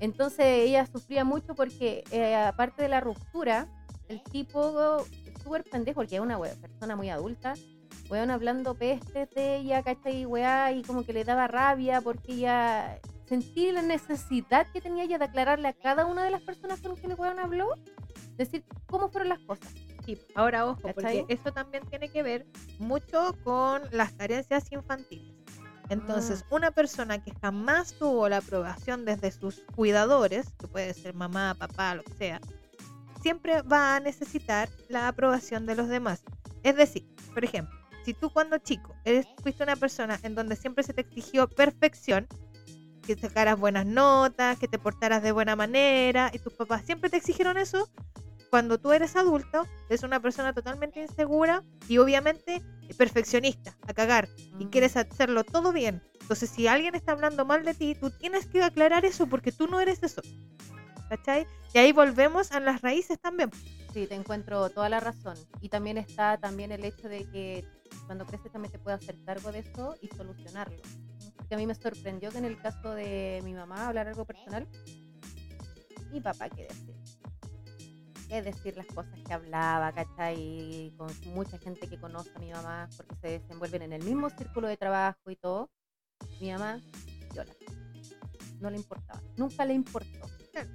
Entonces 0.00 0.46
ella 0.66 0.84
sufría 0.86 1.22
mucho 1.24 1.54
porque, 1.54 2.02
eh, 2.10 2.34
aparte 2.34 2.82
de 2.82 2.88
la 2.88 2.98
ruptura, 3.00 3.68
el 4.08 4.20
tipo 4.24 5.04
súper 5.44 5.62
pendejo, 5.62 6.00
porque 6.00 6.16
es 6.16 6.20
una 6.20 6.38
wea- 6.38 6.56
persona 6.60 6.96
muy 6.96 7.08
adulta, 7.08 7.54
weón 8.10 8.32
hablando 8.32 8.74
pestes 8.74 9.30
de 9.30 9.58
ella, 9.58 9.84
¿cachai? 9.84 10.26
Weá, 10.26 10.72
y 10.72 10.82
como 10.82 11.04
que 11.04 11.12
le 11.12 11.22
daba 11.22 11.46
rabia 11.46 12.00
porque 12.00 12.32
ella 12.32 12.98
sentí 13.30 13.70
la 13.70 13.82
necesidad 13.82 14.66
que 14.72 14.80
tenía 14.80 15.04
ella 15.04 15.16
de 15.16 15.26
aclararle 15.26 15.68
a 15.68 15.72
cada 15.72 16.04
una 16.04 16.24
de 16.24 16.30
las 16.30 16.42
personas 16.42 16.80
con 16.80 16.96
quienes 16.96 17.16
weón 17.16 17.38
habló, 17.38 17.68
decir 18.36 18.64
cómo 18.86 19.08
fueron 19.08 19.28
las 19.28 19.38
cosas. 19.38 19.72
Sí, 20.04 20.18
ahora 20.34 20.66
ojo, 20.66 20.80
porque 20.80 21.00
¿Cachai? 21.00 21.26
eso 21.28 21.52
también 21.52 21.86
tiene 21.86 22.08
que 22.08 22.24
ver 22.24 22.44
mucho 22.80 23.36
con 23.44 23.82
las 23.92 24.10
carencias 24.14 24.64
infantiles. 24.72 25.32
Entonces, 25.90 26.44
una 26.50 26.72
persona 26.72 27.22
que 27.22 27.32
jamás 27.40 27.92
tuvo 27.94 28.28
la 28.28 28.38
aprobación 28.38 29.04
desde 29.04 29.30
sus 29.30 29.60
cuidadores, 29.76 30.52
que 30.58 30.66
puede 30.66 30.92
ser 30.92 31.14
mamá, 31.14 31.54
papá, 31.56 31.94
lo 31.94 32.02
que 32.02 32.12
sea, 32.14 32.40
siempre 33.22 33.62
va 33.62 33.94
a 33.94 34.00
necesitar 34.00 34.68
la 34.88 35.06
aprobación 35.06 35.66
de 35.66 35.76
los 35.76 35.88
demás. 35.88 36.24
Es 36.64 36.74
decir, 36.74 37.08
por 37.32 37.44
ejemplo, 37.44 37.78
si 38.04 38.12
tú 38.12 38.30
cuando 38.30 38.58
chico 38.58 38.92
eres, 39.04 39.26
fuiste 39.40 39.62
una 39.62 39.76
persona 39.76 40.18
en 40.24 40.34
donde 40.34 40.56
siempre 40.56 40.82
se 40.82 40.94
te 40.94 41.02
exigió 41.02 41.48
perfección, 41.48 42.26
que 43.06 43.16
sacaras 43.16 43.58
buenas 43.58 43.86
notas, 43.86 44.58
que 44.58 44.68
te 44.68 44.78
portaras 44.78 45.22
de 45.22 45.32
buena 45.32 45.56
manera, 45.56 46.30
y 46.32 46.38
tus 46.38 46.52
papás 46.54 46.84
siempre 46.84 47.10
te 47.10 47.16
exigieron 47.16 47.56
eso, 47.58 47.88
cuando 48.50 48.78
tú 48.78 48.92
eres 48.92 49.14
adulto, 49.16 49.66
eres 49.88 50.02
una 50.02 50.20
persona 50.20 50.52
totalmente 50.52 51.00
insegura 51.00 51.62
y 51.88 51.98
obviamente 51.98 52.62
perfeccionista, 52.98 53.76
a 53.86 53.94
cagar, 53.94 54.28
y 54.58 54.64
Mm. 54.64 54.70
quieres 54.70 54.96
hacerlo 54.96 55.44
todo 55.44 55.72
bien. 55.72 56.02
Entonces, 56.20 56.50
si 56.50 56.66
alguien 56.66 56.94
está 56.94 57.12
hablando 57.12 57.44
mal 57.44 57.64
de 57.64 57.74
ti, 57.74 57.94
tú 57.94 58.10
tienes 58.10 58.46
que 58.46 58.62
aclarar 58.62 59.04
eso 59.04 59.26
porque 59.28 59.52
tú 59.52 59.66
no 59.68 59.80
eres 59.80 60.02
eso. 60.02 60.22
¿Cachai? 61.08 61.46
Y 61.74 61.78
ahí 61.78 61.92
volvemos 61.92 62.52
a 62.52 62.60
las 62.60 62.82
raíces 62.82 63.18
también. 63.20 63.50
Sí, 63.92 64.06
te 64.06 64.14
encuentro 64.14 64.70
toda 64.70 64.88
la 64.88 65.00
razón. 65.00 65.36
Y 65.60 65.68
también 65.68 65.98
está 65.98 66.38
también 66.38 66.70
el 66.70 66.84
hecho 66.84 67.08
de 67.08 67.28
que 67.30 67.64
cuando 68.06 68.26
creces 68.26 68.52
también 68.52 68.70
te 68.70 68.78
puedas 68.78 69.02
hacer 69.02 69.16
cargo 69.24 69.50
de 69.50 69.60
eso 69.60 69.96
y 70.00 70.08
solucionarlo. 70.08 70.76
Porque 71.50 71.56
a 71.56 71.66
mí 71.66 71.66
me 71.66 71.74
sorprendió 71.74 72.30
que 72.30 72.38
en 72.38 72.44
el 72.44 72.60
caso 72.60 72.94
de 72.94 73.40
mi 73.42 73.54
mamá, 73.54 73.88
hablar 73.88 74.06
algo 74.06 74.24
personal, 74.24 74.68
mi 76.12 76.20
papá, 76.20 76.48
¿qué 76.48 76.68
decir? 76.68 76.94
¿Qué 78.28 78.40
decir 78.40 78.76
las 78.76 78.86
cosas 78.86 79.18
que 79.26 79.32
hablaba, 79.32 79.90
cachai? 79.92 80.94
Con 80.96 81.08
mucha 81.34 81.58
gente 81.58 81.88
que 81.88 81.98
conoce 81.98 82.30
a 82.36 82.38
mi 82.38 82.52
mamá, 82.52 82.88
porque 82.96 83.16
se 83.16 83.28
desenvuelven 83.40 83.82
en 83.82 83.94
el 83.94 84.04
mismo 84.04 84.30
círculo 84.30 84.68
de 84.68 84.76
trabajo 84.76 85.28
y 85.28 85.34
todo. 85.34 85.68
Mi 86.40 86.52
mamá, 86.52 86.78
viola. 87.34 87.52
No 88.60 88.70
le 88.70 88.76
importaba. 88.76 89.20
Nunca 89.36 89.64
le 89.64 89.74
importó. 89.74 90.20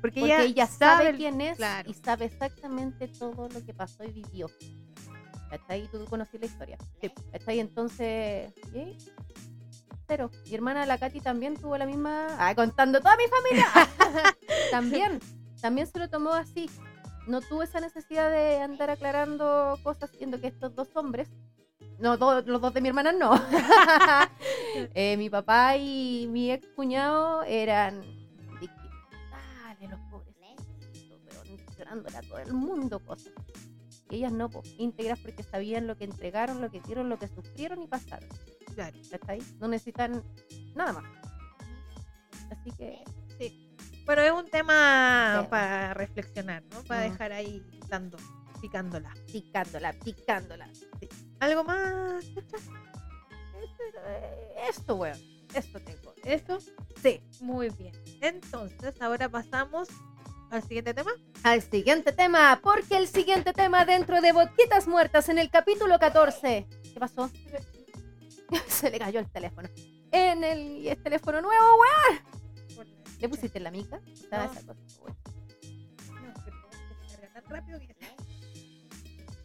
Porque, 0.02 0.20
Porque 0.20 0.44
ella, 0.44 0.68
sabe, 0.68 1.08
el- 1.08 1.16
quién 1.16 1.40
es 1.40 1.56
claro. 1.56 1.90
y 1.90 1.94
sabe 1.94 2.26
exactamente 2.26 3.08
todo 3.08 3.48
lo 3.48 3.64
que 3.66 3.74
pasó 3.74 4.04
y 4.04 4.12
vivió. 4.12 4.52
¿Cachai? 5.50 5.88
Tú 5.90 6.04
conocí 6.10 6.38
la 6.38 6.48
historia. 6.48 6.78
Sí. 7.00 7.10
¿Cachai? 7.32 7.62
Entonces, 7.62 8.54
¿qué? 8.74 8.98
Mi 10.48 10.54
hermana, 10.54 10.86
la 10.86 10.98
Katy, 10.98 11.20
también 11.20 11.56
tuvo 11.56 11.78
la 11.78 11.86
misma. 11.86 12.28
Ah, 12.40 12.54
contando 12.54 13.00
toda 13.00 13.16
mi 13.18 13.24
familia. 13.28 13.66
también. 14.72 15.20
También 15.62 15.88
se 15.88 15.98
lo 15.98 16.10
tomó 16.10 16.34
así. 16.34 16.70
No 17.28 17.42
tuvo 17.42 17.64
esa 17.64 17.80
necesidad 17.80 18.30
de 18.30 18.62
andar 18.62 18.92
aclarando 18.92 19.80
cosas, 19.82 20.12
siendo 20.12 20.40
que 20.40 20.48
estos 20.48 20.76
dos 20.76 20.90
hombres. 20.96 21.28
No, 21.98 22.18
do- 22.18 22.42
los 22.42 22.62
dos 22.62 22.74
de 22.74 22.82
mi 22.82 22.90
hermana 22.90 23.12
no. 23.12 23.34
Eh, 24.94 25.16
mi 25.18 25.30
papá 25.30 25.78
y 25.78 26.28
mi 26.30 26.52
ex 26.52 26.68
cuñado 26.76 27.44
eran. 27.44 28.02
Dale, 28.52 29.88
los 29.88 30.00
pobrecitos, 30.12 30.66
pero 31.26 31.42
llorándole 31.78 32.18
a 32.18 32.22
todo 32.22 32.40
el 32.40 32.54
mundo 32.54 33.00
cosas. 33.00 33.32
Y 34.10 34.18
ellas 34.18 34.34
no, 34.34 34.50
pues, 34.50 34.76
íntegras 34.78 35.18
porque 35.20 35.44
sabían 35.44 35.88
lo 35.88 35.96
que 35.98 36.04
entregaron, 36.04 36.62
lo 36.62 36.70
que 36.70 36.82
dieron, 36.82 37.08
lo 37.10 37.18
que 37.18 37.28
sufrieron 37.30 37.82
y 37.82 37.88
pasaron. 37.88 38.28
Claro. 38.76 38.98
¿Cachai? 39.10 39.42
No 39.60 39.68
necesitan 39.68 40.22
nada 40.76 40.94
más. 40.94 41.04
Así 42.52 42.72
que, 42.78 43.04
Bueno, 44.06 44.22
es 44.22 44.32
un 44.32 44.48
tema 44.50 45.40
Sí. 45.42 45.48
para 45.50 45.94
reflexionar, 45.96 46.62
¿no? 46.72 46.84
Para 46.84 47.02
dejar 47.02 47.32
ahí 47.32 47.66
dando, 47.88 48.18
picándola. 48.62 49.12
picándola, 49.32 49.94
picándola. 49.94 50.70
¿Algo 51.40 51.64
más? 51.64 52.24
Eh, 54.06 54.56
Esto, 54.70 54.96
weón. 54.96 55.18
Esto 55.54 55.80
tengo. 55.80 56.14
¿Eso? 56.24 56.60
Sí. 57.02 57.22
Muy 57.42 57.70
bien. 57.70 57.94
Entonces, 58.22 59.02
ahora 59.02 59.30
pasamos 59.30 59.88
al 60.52 60.62
siguiente 60.64 60.94
tema. 60.94 61.12
Al 61.44 61.62
siguiente 61.62 62.12
tema, 62.12 62.60
porque 62.62 62.98
el 62.98 63.08
siguiente 63.08 63.54
tema 63.54 63.86
dentro 63.86 64.22
de 64.22 64.32
Boquitas 64.34 64.88
Muertas 64.88 65.30
en 65.30 65.40
el 65.40 65.50
capítulo 65.50 65.98
14. 66.00 66.68
¿Qué 66.94 67.00
pasó? 67.00 67.30
Se 68.68 68.90
le 68.90 69.00
cayó 69.00 69.20
el 69.20 69.30
teléfono. 69.30 69.70
En 70.12 70.44
el, 70.44 70.98
teléfono 71.04 71.42
nuevo, 71.42 71.66
weón. 71.76 72.88
¿Le 73.20 73.30
pusiste 73.30 73.60
la 73.60 73.72
mica? 73.72 74.00
Estaba 74.14 74.46
No. 74.46 74.52
esa 74.52 74.62
cosa, 74.62 75.02
weón. 75.02 75.16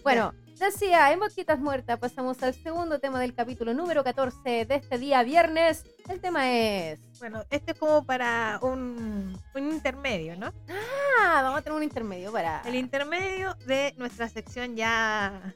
Bueno, 0.03 0.33
decía, 0.59 1.13
en 1.13 1.21
Boquitas 1.21 1.59
Muertas 1.59 1.99
pasamos 1.99 2.43
al 2.43 2.55
segundo 2.55 2.99
tema 2.99 3.21
del 3.21 3.35
capítulo 3.35 3.75
número 3.75 4.03
14 4.03 4.65
de 4.65 4.75
este 4.75 4.99
día 4.99 5.23
viernes. 5.23 5.85
El 6.09 6.21
tema 6.21 6.51
es... 6.51 7.01
Bueno, 7.19 7.45
este 7.51 7.73
es 7.73 7.79
como 7.79 8.05
para 8.05 8.59
un, 8.63 9.39
un 9.55 9.73
intermedio, 9.73 10.37
¿no? 10.37 10.53
Ah, 10.69 11.43
vamos 11.43 11.59
a 11.59 11.63
tener 11.63 11.77
un 11.77 11.83
intermedio 11.83 12.33
para... 12.33 12.63
El 12.63 12.77
intermedio 12.77 13.55
de 13.67 13.95
nuestra 13.99 14.29
sección 14.29 14.75
ya 14.75 15.53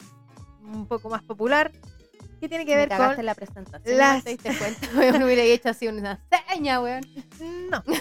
un 0.61 0.87
poco 0.87 1.09
más 1.09 1.23
popular, 1.23 1.73
que 2.45 2.49
tiene 2.49 2.67
que 2.67 2.77
ver 2.77 2.89
con... 2.89 3.25
la 3.25 3.35
presentación. 3.35 3.99
las- 3.99 4.17
¿no 4.19 4.23
te 4.25 4.31
diste 4.31 4.57
cuenta? 4.57 4.89
Weón, 4.97 5.23
hubiera 5.23 5.43
hecho 5.43 5.71
así 5.71 5.89
una 5.89 6.21
seña, 6.49 6.81
weón. 6.81 7.03
No. 7.71 7.83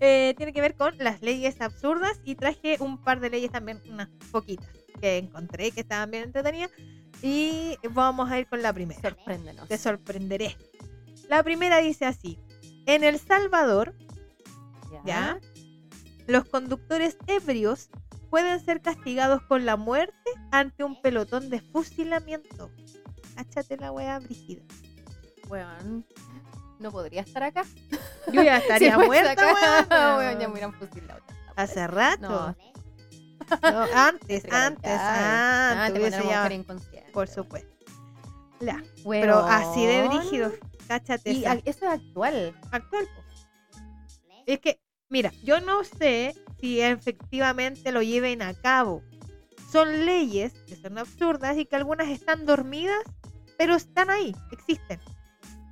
Eh, 0.00 0.34
tiene 0.36 0.52
que 0.52 0.60
ver 0.60 0.76
con 0.76 0.96
las 0.98 1.22
leyes 1.22 1.60
absurdas 1.60 2.20
y 2.22 2.36
traje 2.36 2.76
un 2.78 3.02
par 3.02 3.18
de 3.18 3.30
leyes 3.30 3.50
también, 3.50 3.82
unas 3.90 4.08
poquitas, 4.30 4.68
que 5.00 5.16
encontré 5.18 5.72
que 5.72 5.80
estaban 5.80 6.12
bien 6.12 6.22
entretenidas. 6.22 6.70
Y 7.20 7.76
vamos 7.90 8.30
a 8.30 8.38
ir 8.38 8.46
con 8.46 8.62
la 8.62 8.72
primera. 8.72 9.00
Sorpréndenos. 9.00 9.66
Te 9.66 9.76
sorprenderé. 9.76 10.56
La 11.28 11.42
primera 11.42 11.78
dice 11.78 12.04
así. 12.06 12.38
En 12.86 13.02
El 13.02 13.18
Salvador, 13.18 13.92
¿ya? 15.04 15.40
Los 16.28 16.44
conductores 16.44 17.16
ebrios 17.26 17.90
pueden 18.30 18.64
ser 18.64 18.80
castigados 18.80 19.42
con 19.42 19.66
la 19.66 19.76
muerte 19.76 20.14
ante 20.52 20.84
un 20.84 21.00
pelotón 21.02 21.50
de 21.50 21.60
fusilamiento. 21.60 22.70
Cáchate 23.38 23.76
la 23.76 23.92
wea 23.92 24.18
brígida. 24.18 24.62
Weón, 25.48 26.04
no 26.80 26.90
podría 26.90 27.20
estar 27.20 27.44
acá. 27.44 27.64
Yo 28.32 28.42
ya 28.42 28.56
estaría 28.58 28.98
Si 28.98 29.06
muerta, 29.06 29.30
acá, 29.30 29.86
weón. 29.86 30.18
weón, 30.18 30.38
ya 30.40 30.48
me 30.48 30.52
hubieran 30.54 30.72
fusilado. 30.72 31.20
Hace 31.54 31.86
rato. 31.86 32.28
No. 32.28 32.56
No, 33.62 33.86
antes, 33.94 34.44
antes, 34.50 34.90
antes. 34.90 35.94
te 35.94 36.00
hubiese 36.00 36.28
ya- 36.28 37.12
por 37.12 37.28
supuesto. 37.28 37.70
La, 38.58 38.82
pero 39.08 39.38
así 39.38 39.86
de 39.86 40.08
brígido. 40.08 40.52
Cáchate. 40.88 41.30
Y 41.30 41.44
esa. 41.44 41.52
eso 41.64 41.64
es 41.64 41.82
actual. 41.84 42.56
actual. 42.72 43.08
Es 44.46 44.58
que, 44.58 44.80
mira, 45.08 45.32
yo 45.44 45.60
no 45.60 45.84
sé 45.84 46.34
si 46.60 46.80
efectivamente 46.80 47.92
lo 47.92 48.02
lleven 48.02 48.42
a 48.42 48.52
cabo. 48.52 49.04
Son 49.70 50.04
leyes 50.06 50.54
que 50.66 50.74
son 50.74 50.98
absurdas 50.98 51.56
y 51.56 51.66
que 51.66 51.76
algunas 51.76 52.08
están 52.08 52.46
dormidas, 52.46 52.98
pero 53.58 53.74
están 53.74 54.08
ahí, 54.08 54.34
existen. 54.50 55.00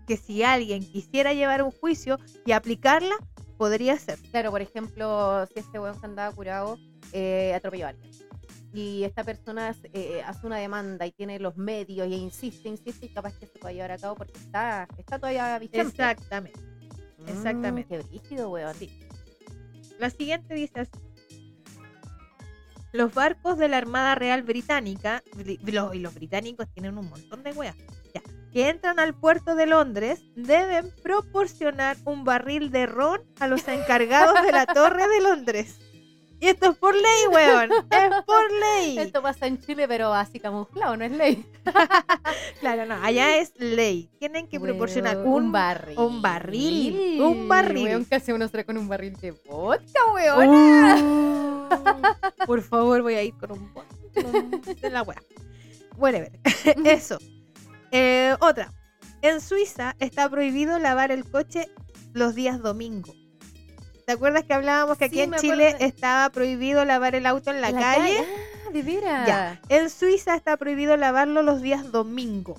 Que 0.06 0.16
si 0.16 0.42
alguien 0.42 0.84
quisiera 0.84 1.32
llevar 1.32 1.62
un 1.62 1.70
juicio 1.70 2.18
y 2.44 2.52
aplicarla, 2.52 3.16
podría 3.56 3.96
ser. 3.98 4.18
Claro, 4.30 4.50
por 4.50 4.60
ejemplo, 4.60 5.46
si 5.46 5.60
este 5.60 5.78
weón 5.78 5.98
que 5.98 6.06
andaba 6.06 6.34
curado 6.34 6.76
eh, 7.12 7.54
atropelló 7.54 7.86
a 7.86 7.88
alguien. 7.90 8.10
y 8.74 9.04
esta 9.04 9.24
persona 9.24 9.68
hace, 9.68 9.90
eh, 9.94 10.22
hace 10.22 10.46
una 10.46 10.58
demanda 10.58 11.06
y 11.06 11.12
tiene 11.12 11.38
los 11.38 11.56
medios 11.56 12.06
y 12.08 12.14
insiste, 12.14 12.68
insiste 12.68 13.06
y 13.06 13.08
capaz 13.08 13.32
que 13.38 13.46
se 13.46 13.58
pueda 13.58 13.72
llevar 13.72 13.92
a 13.92 13.98
cabo 13.98 14.16
porque 14.16 14.38
está, 14.38 14.86
está 14.98 15.18
todavía 15.18 15.58
vigente. 15.58 15.80
Exactamente. 15.80 16.60
Mm, 17.18 17.28
exactamente. 17.28 17.96
qué 17.96 18.02
brígido, 18.02 18.50
weón. 18.50 18.76
La 19.98 20.10
siguiente 20.10 20.54
dice 20.54 20.80
así. 20.80 21.05
Los 22.92 23.12
barcos 23.12 23.58
de 23.58 23.68
la 23.68 23.76
Armada 23.78 24.14
Real 24.14 24.42
Británica, 24.42 25.22
y 25.46 25.98
los 25.98 26.14
británicos 26.14 26.66
tienen 26.72 26.96
un 26.98 27.08
montón 27.08 27.42
de 27.42 27.52
weas, 27.52 27.76
que 28.52 28.68
entran 28.68 28.98
al 28.98 29.14
puerto 29.14 29.54
de 29.54 29.66
Londres 29.66 30.22
deben 30.34 30.90
proporcionar 31.02 31.96
un 32.04 32.24
barril 32.24 32.70
de 32.70 32.86
ron 32.86 33.20
a 33.38 33.48
los 33.48 33.68
encargados 33.68 34.42
de 34.42 34.52
la 34.52 34.66
Torre 34.66 35.08
de 35.08 35.20
Londres. 35.20 35.78
Y 36.38 36.48
esto 36.48 36.70
es 36.70 36.76
por 36.76 36.94
ley, 36.94 37.26
weón. 37.32 37.70
Es 37.72 38.24
por 38.26 38.52
ley. 38.52 38.98
Esto 39.06 39.22
pasa 39.22 39.46
en 39.46 39.58
Chile, 39.60 39.88
pero 39.88 40.12
así 40.12 40.38
camuflado, 40.38 40.96
no 40.96 41.04
es 41.04 41.12
ley. 41.12 41.44
Claro, 42.60 42.84
no, 42.86 42.94
allá 43.02 43.36
es 43.38 43.52
ley. 43.58 44.10
Tienen 44.18 44.46
que 44.48 44.58
proporcionar 44.58 45.18
Weón, 45.18 45.44
un, 45.44 45.52
barril. 45.52 45.98
un 45.98 46.22
barril, 46.22 47.20
un 47.20 47.48
barril. 47.48 47.84
Weón, 47.84 48.04
¿qué 48.04 48.16
hace 48.16 48.32
uno 48.32 48.48
será 48.48 48.64
con 48.64 48.76
un 48.78 48.88
barril 48.88 49.14
de 49.16 49.30
vodka, 49.32 50.00
weón? 50.12 50.48
Uh, 50.50 51.68
por 52.46 52.62
favor, 52.62 53.02
voy 53.02 53.14
a 53.14 53.22
ir 53.22 53.34
con 53.38 53.52
un 53.52 53.72
un- 54.24 54.50
de 54.80 54.90
la 54.90 55.02
wea. 55.02 55.20
Whatever. 55.96 56.32
Eso. 56.84 57.18
Eh, 57.92 58.34
otra. 58.40 58.72
En 59.22 59.40
Suiza 59.40 59.94
está 59.98 60.28
prohibido 60.28 60.78
lavar 60.78 61.10
el 61.12 61.24
coche 61.28 61.68
los 62.12 62.34
días 62.34 62.60
domingo. 62.60 63.12
¿Te 64.06 64.12
acuerdas 64.12 64.44
que 64.44 64.54
hablábamos 64.54 64.98
que 64.98 65.06
aquí 65.06 65.16
Sí, 65.16 65.22
en 65.22 65.34
Chile 65.34 65.68
acuerdo. 65.70 65.84
estaba 65.84 66.30
prohibido 66.30 66.84
lavar 66.84 67.16
el 67.16 67.26
auto 67.26 67.50
en 67.50 67.60
la, 67.60 67.72
calle? 67.72 68.18
Ah, 68.20 68.70
de 68.72 68.82
veras. 68.82 69.26
Ya. 69.26 69.60
En 69.68 69.90
Suiza 69.90 70.36
está 70.36 70.56
prohibido 70.56 70.96
lavarlo 70.96 71.42
los 71.42 71.60
días 71.60 71.90
domingo. 71.90 72.56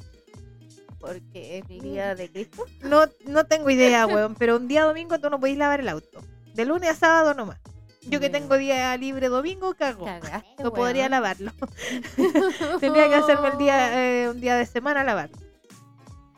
Porque 0.99 1.59
es 1.59 1.69
el 1.69 1.79
día 1.79 2.15
de 2.15 2.29
Cristo. 2.29 2.65
No, 2.81 3.05
no 3.25 3.45
tengo 3.45 3.69
idea, 3.69 4.05
weón, 4.07 4.35
pero 4.35 4.57
un 4.57 4.67
día 4.67 4.83
domingo 4.83 5.19
tú 5.19 5.29
no 5.29 5.39
podéis 5.39 5.57
lavar 5.57 5.79
el 5.79 5.87
auto. 5.87 6.19
De 6.53 6.65
lunes 6.65 6.89
a 6.89 6.95
sábado 6.95 7.33
nomás. 7.33 7.59
Yo 8.01 8.19
que 8.19 8.29
tengo 8.29 8.57
día 8.57 8.97
libre 8.97 9.29
domingo, 9.29 9.73
cago. 9.73 10.03
Cagaste, 10.03 10.61
No 10.63 10.73
podría 10.73 11.07
lavarlo. 11.07 11.53
Tendría 12.81 13.07
que 13.07 13.15
hacerme 13.15 13.49
el 13.49 13.57
día, 13.57 14.23
eh, 14.23 14.29
un 14.29 14.41
día 14.41 14.57
de 14.57 14.65
semana 14.65 15.05
lavarlo. 15.05 15.37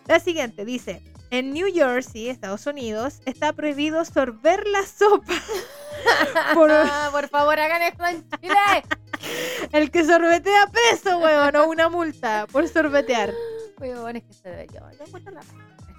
La 0.06 0.20
siguiente 0.20 0.66
dice: 0.66 1.02
En 1.32 1.54
New 1.54 1.68
Jersey, 1.74 2.28
Estados 2.30 2.66
Unidos, 2.66 3.22
está 3.26 3.54
prohibido 3.54 4.04
sorber 4.04 4.66
la 4.68 4.86
sopa. 4.86 5.34
Por 6.54 6.72
Por 7.12 7.30
favor, 7.30 7.60
hagan 7.60 7.82
esto 7.84 8.06
en 8.06 8.28
Chile. 8.40 8.84
el 9.72 9.92
que 9.92 10.04
sorbetea 10.06 10.68
preso, 10.68 11.20
weón, 11.20 11.56
o 11.56 11.68
una 11.68 11.90
multa 11.90 12.48
por 12.52 12.68
sorbetear. 12.68 13.34
Weón, 13.80 14.16
es 14.16 14.24
que 14.24 14.34
se 14.34 14.50
debería. 14.50 14.82
Yo 14.98 15.06
encuentro 15.06 15.34
la 15.34 15.42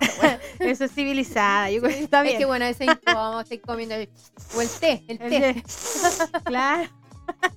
Eso 0.59 0.85
es 0.85 0.93
civilizada, 0.93 1.71
yo 1.71 1.83
creo 1.83 1.95
que 1.95 2.05
está 2.05 2.23
Es 2.23 2.31
que 2.31 2.37
bien. 2.39 2.49
bueno, 2.49 2.65
ese 2.65 2.87
incómodo, 2.87 3.41
estoy 3.43 3.59
comiendo 3.59 3.95
el, 3.95 4.09
o 4.57 4.63
el 4.63 4.69
té, 4.71 5.05
el 5.09 5.19
té. 5.19 5.63
claro, 6.45 6.89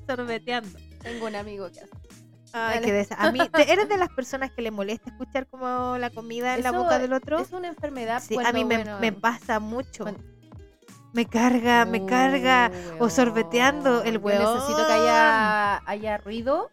sorbeteando. 0.06 0.78
Tengo 1.02 1.28
un 1.28 1.36
amigo 1.36 1.72
que 1.72 1.80
hace. 1.80 2.23
Ay, 2.54 2.82
qué 2.82 2.94
desa- 2.94 3.16
A 3.18 3.32
mí, 3.32 3.40
¿te- 3.52 3.72
¿eres 3.74 3.90
de 3.90 3.98
las 3.98 4.10
personas 4.10 4.52
que 4.52 4.62
le 4.62 4.70
molesta 4.72 5.10
escuchar 5.10 5.48
como 5.48 5.98
la 5.98 6.10
comida 6.12 6.56
en 6.56 6.64
la 6.64 6.70
Eso 6.70 6.84
boca 6.84 7.00
del 7.00 7.14
otro? 7.14 7.40
Es 7.40 7.52
una 7.52 7.68
enfermedad. 7.68 8.22
Sí, 8.26 8.36
a 8.36 8.42
cuando, 8.42 8.54
mí 8.54 8.64
me, 8.66 8.76
bueno, 8.78 9.00
me 9.00 9.12
pasa 9.12 9.60
mucho. 9.60 10.04
cuando- 10.04 10.22
Me 11.14 11.26
carga, 11.28 11.86
me 11.86 12.06
carga. 12.06 12.72
Uh, 13.00 13.04
o 13.04 13.10
sorbeteando 13.10 14.04
el 14.04 14.20
Yo 14.22 14.30
necesito 14.30 14.86
que 14.88 14.94
haya, 14.94 15.78
haya 15.88 16.18
ruido 16.18 16.70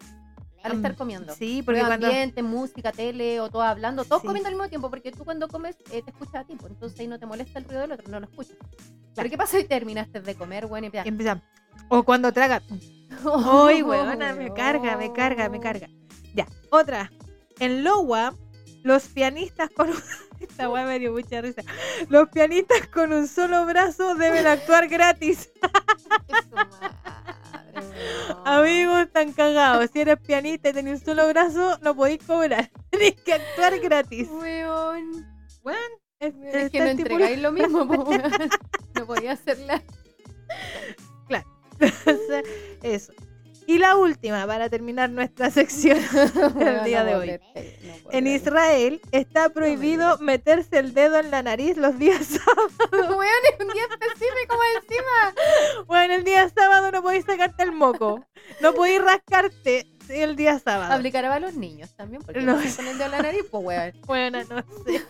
al 0.63 0.73
estar 0.73 0.95
comiendo. 0.97 1.35
Sí, 1.35 1.63
porque 1.63 1.81
cuando. 1.81 2.07
ambiente, 2.07 2.43
música, 2.43 2.93
tele 2.93 3.41
o 3.41 3.49
todo 3.51 3.63
hablando, 3.63 4.05
todos 4.05 4.21
Sí. 4.23 4.27
comiendo 4.27 4.49
al 4.49 4.55
mismo 4.55 4.69
tiempo, 4.69 4.91
porque 4.91 5.13
tú 5.13 5.25
cuando 5.25 5.49
comes 5.49 5.77
eh, 5.91 6.03
te 6.03 6.11
escuchas 6.11 6.37
a 6.37 6.45
ti, 6.45 6.57
pues, 6.57 6.73
entonces 6.73 6.99
ahí 7.01 7.07
no 7.07 7.19
te 7.19 7.25
molesta 7.27 7.59
el 7.59 7.65
ruido 7.65 7.81
del 7.83 7.93
otro, 7.93 8.09
no 8.11 8.21
lo 8.21 8.27
escuchas. 8.27 8.57
Pero 9.15 9.29
¿qué 9.31 9.37
pasa 9.37 9.59
si 9.59 9.65
terminaste 9.65 10.21
de 10.21 10.35
comer, 10.35 10.67
bueno, 10.67 10.87
y 10.93 10.97
y 11.09 11.11
O 11.89 12.03
cuando 12.03 12.33
traga. 12.33 12.63
¡Ay, 13.45 13.83
weona! 13.85 14.33
Me 14.35 14.53
carga, 14.53 14.97
me 14.97 15.13
carga, 15.13 15.49
me 15.49 15.61
carga. 15.61 15.89
Ya, 16.35 16.47
otra. 16.71 17.11
En 17.59 17.85
Lowa, 17.85 18.35
los 18.83 19.09
pianistas 19.09 19.71
con. 19.71 19.91
Esta 20.41 20.71
weá 20.71 20.87
me 20.87 20.99
dio 20.99 21.13
mucha 21.13 21.43
risa. 21.43 21.63
Los 22.09 22.31
pianistas 22.31 22.87
con 22.89 23.13
un 23.13 23.29
solo 23.29 23.67
brazo 23.67 24.15
deben 24.15 24.47
actuar 24.47 24.89
gratis. 24.89 25.51
Madre. 26.51 27.87
Amigos, 28.47 29.01
están 29.03 29.33
cagados. 29.33 29.91
Si 29.93 30.01
eres 30.01 30.19
pianista 30.19 30.71
y 30.71 30.73
tenés 30.73 31.01
un 31.01 31.05
solo 31.05 31.29
brazo, 31.29 31.79
no 31.83 31.95
podéis 31.95 32.23
cobrar. 32.25 32.71
Tenés 32.89 33.21
que 33.21 33.35
actuar 33.35 33.79
gratis. 33.81 34.29
Weón. 34.31 35.27
Weón, 35.63 35.79
es, 36.21 36.33
Es 36.43 36.71
que 36.71 36.81
no 36.81 36.87
entregáis 36.87 37.39
lo 37.39 37.53
mismo. 37.53 37.85
No 37.85 39.07
podía 39.07 39.33
hacerla. 39.33 39.83
Eso. 42.83 43.13
Y 43.71 43.79
la 43.79 43.97
última, 43.97 44.45
para 44.49 44.69
terminar 44.69 45.11
nuestra 45.11 45.49
sección 45.53 45.99
del 46.57 46.83
día 46.83 47.05
de 47.05 47.15
hoy. 47.15 47.41
En 48.11 48.27
Israel 48.27 49.01
está 49.13 49.49
prohibido 49.51 50.19
meterse 50.19 50.79
el 50.79 50.93
dedo 50.93 51.21
en 51.21 51.31
la 51.31 51.45
nariz 51.45 51.77
los 51.77 51.97
días 51.97 52.27
sábados. 52.45 52.73
Weón, 52.91 53.43
es 53.53 53.65
un 53.65 53.73
día 53.73 53.85
específico 53.85 54.57
encima. 54.75 55.85
Bueno, 55.87 56.15
el 56.15 56.25
día 56.25 56.49
sábado 56.49 56.91
no 56.91 57.01
podéis 57.01 57.25
sacarte 57.27 57.63
el 57.63 57.71
moco. 57.71 58.27
No 58.61 58.75
podéis 58.75 59.03
rascarte 59.05 59.87
el 60.09 60.35
día 60.35 60.59
sábado. 60.59 60.93
Aplicará 60.93 61.33
a 61.33 61.39
los 61.39 61.55
niños 61.55 61.95
también, 61.95 62.23
porque 62.23 62.41
No 62.41 62.61
se 62.61 62.71
ponen 62.71 62.91
el 62.91 62.99
dedo 62.99 63.07
en 63.07 63.13
la 63.13 63.23
nariz, 63.23 63.45
pues 63.53 63.65
weón. 63.65 63.93
Bueno, 64.05 64.39
no 64.49 64.65
sé. 64.85 65.07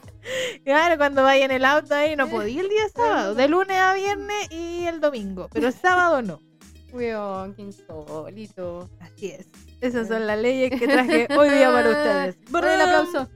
Claro, 0.67 0.99
cuando 0.99 1.23
vaya 1.23 1.47
en 1.47 1.51
el 1.53 1.65
auto 1.65 1.95
ahí 1.95 2.15
no 2.15 2.29
podía 2.29 2.61
el 2.61 2.69
día 2.69 2.91
sábado. 2.95 3.35
De 3.35 3.49
lunes 3.49 3.79
a 3.79 3.95
viernes 3.95 4.51
y 4.51 4.85
el 4.85 5.01
domingo. 5.01 5.49
Pero 5.51 5.73
sábado 5.73 6.21
no. 6.21 6.50
Weón, 6.93 7.55
qué 7.55 7.63
insólito. 7.63 8.91
Así 9.01 9.31
es. 9.31 9.47
Esas 9.81 10.09
son 10.09 10.27
las 10.27 10.39
leyes 10.39 10.79
que 10.79 10.87
traje 10.89 11.29
hoy 11.39 11.49
día 11.51 11.71
para 11.71 11.89
ustedes. 11.91 12.37
Bueno, 12.51 12.69
el 12.69 12.81
aplauso. 12.81 13.29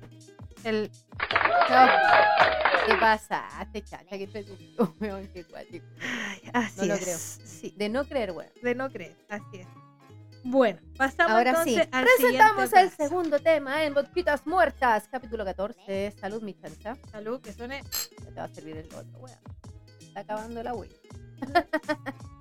El, 0.64 0.90
¿Qué 2.86 2.94
pasaste, 3.00 3.82
chacha? 3.82 4.18
¿Qué 4.18 4.26
te 4.26 4.42
gustó, 4.42 4.94
weón? 5.00 5.28
Qué 5.32 5.44
cuático. 5.44 5.86
así 6.52 6.80
No 6.80 6.86
lo 6.86 6.94
es. 6.94 7.00
creo. 7.04 7.18
Sí, 7.18 7.74
De 7.76 7.88
no 7.88 8.04
creer, 8.06 8.32
weón. 8.32 8.50
de 8.62 8.74
no 8.74 8.90
creer. 8.90 9.16
Así 9.28 9.58
es. 9.60 9.66
Bueno, 10.46 10.78
pasamos 10.98 11.32
Ahora 11.32 11.64
sí, 11.64 11.78
al 11.90 12.04
presentamos 12.04 12.70
el 12.74 12.90
paso. 12.90 12.96
segundo 13.02 13.38
tema 13.40 13.82
en 13.84 13.94
Boquitas 13.94 14.46
Muertas, 14.46 15.08
capítulo 15.10 15.42
14. 15.42 16.12
Salud, 16.20 16.42
mi 16.42 16.52
chancha. 16.52 16.96
Salud, 17.10 17.40
que 17.40 17.50
suene. 17.54 17.82
Ya 18.18 18.24
te 18.26 18.34
va 18.34 18.44
a 18.44 18.48
servir 18.48 18.76
el 18.76 18.86
otro, 18.94 19.18
weón. 19.20 19.38
Está 20.00 20.20
acabando 20.20 20.62
la 20.62 20.74
Wii. 20.74 20.90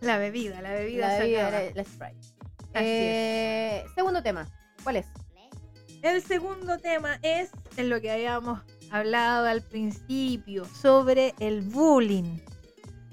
La 0.00 0.18
bebida, 0.18 0.60
la 0.60 0.72
bebida. 0.72 1.08
La, 1.08 1.18
bebida, 1.18 1.50
la, 1.50 1.70
la 1.74 1.84
Sprite. 1.84 2.34
Eh, 2.74 3.84
segundo 3.94 4.22
tema. 4.22 4.48
¿Cuál 4.82 4.96
es? 4.96 5.06
El 6.02 6.22
segundo 6.22 6.78
tema 6.78 7.18
es 7.22 7.50
en 7.76 7.88
lo 7.88 8.00
que 8.00 8.10
habíamos 8.10 8.60
hablado 8.90 9.46
al 9.46 9.62
principio, 9.62 10.64
sobre 10.66 11.34
el 11.38 11.62
bullying. 11.62 12.38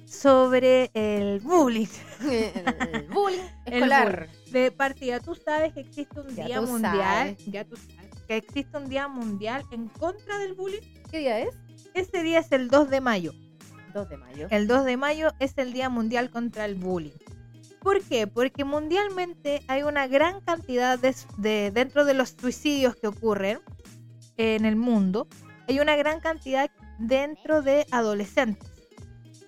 Sobre 0.06 0.92
el 0.94 1.40
bullying. 1.40 1.88
el 2.22 3.08
bullying 3.10 3.40
El 3.66 3.74
escolar. 3.76 4.28
De 4.52 4.72
partida, 4.72 5.22
tú 5.22 5.36
sabes 5.36 5.74
que 5.74 5.80
existe 5.80 6.20
un 6.20 6.36
Ya 6.36 6.46
día 6.46 6.62
mundial. 6.62 6.92
sabes. 7.38 7.46
Ya 7.46 7.64
tú 7.64 7.78
sabes. 7.78 8.12
Que 8.28 8.38
existe 8.38 8.78
un 8.78 8.90
día 8.90 9.08
mundial 9.08 9.64
en 9.72 9.88
contra 9.88 10.38
del 10.40 10.54
bullying. 10.54 10.82
¿Qué 11.10 11.20
día 11.20 11.40
es? 11.40 11.56
Ese 11.94 12.24
día 12.24 12.40
es 12.40 12.52
el 12.52 12.68
2 12.68 12.90
de 12.90 13.00
mayo. 13.00 13.34
2 13.94 14.10
de 14.10 14.18
mayo. 14.18 14.48
El 14.50 14.68
2 14.68 14.86
de 14.86 14.98
mayo 14.98 15.32
es 15.40 15.58
el 15.58 15.74
Día 15.74 15.90
Mundial 15.90 16.30
contra 16.30 16.66
el 16.66 16.76
Bullying. 16.76 17.12
¿Por 17.82 18.02
qué? 18.04 18.28
Porque 18.28 18.64
mundialmente 18.64 19.64
hay 19.68 19.82
una 19.84 20.08
gran 20.08 20.42
cantidad 20.42 21.00
de, 21.00 21.16
de- 21.38 21.72
dentro 21.72 22.06
de 22.06 22.14
los 22.14 22.30
suicidios 22.40 22.96
que 22.96 23.08
ocurren 23.08 23.60
en 24.38 24.66
el 24.66 24.76
mundo, 24.76 25.28
hay 25.68 25.80
una 25.80 25.96
gran 25.96 26.20
cantidad 26.20 26.70
dentro 27.00 27.62
de 27.62 27.86
adolescentes. 27.92 28.70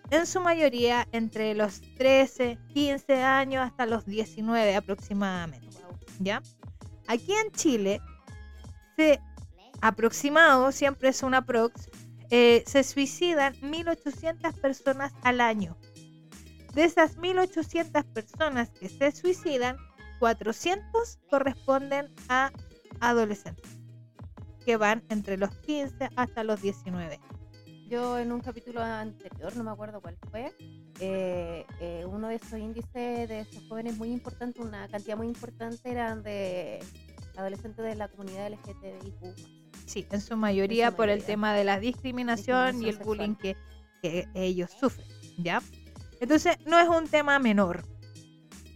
En 0.09 0.25
su 0.27 0.41
mayoría 0.41 1.07
entre 1.11 1.53
los 1.55 1.81
13, 1.97 2.57
15 2.73 3.21
años 3.23 3.63
hasta 3.65 3.85
los 3.85 4.05
19 4.05 4.75
aproximadamente. 4.75 5.67
¿Ya? 6.19 6.41
Aquí 7.07 7.31
en 7.33 7.51
Chile 7.51 7.99
se 8.95 9.19
aproximado, 9.81 10.71
siempre 10.71 11.09
es 11.09 11.23
una 11.23 11.45
prox, 11.45 11.89
eh, 12.35 12.63
se 12.65 12.83
suicidan 12.83 13.53
1.800 13.61 14.59
personas 14.59 15.13
al 15.21 15.39
año. 15.39 15.77
De 16.73 16.83
esas 16.83 17.15
1.800 17.17 18.03
personas 18.05 18.71
que 18.71 18.89
se 18.89 19.11
suicidan, 19.11 19.77
400 20.17 21.19
corresponden 21.29 22.11
a 22.29 22.51
adolescentes, 23.01 23.77
que 24.65 24.77
van 24.77 25.03
entre 25.09 25.37
los 25.37 25.55
15 25.57 26.09
hasta 26.15 26.43
los 26.43 26.59
19. 26.63 27.19
Yo 27.87 28.17
en 28.17 28.31
un 28.31 28.39
capítulo 28.39 28.81
anterior, 28.81 29.55
no 29.55 29.63
me 29.63 29.69
acuerdo 29.69 30.01
cuál 30.01 30.17
fue, 30.31 30.51
eh, 31.01 31.67
eh, 31.81 32.03
uno 32.07 32.29
de 32.29 32.35
esos 32.37 32.57
índices 32.57 33.29
de 33.29 33.41
esos 33.41 33.63
jóvenes 33.67 33.95
muy 33.95 34.11
importante, 34.11 34.59
una 34.59 34.87
cantidad 34.87 35.17
muy 35.17 35.27
importante 35.27 35.91
eran 35.91 36.23
de 36.23 36.79
adolescentes 37.37 37.85
de 37.85 37.93
la 37.93 38.07
comunidad 38.07 38.47
LGTBIQ+. 38.47 39.62
Sí, 39.85 40.07
en 40.11 40.21
su 40.21 40.37
mayoría 40.37 40.95
por 40.95 41.09
el 41.09 41.19
mayoría. 41.19 41.25
tema 41.25 41.53
de 41.53 41.63
la 41.63 41.79
discriminación 41.79 42.81
y 42.81 42.89
el 42.89 42.97
Discriminación 42.97 43.05
bullying 43.05 43.35
que, 43.35 43.57
que 44.01 44.27
ellos 44.33 44.71
sufren, 44.71 45.07
¿ya? 45.37 45.61
Entonces, 46.19 46.57
no 46.65 46.79
es 46.79 46.87
un 46.87 47.07
tema 47.07 47.39
menor. 47.39 47.83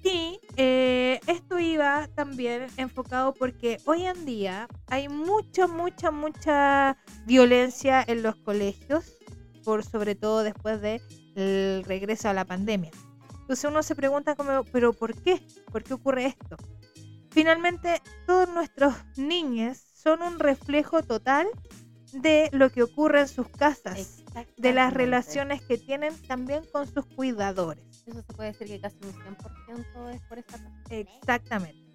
Y 0.04 0.40
eh, 0.56 1.20
esto 1.28 1.60
iba 1.60 2.08
también 2.16 2.68
enfocado 2.78 3.34
porque 3.34 3.78
hoy 3.86 4.06
en 4.06 4.26
día 4.26 4.68
hay 4.88 5.10
mucha, 5.10 5.68
mucha, 5.68 6.12
mucha 6.12 6.98
violencia 7.26 8.04
en 8.08 8.24
los 8.24 8.36
colegios, 8.38 9.18
por 9.64 9.84
sobre 9.84 10.16
todo 10.16 10.44
después 10.44 10.82
del 10.82 11.84
regreso 11.84 12.30
a 12.30 12.34
la 12.34 12.46
pandemia. 12.46 12.92
Entonces 13.42 13.70
uno 13.70 13.84
se 13.84 13.96
pregunta 13.96 14.36
como, 14.36 14.64
pero 14.72 14.94
¿por 14.94 15.22
qué? 15.22 15.46
¿Por 15.72 15.84
qué 15.84 15.94
ocurre 15.94 16.26
esto? 16.28 16.58
Finalmente, 17.32 18.02
todos 18.26 18.50
nuestros 18.50 18.94
niños 19.18 19.87
son 20.08 20.22
un 20.22 20.40
reflejo 20.40 21.04
total 21.04 21.48
de 22.14 22.48
lo 22.54 22.70
que 22.70 22.82
ocurre 22.82 23.20
en 23.20 23.28
sus 23.28 23.50
casas, 23.50 24.24
de 24.56 24.72
las 24.72 24.94
relaciones 24.94 25.62
que 25.62 25.78
tienen 25.78 26.16
también 26.30 26.64
con 26.72 26.88
sus 26.88 27.06
cuidadores. 27.08 27.84
Eso 28.06 28.22
se 28.22 28.34
puede 28.34 28.54
decir 28.54 28.68
que 28.68 28.80
casi 28.80 28.96
un 29.04 29.12
100% 29.12 30.16
es 30.16 30.22
por 30.22 30.40
esta 30.40 30.60
casa. 30.60 30.72
Exactamente. 30.90 31.92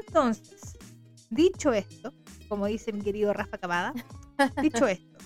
Entonces, 0.00 0.76
dicho 1.30 1.72
esto, 1.72 2.12
como 2.48 2.66
dice 2.66 2.92
mi 2.92 3.02
querido 3.02 3.32
Rafa 3.32 3.58
Cavada, 3.58 3.94
dicho 4.60 4.84
esto, 4.88 5.16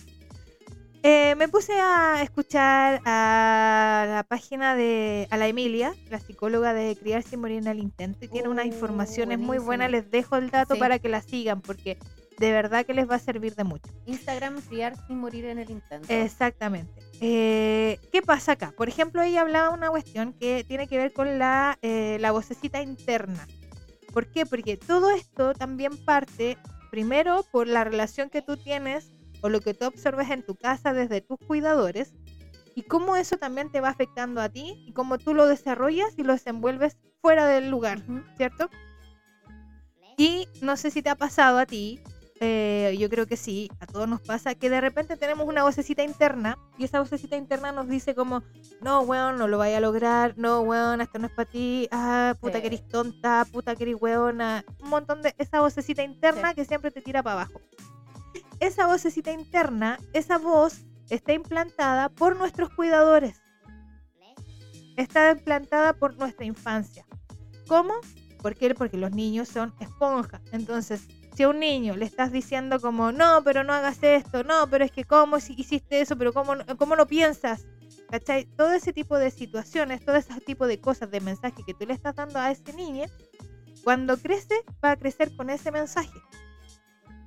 eh, 1.03 1.35
me 1.37 1.49
puse 1.49 1.73
a 1.81 2.23
escuchar 2.23 3.01
a 3.05 4.05
la 4.09 4.25
página 4.25 4.75
de 4.77 5.27
a 5.31 5.37
la 5.37 5.47
Emilia, 5.49 5.95
la 6.11 6.19
psicóloga 6.19 6.75
de 6.75 6.97
Criar 6.97 7.23
sin 7.23 7.41
morir 7.41 7.59
en 7.59 7.67
el 7.69 7.79
intento, 7.79 8.25
y 8.25 8.29
tiene 8.29 8.49
unas 8.49 8.67
Uh, 8.67 8.69
informaciones 8.69 9.39
muy 9.39 9.59
buenas. 9.59 9.91
Les 9.91 10.11
dejo 10.11 10.37
el 10.37 10.51
dato 10.51 10.75
Sí. 10.75 10.81
para 10.81 10.99
que 10.99 11.09
la 11.09 11.23
sigan, 11.23 11.61
porque 11.61 11.99
de 12.39 12.53
verdad 12.53 12.87
que 12.87 12.95
les 12.95 13.09
va 13.09 13.17
a 13.17 13.19
servir 13.19 13.55
de 13.55 13.65
mucho. 13.65 13.91
Instagram, 14.07 14.61
criar 14.63 14.95
sin 15.07 15.19
morir 15.19 15.45
en 15.45 15.59
el 15.59 15.71
intento. 15.71 16.07
Exactamente. 16.11 16.93
Eh, 17.21 17.99
¿Qué 18.13 18.23
pasa 18.23 18.53
acá? 18.53 18.73
Por 18.77 18.89
ejemplo, 18.89 19.21
ella 19.23 19.43
hablaba 19.43 19.71
una 19.71 19.91
cuestión 19.91 20.33
que 20.33 20.65
tiene 20.65 20.87
que 20.87 20.97
ver 20.97 21.13
con 21.13 21.39
la, 21.39 21.79
eh, 21.83 22.17
la 22.21 22.33
vocecita 22.33 22.81
interna. 22.83 23.47
¿Por 24.13 24.27
qué? 24.27 24.47
Porque 24.47 24.77
todo 24.77 25.11
esto 25.11 25.53
también 25.55 25.97
parte, 26.05 26.57
primero, 26.91 27.45
por 27.53 27.67
la 27.69 27.85
relación 27.85 28.31
que 28.31 28.41
tú 28.43 28.57
tienes 28.57 29.11
o 29.43 29.49
lo 29.49 29.61
que 29.61 29.75
tú 29.75 29.87
observes 29.87 30.31
en 30.31 30.45
tu 30.45 30.55
casa 30.55 30.93
desde 30.93 31.21
tus 31.21 31.39
cuidadores 31.47 32.13
y 32.75 32.83
cómo 32.83 33.17
eso 33.17 33.37
también 33.37 33.71
te 33.71 33.81
va 33.81 33.89
afectando 33.89 34.41
a 34.41 34.49
ti 34.49 34.85
y 34.87 34.93
cómo 34.93 35.19
tú 35.19 35.35
lo 35.35 35.47
desarrollas 35.47 36.15
y 36.17 36.23
lo 36.23 36.33
desenvuelves 36.33 36.97
fuera 37.21 37.47
del 37.47 37.71
lugar. 37.71 38.03
¿cierto? 38.37 38.71
Y 40.17 40.49
no 40.61 40.77
sé 40.77 40.91
si 40.91 41.03
te 41.03 41.11
ha 41.11 41.15
pasado 41.15 41.59
a 41.59 41.67
ti, 41.67 42.01
eh, 42.41 42.97
yo 42.99 43.09
creo 43.11 43.27
que 43.27 43.37
sí, 43.37 43.71
a 43.81 43.87
todos 43.87 44.09
nos 44.09 44.21
pasa, 44.23 44.55
que 44.55 44.71
de 44.71 44.81
repente 44.81 45.17
tenemos 45.17 45.47
una 45.47 45.63
vocecita 45.63 46.03
interna 46.03 46.59
y 46.79 46.85
esa 46.85 47.01
vocecita 47.01 47.37
interna 47.37 47.71
nos 47.73 47.89
dice 47.89 48.15
como, 48.15 48.43
no, 48.81 49.01
weón, 49.03 49.37
no 49.39 49.47
lo 49.47 49.59
vaya 49.59 49.77
a 49.77 49.81
lograr, 49.81 50.35
no, 50.39 50.61
weón, 50.63 51.01
esto 51.03 51.19
no 51.19 51.27
es 51.27 51.33
para 51.33 51.51
ti, 51.51 51.89
ah, 51.91 52.35
puta 52.41 52.57
Sí. 52.57 52.61
que 52.63 52.67
eres 52.69 52.89
tonta, 52.89 53.47
puta 53.53 53.75
que 53.77 53.85
eres 53.85 53.97
weona, 54.01 54.65
un 54.83 54.89
montón 54.89 55.21
de 55.23 55.35
esa 55.39 55.61
vocecita 55.61 56.03
interna 56.03 56.51
Sí. 56.51 56.55
que 56.55 56.65
siempre 56.65 56.91
te 56.91 57.03
tira 57.03 57.23
para 57.23 57.43
abajo. 57.43 57.61
Esa 58.61 58.87
vocecita 58.87 59.33
interna, 59.33 59.99
esa 60.13 60.39
voz 60.39 60.85
está 61.09 61.33
implantada 61.33 62.11
por 62.11 62.37
nuestros 62.37 62.71
cuidadores, 62.71 63.43
está 64.97 65.31
implantada 65.33 65.95
por 65.95 66.17
nuestra 66.17 66.45
infancia. 66.45 67.07
¿Cómo? 67.67 67.95
¿Por 68.43 68.55
qué? 68.55 68.75
Porque 68.75 68.97
los 68.97 69.13
niños 69.13 69.49
son 69.49 69.75
esponjas. 69.81 70.43
Entonces, 70.53 71.09
si 71.35 71.45
a 71.45 71.49
un 71.49 71.59
niño 71.59 71.97
le 71.97 72.05
estás 72.05 72.33
diciendo 72.33 72.81
como, 72.81 73.13
no, 73.13 73.43
pero 73.45 73.65
no 73.65 73.73
hagas 73.73 74.03
esto, 74.03 74.45
no, 74.45 74.69
pero 74.69 74.85
es 74.85 74.93
que 74.93 75.05
cómo 75.05 75.41
si 75.41 75.55
hiciste 75.55 76.01
eso, 76.01 76.17
pero 76.17 76.33
cómo, 76.33 76.55
cómo 76.77 76.97
no 76.97 77.07
piensas, 77.07 77.67
¿cachai? 78.11 78.45
Todo 78.45 78.73
ese 78.73 78.93
tipo 78.93 79.17
de 79.19 79.31
situaciones, 79.31 80.05
todo 80.05 80.17
ese 80.17 80.39
tipo 80.41 80.67
de 80.67 80.81
cosas, 80.81 81.11
de 81.11 81.21
mensaje 81.21 81.63
que 81.65 81.75
tú 81.75 81.87
le 81.87 81.95
estás 81.95 82.15
dando 82.17 82.39
a 82.39 82.51
ese 82.51 82.73
niño, 82.75 83.07
cuando 83.85 84.19
crece, 84.19 84.55
va 84.85 84.93
a 84.93 84.97
crecer 84.97 85.35
con 85.37 85.49
ese 85.49 85.71
mensaje. 85.71 86.21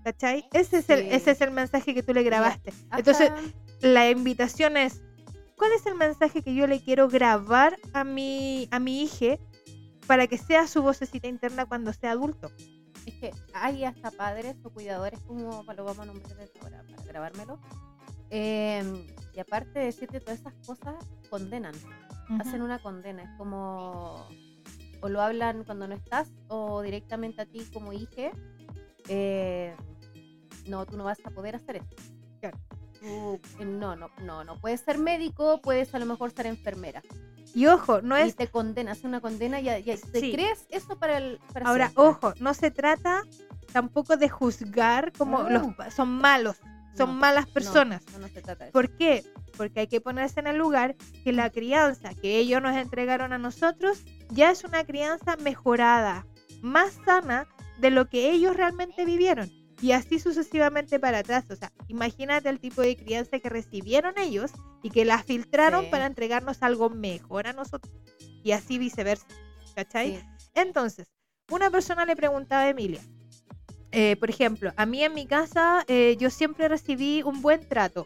¿Cachai? 0.04 0.46
Ese 0.54 0.80
es, 0.80 0.90
el, 0.90 1.00
ese 1.12 1.32
es 1.32 1.42
el 1.42 1.52
mensaje 1.52 1.94
que 1.94 2.04
tú 2.04 2.14
le 2.14 2.24
grabaste. 2.24 2.74
Entonces, 2.98 3.32
la 3.82 4.10
invitación 4.10 4.76
es, 4.78 5.02
¿cuál 5.58 5.72
es 5.72 5.86
el 5.86 5.96
mensaje 5.96 6.42
que 6.42 6.54
yo 6.54 6.68
le 6.68 6.82
quiero 6.82 7.08
grabar 7.08 7.78
a 7.94 8.04
mi, 8.04 8.68
a 8.72 8.80
mi 8.80 9.04
hija 9.04 9.38
para 10.08 10.28
que 10.28 10.38
sea 10.38 10.68
su 10.68 10.82
vocecita 10.82 11.28
interna 11.28 11.66
cuando 11.66 11.94
sea 11.94 12.12
adulto? 12.12 12.52
Es 13.06 13.16
que 13.16 13.32
hay 13.54 13.84
hasta 13.86 14.12
padres 14.12 14.56
o 14.64 14.70
cuidadores, 14.70 15.20
como 15.22 15.64
lo 15.64 15.84
vamos 15.84 16.00
a 16.00 16.06
nombrar 16.06 16.36
desde 16.38 16.60
ahora 16.62 16.84
para 16.90 17.04
grabármelo. 17.04 17.60
eh, 18.30 18.84
y 19.34 19.40
aparte 19.40 19.80
de 19.80 19.86
decirte 19.86 20.20
todas 20.20 20.40
esas 20.40 20.54
cosas, 20.66 20.96
condenan, 21.30 21.74
hacen 22.40 22.62
una 22.62 22.80
condena. 22.80 23.24
Es 23.24 23.30
como, 23.38 24.28
o 25.02 25.10
lo 25.10 25.22
hablan 25.22 25.64
cuando 25.64 25.88
no 25.88 25.96
estás, 25.96 26.30
o 26.48 26.82
directamente 26.82 27.42
a 27.42 27.46
ti 27.46 27.66
como 27.74 27.94
hija. 27.94 28.32
Eh, 29.08 29.76
no, 30.68 30.86
tú 30.86 30.98
no 30.98 31.04
vas 31.04 31.20
a 31.26 31.30
poder 31.30 31.56
hacer. 31.56 31.82
Claro. 32.40 32.58
Tú, 33.00 33.40
eh, 33.60 33.66
no, 33.66 33.96
no, 33.96 34.10
no, 34.22 34.44
no. 34.44 34.60
Puedes 34.60 34.82
ser 34.82 34.98
médico, 34.98 35.60
puedes 35.62 35.94
a 35.94 36.00
lo 36.00 36.06
mejor 36.06 36.32
ser 36.32 36.46
enfermera. 36.46 37.02
Y 37.56 37.68
ojo, 37.68 38.02
no 38.02 38.18
y 38.18 38.22
es... 38.24 38.36
te 38.36 38.48
condena, 38.48 38.94
hace 38.94 39.06
una 39.06 39.22
condena 39.22 39.60
y, 39.60 39.70
y 39.70 39.84
te 39.84 40.20
Sí. 40.20 40.32
crees 40.32 40.66
eso 40.70 40.98
para 40.98 41.18
el. 41.18 41.40
Para 41.54 41.68
Ahora, 41.70 41.86
siempre. 41.90 42.04
ojo, 42.06 42.34
no 42.40 42.54
se 42.54 42.72
trata 42.72 43.22
tampoco 43.72 44.18
de 44.18 44.30
juzgar 44.30 45.12
como 45.14 45.44
No. 45.44 45.50
los 45.50 45.94
son 45.94 46.10
malos, 46.10 46.58
son 46.98 47.10
No, 47.10 47.14
malas 47.20 47.46
personas. 47.48 48.04
No, 48.14 48.20
no 48.20 48.28
se 48.28 48.42
trata 48.42 48.64
de 48.64 48.70
eso. 48.70 48.74
¿Por 48.74 48.90
qué? 48.98 49.24
Porque 49.56 49.82
hay 49.82 49.88
que 49.88 50.02
ponerse 50.02 50.40
en 50.40 50.48
el 50.48 50.58
lugar 50.58 50.96
que 51.24 51.32
la 51.32 51.52
crianza 51.52 52.16
que 52.16 52.38
ellos 52.40 52.60
nos 52.62 52.76
entregaron 52.76 53.34
a 53.34 53.38
nosotros 53.38 54.04
ya 54.30 54.50
es 54.50 54.64
una 54.64 54.84
crianza 54.84 55.36
mejorada, 55.38 56.26
más 56.64 56.98
sana 57.06 57.48
de 57.80 57.90
lo 57.92 58.08
que 58.10 58.32
ellos 58.32 58.56
realmente 58.56 59.06
vivieron. 59.06 59.52
Y 59.82 59.92
así 59.92 60.20
sucesivamente 60.20 61.00
para 61.00 61.20
atrás. 61.20 61.46
O 61.50 61.56
sea, 61.56 61.72
imagínate 61.88 62.48
el 62.50 62.60
tipo 62.60 62.82
de 62.82 62.96
crianza 62.96 63.40
que 63.40 63.50
recibieron 63.50 64.18
ellos 64.18 64.52
y 64.82 64.90
que 64.92 65.04
la 65.04 65.22
filtraron 65.22 65.86
Sí. 65.86 65.92
para 65.92 66.06
entregarnos 66.06 66.64
algo 66.64 66.90
mejor 66.90 67.48
a 67.48 67.54
nosotros. 67.54 67.94
Y 68.44 68.52
así 68.52 68.78
viceversa. 68.78 69.26
¿Cachai? 69.76 70.18
Sí. 70.18 70.48
Entonces, 70.56 71.08
una 71.50 71.70
persona 71.70 72.06
le 72.06 72.16
preguntaba 72.16 72.62
a 72.64 72.70
Emilia, 72.70 73.02
eh, 73.92 74.16
por 74.16 74.30
ejemplo, 74.30 74.72
a 74.76 74.86
mí 74.86 75.04
en 75.04 75.14
mi 75.14 75.26
casa 75.28 75.84
eh, 75.88 76.16
yo 76.20 76.30
siempre 76.30 76.68
recibí 76.68 77.22
un 77.24 77.42
buen 77.42 77.68
trato, 77.68 78.06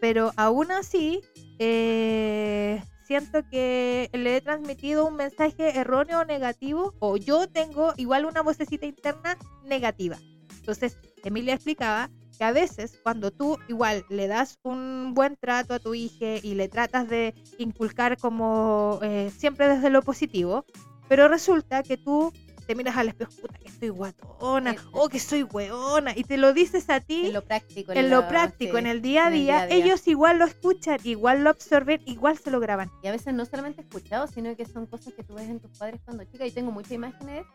pero 0.00 0.32
aún 0.36 0.72
así 0.72 1.20
eh, 1.58 2.82
siento 3.08 3.42
que 3.50 4.10
le 4.12 4.36
he 4.36 4.40
transmitido 4.42 5.06
un 5.06 5.16
mensaje 5.16 5.78
erróneo 5.78 6.20
o 6.20 6.24
negativo, 6.26 6.92
o 6.98 7.16
yo 7.16 7.48
tengo 7.48 7.94
igual 7.96 8.26
una 8.26 8.42
vocecita 8.42 8.84
interna 8.84 9.38
negativa. 9.64 10.18
Entonces, 10.60 10.98
Emilia 11.24 11.54
explicaba 11.54 12.10
que 12.36 12.44
a 12.44 12.52
veces 12.52 13.00
cuando 13.02 13.30
tú 13.30 13.56
igual 13.66 14.04
le 14.10 14.26
das 14.26 14.58
un 14.62 15.14
buen 15.14 15.36
trato 15.36 15.72
a 15.72 15.78
tu 15.78 15.94
hija 15.94 16.36
y 16.42 16.54
le 16.54 16.68
tratas 16.68 17.08
de 17.08 17.34
inculcar 17.56 18.18
como 18.18 18.98
eh, 19.00 19.32
siempre 19.34 19.70
desde 19.70 19.88
lo 19.88 20.02
positivo, 20.02 20.66
pero 21.08 21.28
resulta 21.28 21.82
que 21.82 21.96
tú 21.96 22.30
te 22.68 22.74
miras 22.74 22.98
al 22.98 23.08
espejo, 23.08 23.32
puta, 23.40 23.58
que 23.58 23.68
estoy 23.68 23.88
guatona, 23.88 24.74
Sí. 24.74 24.78
o 24.92 25.08
que 25.08 25.18
soy 25.18 25.42
weona, 25.42 26.12
y 26.14 26.22
te 26.22 26.36
lo 26.36 26.52
dices 26.52 26.90
a 26.90 27.00
ti 27.00 27.26
En 27.28 27.32
lo 27.32 27.42
práctico. 27.42 27.92
en 27.92 28.10
lo 28.10 28.28
práctico, 28.28 28.72
sí, 28.74 28.78
en 28.78 28.86
el 28.86 29.00
día 29.00 29.26
a 29.26 29.30
día, 29.30 29.66
ellos 29.70 30.06
igual 30.06 30.38
lo 30.38 30.44
escuchan, 30.44 30.98
igual 31.02 31.42
lo 31.42 31.48
absorben, 31.48 32.02
igual 32.04 32.36
se 32.36 32.50
lo 32.50 32.60
graban. 32.60 32.90
Y 33.02 33.06
a 33.08 33.12
veces 33.12 33.32
no 33.32 33.46
solamente 33.46 33.80
escuchado, 33.80 34.26
sino 34.26 34.54
que 34.54 34.66
son 34.66 34.84
cosas 34.84 35.14
que 35.14 35.24
tú 35.24 35.32
ves 35.32 35.48
en 35.48 35.60
tus 35.60 35.70
padres 35.78 36.02
cuando 36.04 36.24
chica. 36.24 36.44
Y 36.46 36.50
tengo 36.50 36.70
muchas 36.70 36.92
imágenes. 36.92 37.46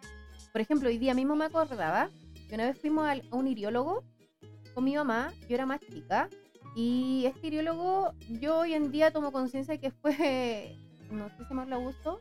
Por 0.51 0.61
ejemplo, 0.61 0.89
hoy 0.89 0.97
día 0.97 1.13
mismo 1.13 1.35
me 1.35 1.45
acordaba 1.45 2.09
que 2.49 2.55
una 2.55 2.65
vez 2.65 2.79
fuimos 2.81 3.07
al- 3.07 3.21
a 3.31 3.35
un 3.35 3.47
iriólogo 3.47 4.03
con 4.73 4.83
mi 4.83 4.95
mamá, 4.95 5.31
yo 5.47 5.53
era 5.53 5.67
más 5.67 5.79
chica. 5.81 6.27
Y 6.75 7.25
este 7.27 7.47
iriólogo, 7.47 8.13
yo 8.41 8.57
hoy 8.61 8.73
en 8.73 8.91
día 8.91 9.11
tomo 9.11 9.31
conciencia 9.31 9.77
que 9.77 9.91
fue, 9.91 10.75
no 11.11 11.29
sé 11.29 11.35
si 11.37 11.43
llamarlo 11.49 11.75
abuso 11.75 12.19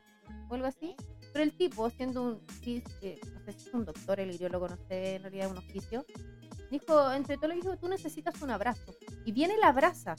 o 0.51 0.55
algo 0.55 0.67
así. 0.67 0.95
Pero 1.33 1.45
el 1.45 1.57
tipo, 1.57 1.89
siendo 1.91 2.23
un, 2.23 2.41
eh, 2.67 3.21
no 3.33 3.41
sé 3.45 3.53
si 3.53 3.69
es 3.69 3.75
un 3.75 3.85
doctor, 3.85 4.21
el 4.21 4.35
iriólogo, 4.35 4.69
no 4.69 4.77
sé, 4.89 5.17
en 5.17 5.23
realidad 5.23 5.51
un 5.51 5.59
oficio, 5.59 6.05
dijo, 6.71 7.13
entre 7.13 7.37
todo 7.37 7.49
le 7.49 7.57
dijo, 7.57 7.77
tú 7.77 7.89
necesitas 7.89 8.41
un 8.43 8.51
abrazo. 8.51 8.95
Y 9.25 9.33
viene 9.33 9.57
la 9.57 9.69
abraza. 9.69 10.17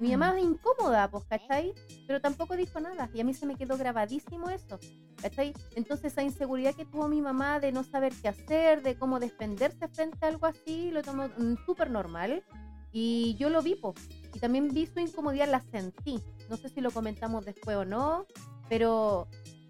Mi 0.00 0.12
mamá 0.12 0.38
es 0.38 0.44
incómoda, 0.44 1.10
pues, 1.10 1.24
¿cachai? 1.24 1.74
Pero 2.06 2.20
tampoco 2.20 2.56
dijo 2.56 2.78
nada. 2.78 3.10
Y 3.12 3.20
a 3.20 3.24
mí 3.24 3.34
se 3.34 3.46
me 3.46 3.56
quedó 3.56 3.76
grabadísimo 3.76 4.48
eso. 4.48 4.78
¿Cachai? 5.20 5.52
Entonces 5.74 6.12
esa 6.12 6.22
inseguridad 6.22 6.74
que 6.74 6.84
tuvo 6.84 7.08
mi 7.08 7.20
mamá 7.20 7.58
de 7.58 7.72
no 7.72 7.82
saber 7.82 8.12
qué 8.22 8.28
hacer, 8.28 8.82
de 8.82 8.96
cómo 8.96 9.18
defenderse 9.18 9.88
frente 9.88 10.24
a 10.24 10.28
algo 10.28 10.46
así, 10.46 10.92
lo 10.92 11.02
tomó 11.02 11.26
mm, 11.26 11.56
súper 11.66 11.90
normal. 11.90 12.44
Y 12.92 13.34
yo 13.34 13.50
lo 13.50 13.60
vi, 13.60 13.74
po. 13.74 13.94
Y 14.32 14.38
también 14.38 14.68
vi 14.68 14.86
su 14.86 15.00
incomodidad, 15.00 15.48
la 15.48 15.60
sentí. 15.60 16.22
No 16.48 16.56
sé 16.56 16.68
si 16.68 16.80
lo 16.80 16.92
comentamos 16.92 17.44
después 17.44 17.76
o 17.76 17.84
no, 17.84 18.26
pero 18.68 19.28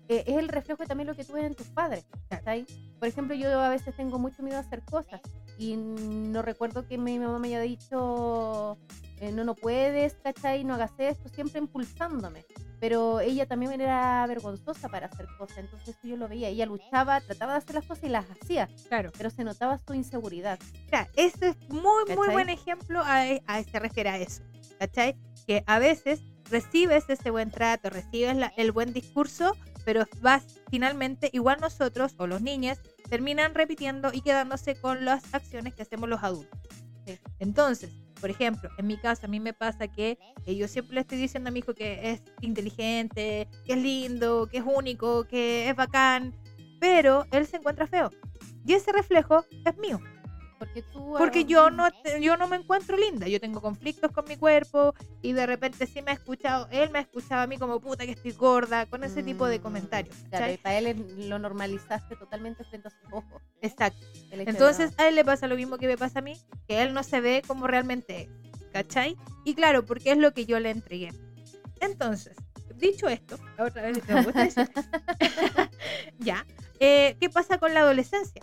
eh, 0.09 0.25
es 0.27 0.37
el 0.37 0.49
reflejo 0.49 0.85
también 0.87 1.07
lo 1.09 1.15
que 1.15 1.25
tú 1.25 1.35
ves 1.35 1.45
en 1.45 1.55
tus 1.55 1.69
padres. 1.69 2.07
¿cachai? 2.29 2.67
Por 2.99 3.09
ejemplo, 3.09 3.35
yo 3.35 3.61
a 3.61 3.69
veces 3.69 3.95
tengo 3.97 4.19
mucho 4.19 4.43
miedo 4.43 4.57
a 4.57 4.61
hacer 4.61 4.83
cosas 4.85 5.21
y 5.59 5.77
no 5.77 6.43
recuerdo 6.43 6.87
que 6.87 6.99
mi 6.99 7.19
mamá 7.19 7.39
me 7.39 7.49
haya 7.49 7.61
dicho, 7.61 8.79
eh, 9.21 9.33
no, 9.33 9.45
no 9.45 9.55
puedes, 9.55 10.15
¿cachai? 10.23 10.65
No 10.65 10.75
hagas 10.75 10.93
esto, 10.99 11.29
siempre 11.29 11.59
impulsándome. 11.61 12.45
Pero 12.81 13.19
ella 13.19 13.45
también 13.47 13.81
era 13.81 14.25
vergonzosa 14.29 14.89
para 14.89 15.07
hacer 15.09 15.27
cosas, 15.37 15.59
entonces 15.59 15.97
yo 16.05 16.17
lo 16.17 16.29
veía. 16.29 16.49
Ella 16.49 16.65
luchaba, 16.67 17.21
trataba 17.21 17.53
de 17.55 17.59
hacer 17.59 17.75
las 17.75 17.85
cosas 17.87 18.05
y 18.05 18.09
las 18.09 18.25
hacía, 18.31 18.69
Claro. 18.87 19.11
pero 19.19 19.31
se 19.31 19.43
notaba 19.43 19.79
su 19.79 19.95
inseguridad. 19.95 20.61
Mira, 20.87 21.09
ese 21.17 21.49
es 21.49 21.57
muy, 21.69 21.83
muy 22.07 22.17
¿Cachai? 22.17 22.33
buen 22.35 22.49
ejemplo 22.51 23.01
a, 23.05 23.23
a- 23.47 23.63
se 23.65 23.79
refiere 23.81 24.11
a 24.11 24.19
eso. 24.19 24.43
¿Cachai? 24.79 25.17
Que 25.45 25.65
a 25.67 25.81
veces 25.81 26.21
recibes 26.51 27.05
ese 27.09 27.31
buen 27.31 27.51
trato, 27.51 27.91
recibes 27.91 28.37
el 28.57 28.73
buen 28.73 28.93
discurso, 28.93 29.57
pero 29.85 30.05
vas 30.21 30.61
finalmente, 30.71 31.31
igual 31.33 31.59
nosotros 31.61 32.15
o 32.19 32.27
los 32.27 32.43
niños, 32.43 32.79
terminan 33.09 33.55
repitiendo 33.55 34.11
y 34.13 34.21
quedándose 34.21 34.75
con 34.77 35.05
las 35.05 35.35
acciones 35.35 35.75
que 35.75 35.83
hacemos 35.83 36.09
los 36.09 36.23
adultos. 36.23 36.61
Entonces, 37.39 37.91
por 38.21 38.31
ejemplo, 38.31 38.69
en 38.79 38.87
mi 38.87 38.97
casa 38.97 39.27
a 39.27 39.31
mí 39.31 39.41
me 39.41 39.53
pasa 39.53 39.89
que 39.89 40.19
eh, 40.45 40.57
yo 40.57 40.69
siempre 40.69 40.97
le 40.97 41.01
estoy 41.03 41.19
diciendo 41.19 41.49
a 41.49 41.53
mi 41.53 41.61
hijo 41.61 41.75
que 41.75 42.11
es 42.11 42.23
inteligente, 42.41 43.49
que 43.65 43.73
es 43.73 43.79
lindo, 43.79 44.47
que 44.51 44.59
es 44.59 44.65
único, 44.67 45.25
que 45.25 45.69
es 45.69 45.77
bacán, 45.77 46.37
pero 46.81 47.25
él 47.31 47.47
se 47.47 47.57
encuentra 47.57 47.87
feo. 47.87 48.11
Y 48.67 48.75
ese 48.75 48.93
reflejo 48.93 49.45
es 49.65 49.77
mío. 49.79 50.01
Porque 50.59 50.83
tú... 50.83 51.15
Porque 51.17 51.45
yo 51.45 51.71
no, 51.71 51.89
yo 52.21 52.37
no 52.37 52.49
me 52.49 52.57
encuentro 52.57 52.97
linda, 52.97 53.29
yo 53.29 53.41
tengo 53.41 53.61
conflictos 53.61 54.11
con 54.13 54.25
mi 54.27 54.37
cuerpo 54.37 54.95
y 55.23 55.33
de 55.33 55.47
repente 55.47 55.87
sí 55.87 56.03
me 56.03 56.11
ha 56.11 56.15
escuchado, 56.15 56.69
él 56.71 56.91
me 56.91 56.99
ha 56.99 57.03
escuchado 57.03 57.43
a 57.43 57.47
mí 57.47 57.59
como 57.59 57.81
puta 57.81 58.05
que 58.05 58.13
estoy 58.13 58.33
gorda, 58.33 58.87
con 58.87 59.05
ese 59.05 59.23
tipo 59.23 59.47
de 59.47 59.59
mm, 59.59 59.63
comentarios. 59.63 60.17
Claro, 60.31 60.53
y 60.53 60.57
para 60.57 60.79
él 60.79 61.29
lo 61.29 61.39
normalizaste 61.39 62.17
totalmente 62.17 62.65
frente 62.65 62.89
a 62.89 62.91
sus 62.91 63.13
ojos. 63.13 63.43
Exacto. 63.63 63.99
hecho 64.31 64.37
de- 64.37 64.51
Entonces 64.51 64.93
a 64.99 65.09
él 65.09 65.15
le 65.15 65.25
pasa 65.25 65.47
lo 65.47 65.57
mismo 65.57 65.79
que 65.79 65.87
me 65.87 65.97
pasa 65.97 66.19
a 66.19 66.23
mí, 66.23 66.37
que 66.67 66.83
él 66.83 66.93
no 66.93 67.03
se 67.03 67.21
ve 67.21 67.43
como 67.47 67.67
realmente 67.67 68.23
es, 68.23 68.29
¿cachai? 68.73 69.17
Y 69.45 69.55
claro, 69.55 69.85
porque 69.85 70.11
es 70.13 70.19
lo 70.19 70.33
que 70.33 70.45
yo 70.45 70.59
le 70.61 70.71
entregué. 70.71 71.13
Entonces, 71.81 72.37
dicho 72.77 73.09
esto, 73.09 73.39
otra 73.59 73.83
vez 73.83 74.07
me 74.09 74.23
gusta 74.25 74.43
decir, 74.45 74.69
ya, 76.19 76.45
eh, 76.81 77.17
¿qué 77.21 77.29
pasa 77.31 77.59
con 77.59 77.75
la 77.75 77.81
adolescencia? 77.81 78.43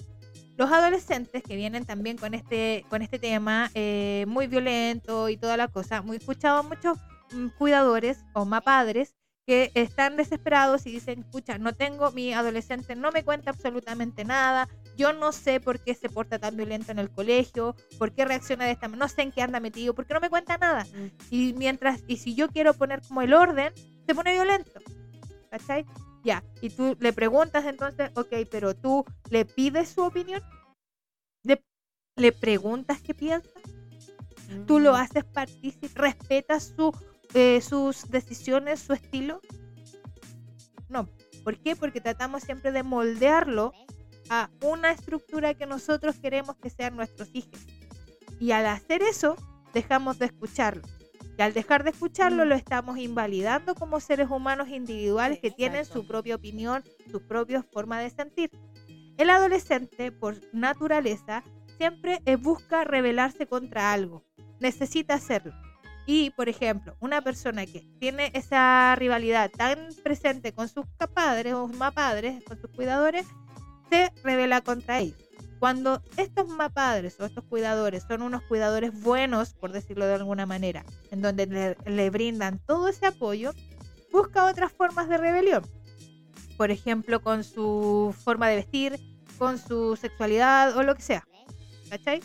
Los 0.57 0.71
adolescentes 0.71 1.43
que 1.43 1.55
vienen 1.55 1.85
también 1.85 2.17
con 2.17 2.33
este, 2.33 2.85
con 2.89 3.01
este 3.01 3.19
tema 3.19 3.69
eh, 3.73 4.25
muy 4.27 4.47
violento 4.47 5.29
y 5.29 5.37
toda 5.37 5.57
la 5.57 5.67
cosa, 5.67 6.01
muy 6.01 6.17
escuchado 6.17 6.59
a 6.59 6.63
muchos 6.63 6.97
mm, 7.31 7.47
cuidadores 7.57 8.23
o 8.33 8.45
más 8.45 8.61
padres 8.61 9.15
que 9.45 9.71
están 9.75 10.17
desesperados 10.17 10.85
y 10.87 10.91
dicen, 10.91 11.19
escucha, 11.19 11.57
no 11.59 11.73
tengo, 11.73 12.11
mi 12.11 12.33
adolescente 12.33 12.95
no 12.95 13.11
me 13.11 13.23
cuenta 13.23 13.51
absolutamente 13.51 14.25
nada, 14.25 14.67
yo 14.97 15.13
no 15.13 15.31
sé 15.31 15.59
por 15.59 15.79
qué 15.79 15.93
se 15.93 16.09
porta 16.09 16.39
tan 16.39 16.57
violento 16.57 16.91
en 16.91 16.99
el 16.99 17.11
colegio, 17.11 17.75
por 17.99 18.11
qué 18.11 18.25
reacciona 18.25 18.65
de 18.65 18.71
esta 18.71 18.87
manera, 18.87 19.05
no 19.05 19.09
sé 19.09 19.21
en 19.21 19.31
qué 19.31 19.43
anda 19.43 19.59
metido, 19.59 19.93
porque 19.93 20.13
no 20.15 20.19
me 20.19 20.29
cuenta 20.29 20.57
nada. 20.57 20.85
Mm. 20.85 21.11
Y 21.29 21.53
mientras, 21.53 22.03
y 22.07 22.17
si 22.17 22.33
yo 22.33 22.49
quiero 22.49 22.73
poner 22.73 23.01
como 23.07 23.21
el 23.21 23.33
orden, 23.33 23.71
se 24.07 24.15
pone 24.15 24.33
violento. 24.33 24.79
¿Cachai? 25.51 25.85
Ya. 26.25 26.43
Y 26.59 26.71
tú 26.71 26.97
le 26.99 27.13
preguntas 27.13 27.65
entonces, 27.65 28.09
ok, 28.15 28.33
pero 28.49 28.75
tú 28.75 29.05
le 29.29 29.45
pides 29.45 29.89
su 29.89 30.01
opinión, 30.01 30.41
le, 31.43 31.63
le 32.15 32.31
preguntas 32.31 32.99
qué 33.01 33.13
piensa, 33.13 33.47
tú 34.65 34.79
lo 34.79 34.93
Mm. 34.93 34.95
haces 34.95 35.23
partícipe, 35.23 35.87
respetas 35.93 36.73
su, 36.75 36.91
eh, 37.35 37.61
sus 37.61 38.09
decisiones, 38.09 38.79
su 38.79 38.93
estilo. 38.93 39.39
No. 40.89 41.07
¿Por 41.43 41.59
qué? 41.59 41.75
Porque 41.75 42.01
tratamos 42.01 42.41
siempre 42.41 42.71
de 42.71 42.81
moldearlo 42.81 43.71
a 44.31 44.49
una 44.63 44.91
estructura 44.91 45.53
que 45.53 45.67
nosotros 45.67 46.15
queremos 46.17 46.55
que 46.57 46.71
sean 46.71 46.95
nuestros 46.95 47.29
hijos. 47.33 47.59
Y 48.39 48.51
al 48.51 48.65
hacer 48.65 49.03
eso, 49.03 49.35
dejamos 49.75 50.17
de 50.17 50.25
escucharlo. 50.25 50.81
Y 51.37 51.41
al 51.41 51.53
dejar 51.53 51.83
de 51.83 51.89
escucharlo, 51.89 52.45
Mm. 52.45 52.49
lo 52.49 52.55
estamos 52.55 52.97
invalidando 52.97 53.75
como 53.75 53.99
seres 53.99 54.29
humanos 54.29 54.69
individuales 54.69 55.39
que 55.39 55.51
tienen 55.51 55.85
su 55.85 56.07
propia 56.07 56.35
opinión, 56.35 56.83
su 57.11 57.25
propia 57.27 57.61
forma 57.63 57.99
de 57.99 58.09
sentir. 58.09 58.51
El 59.17 59.29
adolescente, 59.29 60.11
por 60.11 60.35
naturaleza, 60.53 61.43
siempre 61.77 62.21
eh, 62.25 62.37
busca 62.37 62.83
rebelarse 62.83 63.47
contra 63.47 63.91
algo. 63.91 64.23
Necesita 64.59 65.15
hacerlo. 65.15 65.53
Y, 66.05 66.29
por 66.31 66.47
ejemplo, 66.49 66.95
una 66.99 67.21
persona 67.21 67.65
que 67.65 67.81
tiene 67.99 68.31
esa 68.33 68.95
rivalidad 68.95 69.49
tan 69.49 69.89
presente 70.03 70.53
con 70.53 70.69
sus 70.69 70.85
padres 71.13 71.53
o 71.53 71.67
más 71.67 71.93
padres, 71.93 72.43
con 72.43 72.59
sus 72.61 72.69
cuidadores, 72.71 73.25
se 73.89 74.11
revela 74.23 74.61
contra 74.61 74.99
ellos. 74.99 75.17
Cuando 75.65 75.99
estos 76.17 76.45
padres 76.75 77.19
o 77.19 77.25
estos 77.25 77.43
cuidadores 77.43 78.03
son 78.07 78.21
unos 78.21 78.43
cuidadores 78.43 78.91
buenos, 79.01 79.55
por 79.55 79.71
decirlo 79.71 80.05
de 80.05 80.13
alguna 80.13 80.45
manera, 80.45 80.85
en 81.09 81.23
donde 81.23 81.47
le, 81.47 81.75
le 81.91 82.11
brindan 82.11 82.59
todo 82.67 82.87
ese 82.87 83.07
apoyo, 83.07 83.51
busca 84.11 84.45
otras 84.45 84.71
formas 84.71 85.09
de 85.09 85.17
rebelión. 85.17 85.63
Por 86.55 86.69
ejemplo, 86.69 87.19
con 87.19 87.43
su 87.43 88.13
forma 88.23 88.47
de 88.47 88.57
vestir, 88.57 88.99
con 89.39 89.57
su 89.57 89.95
sexualidad 89.95 90.77
o 90.77 90.83
lo 90.83 90.93
que 90.93 91.01
sea. 91.01 91.27
¿Cachai? 91.89 92.21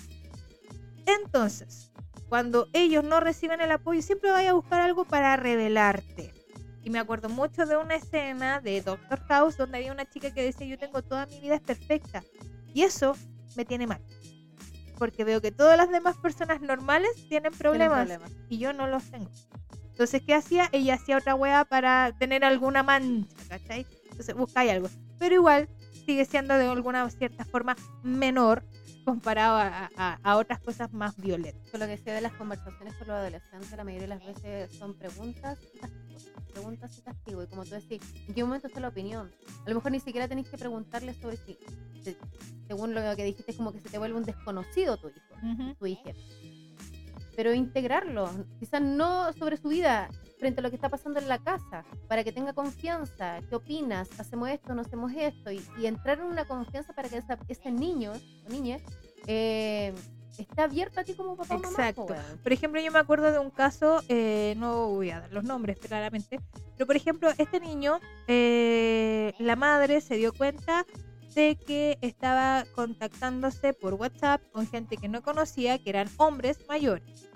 Entonces, 1.06 1.92
cuando 2.28 2.68
ellos 2.74 3.04
no 3.04 3.20
reciben 3.20 3.62
el 3.62 3.72
apoyo, 3.72 4.02
siempre 4.02 4.30
vaya 4.32 4.50
a 4.50 4.52
buscar 4.52 4.82
algo 4.82 5.06
para 5.06 5.34
rebelarte. 5.38 6.34
Y 6.82 6.90
me 6.90 6.98
acuerdo 6.98 7.30
mucho 7.30 7.64
de 7.64 7.78
una 7.78 7.94
escena 7.94 8.60
de 8.60 8.82
Doctor 8.82 9.20
House 9.28 9.56
donde 9.56 9.78
había 9.78 9.92
una 9.92 10.04
chica 10.04 10.30
que 10.30 10.42
decía, 10.42 10.66
yo 10.66 10.78
tengo 10.78 11.00
toda 11.00 11.24
mi 11.24 11.40
vida 11.40 11.54
es 11.54 11.62
perfecta. 11.62 12.22
Y 12.72 12.82
eso 12.82 13.16
me 13.56 13.64
tiene 13.64 13.86
mal. 13.86 14.00
Porque 14.98 15.24
veo 15.24 15.40
que 15.40 15.50
todas 15.50 15.76
las 15.76 15.90
demás 15.90 16.16
personas 16.18 16.60
normales 16.60 17.10
tienen 17.28 17.52
problemas. 17.52 18.08
y 18.48 18.58
yo 18.58 18.72
no 18.72 18.86
los 18.86 19.10
tengo. 19.10 19.30
Entonces, 19.90 20.22
¿qué 20.26 20.34
hacía? 20.34 20.68
Ella 20.72 20.94
hacía 20.94 21.18
otra 21.18 21.34
wea 21.34 21.64
para 21.64 22.12
tener 22.18 22.44
alguna 22.44 22.82
mancha, 22.82 23.36
¿cachai? 23.48 23.86
Entonces, 24.10 24.34
buscáis 24.34 24.70
algo. 24.72 24.88
Pero 25.18 25.34
igual 25.34 25.68
sigue 26.06 26.24
siendo 26.24 26.56
de 26.56 26.66
alguna 26.66 27.08
cierta 27.10 27.44
forma 27.44 27.76
menor 28.02 28.64
comparado 29.14 29.56
a, 29.56 29.90
a- 29.96 30.18
a 30.22 30.36
otras 30.36 30.60
cosas 30.60 30.92
más 30.92 31.16
violentas. 31.16 31.68
Con 31.70 31.80
lo 31.80 31.86
que 31.86 31.98
sé 31.98 32.10
de 32.12 32.20
las 32.20 32.32
conversaciones 32.34 32.94
con 32.94 33.08
los 33.08 33.16
adolescentes, 33.16 33.70
la 33.76 33.82
mayoría 33.82 34.06
de 34.08 34.14
las 34.14 34.24
veces 34.24 34.72
son 34.78 34.94
preguntas 34.94 35.58
y 35.74 35.78
castigos. 35.78 36.24
Preguntas 36.52 36.96
y 36.98 37.02
castigos. 37.02 37.44
Y 37.44 37.48
como 37.48 37.64
tú 37.64 37.70
decís, 37.74 38.00
¿en 38.28 38.34
qué 38.34 38.44
momento 38.44 38.68
está 38.68 38.78
la 38.78 38.88
opinión? 38.88 39.30
A 39.66 39.68
lo 39.68 39.74
mejor 39.74 39.90
ni 39.90 39.98
siquiera 40.00 40.28
tenéis 40.28 40.48
que 40.48 40.58
preguntarle 40.58 41.12
sobre 41.14 41.36
si, 41.38 41.58
se- 42.04 42.16
según 42.68 42.94
lo 42.94 43.00
que 43.16 43.24
dijiste, 43.24 43.50
es 43.50 43.56
como 43.56 43.72
que 43.72 43.80
se 43.80 43.88
te 43.88 43.98
vuelve 43.98 44.16
un 44.16 44.24
desconocido 44.24 44.96
tu 44.96 45.08
hijo, 45.08 45.74
tu 45.78 45.86
hija. 45.86 46.10
Pero 47.34 47.52
integrarlo, 47.52 48.30
quizás 48.60 48.80
no 48.82 49.32
sobre 49.32 49.56
su 49.56 49.68
vida, 49.68 50.08
frente 50.40 50.60
a 50.60 50.62
lo 50.62 50.70
que 50.70 50.76
está 50.76 50.88
pasando 50.88 51.20
en 51.20 51.28
la 51.28 51.38
casa, 51.38 51.84
para 52.08 52.24
que 52.24 52.32
tenga 52.32 52.52
confianza. 52.52 53.40
¿Qué 53.48 53.54
opinas? 53.54 54.08
¿Hacemos 54.18 54.48
esto? 54.48 54.74
¿No 54.74 54.80
hacemos 54.82 55.12
esto? 55.14 55.52
Y, 55.52 55.62
y 55.78 55.86
entrar 55.86 56.18
en 56.18 56.24
una 56.24 56.46
confianza 56.46 56.92
para 56.94 57.08
que 57.08 57.18
esa- 57.18 57.38
ese 57.46 57.70
niño 57.70 58.12
o 58.46 58.50
niña 58.50 58.78
eh, 59.26 59.94
esté 60.38 60.62
abierto 60.62 60.98
a 61.00 61.04
ti 61.04 61.12
como 61.14 61.36
papá 61.36 61.54
mamá. 61.58 61.68
Exacto. 61.68 62.04
weón. 62.06 62.38
Por 62.42 62.52
ejemplo, 62.52 62.80
yo 62.80 62.90
me 62.90 62.98
acuerdo 62.98 63.30
de 63.30 63.38
un 63.38 63.50
caso, 63.50 64.02
eh, 64.08 64.54
no 64.56 64.88
voy 64.88 65.10
a 65.10 65.20
dar 65.20 65.32
los 65.32 65.44
nombres 65.44 65.78
claramente, 65.78 66.40
pero 66.76 66.86
por 66.86 66.96
ejemplo, 66.96 67.28
este 67.36 67.60
niño, 67.60 68.00
eh, 68.26 69.34
la 69.38 69.56
madre 69.56 70.00
se 70.00 70.16
dio 70.16 70.32
cuenta 70.32 70.86
de 71.34 71.56
que 71.56 71.98
estaba 72.00 72.64
contactándose 72.74 73.72
por 73.74 73.94
WhatsApp 73.94 74.40
con 74.52 74.66
gente 74.66 74.96
que 74.96 75.08
no 75.08 75.22
conocía, 75.22 75.78
que 75.78 75.90
eran 75.90 76.08
hombres 76.16 76.58
mayores, 76.66 77.28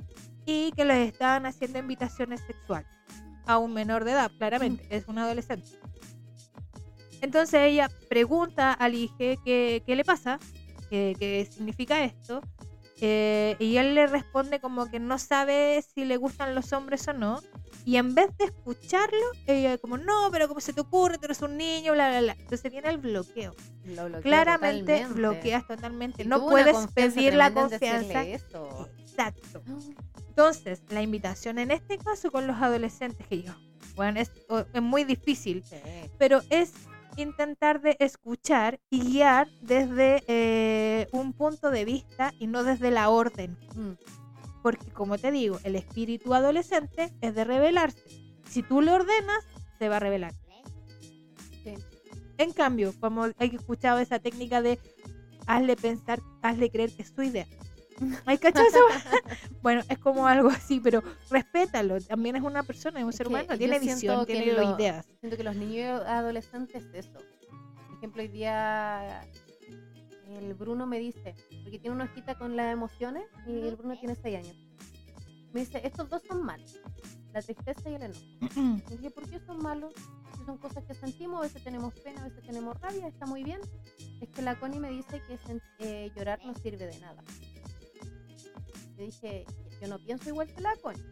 y 0.46 0.72
que 0.72 0.84
les 0.84 1.12
estaban 1.12 1.46
haciendo 1.46 1.78
invitaciones 1.78 2.40
sexuales 2.40 2.88
a 3.47 3.59
un 3.59 3.72
menor 3.72 4.05
de 4.05 4.12
edad, 4.12 4.30
claramente, 4.38 4.86
es 4.90 5.07
un 5.09 5.18
adolescente. 5.18 5.68
Entonces 7.20 7.61
ella 7.62 7.90
pregunta 8.09 8.72
al 8.72 8.95
hijo 8.95 9.16
qué, 9.18 9.82
qué 9.86 9.97
le 9.97 10.05
pasa, 10.05 10.38
qué, 10.90 11.16
qué 11.18 11.49
significa 11.51 12.05
esto, 12.05 12.42
eh, 13.01 13.57
y 13.59 13.76
él 13.76 13.95
le 13.95 14.07
responde 14.07 14.61
como 14.61 14.90
que 14.90 15.01
no 15.01 15.18
sabe 15.18 15.84
si 15.95 16.05
le 16.05 16.16
gustan 16.16 16.55
los 16.55 16.72
hombres 16.72 17.07
o 17.09 17.12
no. 17.12 17.40
Y 17.84 17.97
en 17.97 18.14
vez 18.14 18.34
de 18.38 18.47
escucharlo, 18.47 19.26
ella 19.47 19.76
como, 19.76 19.99
no, 19.99 20.30
pero 20.32 20.49
como 20.49 20.61
se 20.61 20.72
te 20.72 20.80
ocurre, 20.80 21.18
tú 21.18 21.26
eres 21.26 21.42
un 21.42 21.59
niño, 21.59 21.92
bla, 21.92 22.09
bla, 22.09 22.20
bla. 22.20 22.36
Entonces 22.38 22.72
viene 22.72 22.88
el 22.88 22.99
bloqueo. 22.99 23.55
Lo 23.84 24.20
Claramente 24.22 24.92
totalmente. 24.92 25.20
bloqueas 25.20 25.66
totalmente. 25.66 26.22
Y 26.22 26.26
no 26.26 26.47
puedes 26.47 26.86
pedir 26.95 27.34
la 27.34 27.53
confianza. 27.53 28.24
Exacto. 28.24 29.64
Entonces, 30.37 30.82
la 30.91 31.01
invitación 31.01 31.61
en 31.61 31.70
este 31.70 31.97
caso 31.97 32.32
con 32.32 32.49
los 32.49 32.57
adolescentes, 32.57 33.24
que 33.28 33.43
yo, 33.43 33.53
bueno, 33.95 34.18
es, 34.18 34.32
muy 34.82 35.05
difícil, 35.05 35.62
Sí. 35.62 35.76
pero 36.18 36.41
es 36.51 36.72
intentar 37.16 37.80
de 37.80 37.97
escuchar 38.01 38.80
y 38.91 39.12
guiar 39.12 39.49
desde 39.62 40.24
eh, 40.26 41.07
un 41.12 41.35
punto 41.35 41.70
de 41.70 41.85
vista 41.85 42.35
y 42.41 42.49
no 42.49 42.64
desde 42.64 42.91
la 42.91 43.11
orden. 43.11 43.57
Mm. 43.76 43.93
Porque 44.61 44.91
como 44.91 45.18
te 45.18 45.30
digo, 45.30 45.61
el 45.62 45.76
espíritu 45.76 46.35
adolescente 46.35 47.12
es 47.20 47.37
de 47.37 47.45
rebelarse. 47.45 48.03
Si 48.49 48.64
tú 48.64 48.80
le 48.80 48.91
ordenas, 48.91 49.45
se 49.78 49.89
va 49.89 49.99
a 49.99 50.01
rebelar. 50.01 50.32
Sí. 51.62 51.74
En 52.39 52.53
cambio, 52.53 52.93
como 52.99 53.26
hay 53.39 53.55
escuchado 53.55 54.01
esa 54.01 54.18
técnica 54.18 54.62
de 54.62 54.80
hazle 55.47 55.76
pensar, 55.76 56.20
hazle 56.43 56.70
creer 56.70 56.91
que 56.91 57.03
es 57.03 57.12
su 57.14 57.22
idea. 57.22 57.47
¿Hay 58.26 58.38
cachado 58.38 58.66
eso? 58.66 58.80
bueno, 59.62 59.82
es 59.88 59.99
como 59.99 60.26
algo 60.26 60.49
así, 60.49 60.80
pero 60.80 61.03
respétalo. 61.30 62.01
También 62.01 62.36
es 62.36 62.42
una 62.42 62.62
persona, 62.62 62.99
es 63.01 63.05
un 63.07 63.12
ser 63.12 63.28
humano, 63.28 63.57
tiene 63.57 63.78
visión, 63.78 64.26
tiene 64.26 64.53
lo- 64.53 64.76
ideas. 64.76 65.07
Siento 65.20 65.36
que 65.36 65.45
los 65.45 65.57
niños 65.57 66.03
y 66.05 66.09
adolescentes 66.09 66.84
es 66.92 67.07
eso. 67.07 67.18
Por 67.88 67.97
ejemplo, 67.99 68.22
hoy 68.22 68.28
día 68.28 69.22
el 70.28 70.55
Bruno 70.55 70.86
me 70.86 70.99
dice, 70.99 71.34
porque 71.62 71.78
tiene 71.78 71.95
una 71.95 72.05
hojita 72.05 72.36
con 72.36 72.57
las 72.57 72.72
emociones 72.72 73.24
y 73.47 73.66
el 73.66 73.76
Bruno 73.76 73.97
tiene 73.99 74.14
6 74.14 74.36
años. 74.38 74.57
Me 75.53 75.61
dice, 75.61 75.80
estos 75.84 76.11
dos 76.11 76.22
son 76.26 76.42
malos, 76.42 76.80
la 77.32 77.40
tristeza 77.40 77.88
y 77.88 77.95
el 77.95 78.03
enojo. 78.03 78.20
Y 78.90 78.97
dije, 78.97 79.11
¿por 79.11 79.28
qué 79.30 79.38
son 79.47 79.59
malos? 79.62 79.92
Si 80.36 80.45
son 80.45 80.59
cosas 80.59 80.84
que 80.84 80.95
sentimos, 80.95 81.38
a 81.38 81.42
veces 81.42 81.62
tenemos 81.62 81.95
pena, 82.01 82.22
a 82.22 82.24
veces 82.24 82.42
tenemos 82.45 82.78
rabia, 82.80 83.07
está 83.07 83.24
muy 83.26 83.45
bien. 83.45 83.61
Es 84.20 84.28
que 84.30 84.42
la 84.42 84.59
Connie 84.59 84.80
me 84.80 84.90
dice 84.90 85.22
que 85.26 85.38
eh, 85.78 86.11
llorar 86.16 86.40
no 86.45 86.55
sirve 86.55 86.86
de 86.86 86.99
nada. 86.99 87.22
Yo 88.97 89.05
dije, 89.05 89.45
yo 89.80 89.88
no 89.88 89.99
pienso 89.99 90.28
igual 90.28 90.53
que 90.53 90.61
la 90.61 90.76
Connie. 90.76 91.03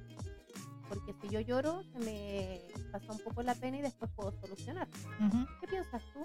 Porque 0.88 1.14
si 1.20 1.28
yo 1.28 1.40
lloro, 1.40 1.82
se 1.92 1.98
me 2.00 2.60
pasa 2.90 3.12
un 3.12 3.18
poco 3.20 3.42
la 3.42 3.54
pena 3.54 3.78
y 3.78 3.82
después 3.82 4.10
puedo 4.14 4.32
solucionar. 4.40 4.88
Ujú. 5.26 5.46
¿Qué 5.60 5.66
piensas 5.66 6.02
tú? 6.12 6.20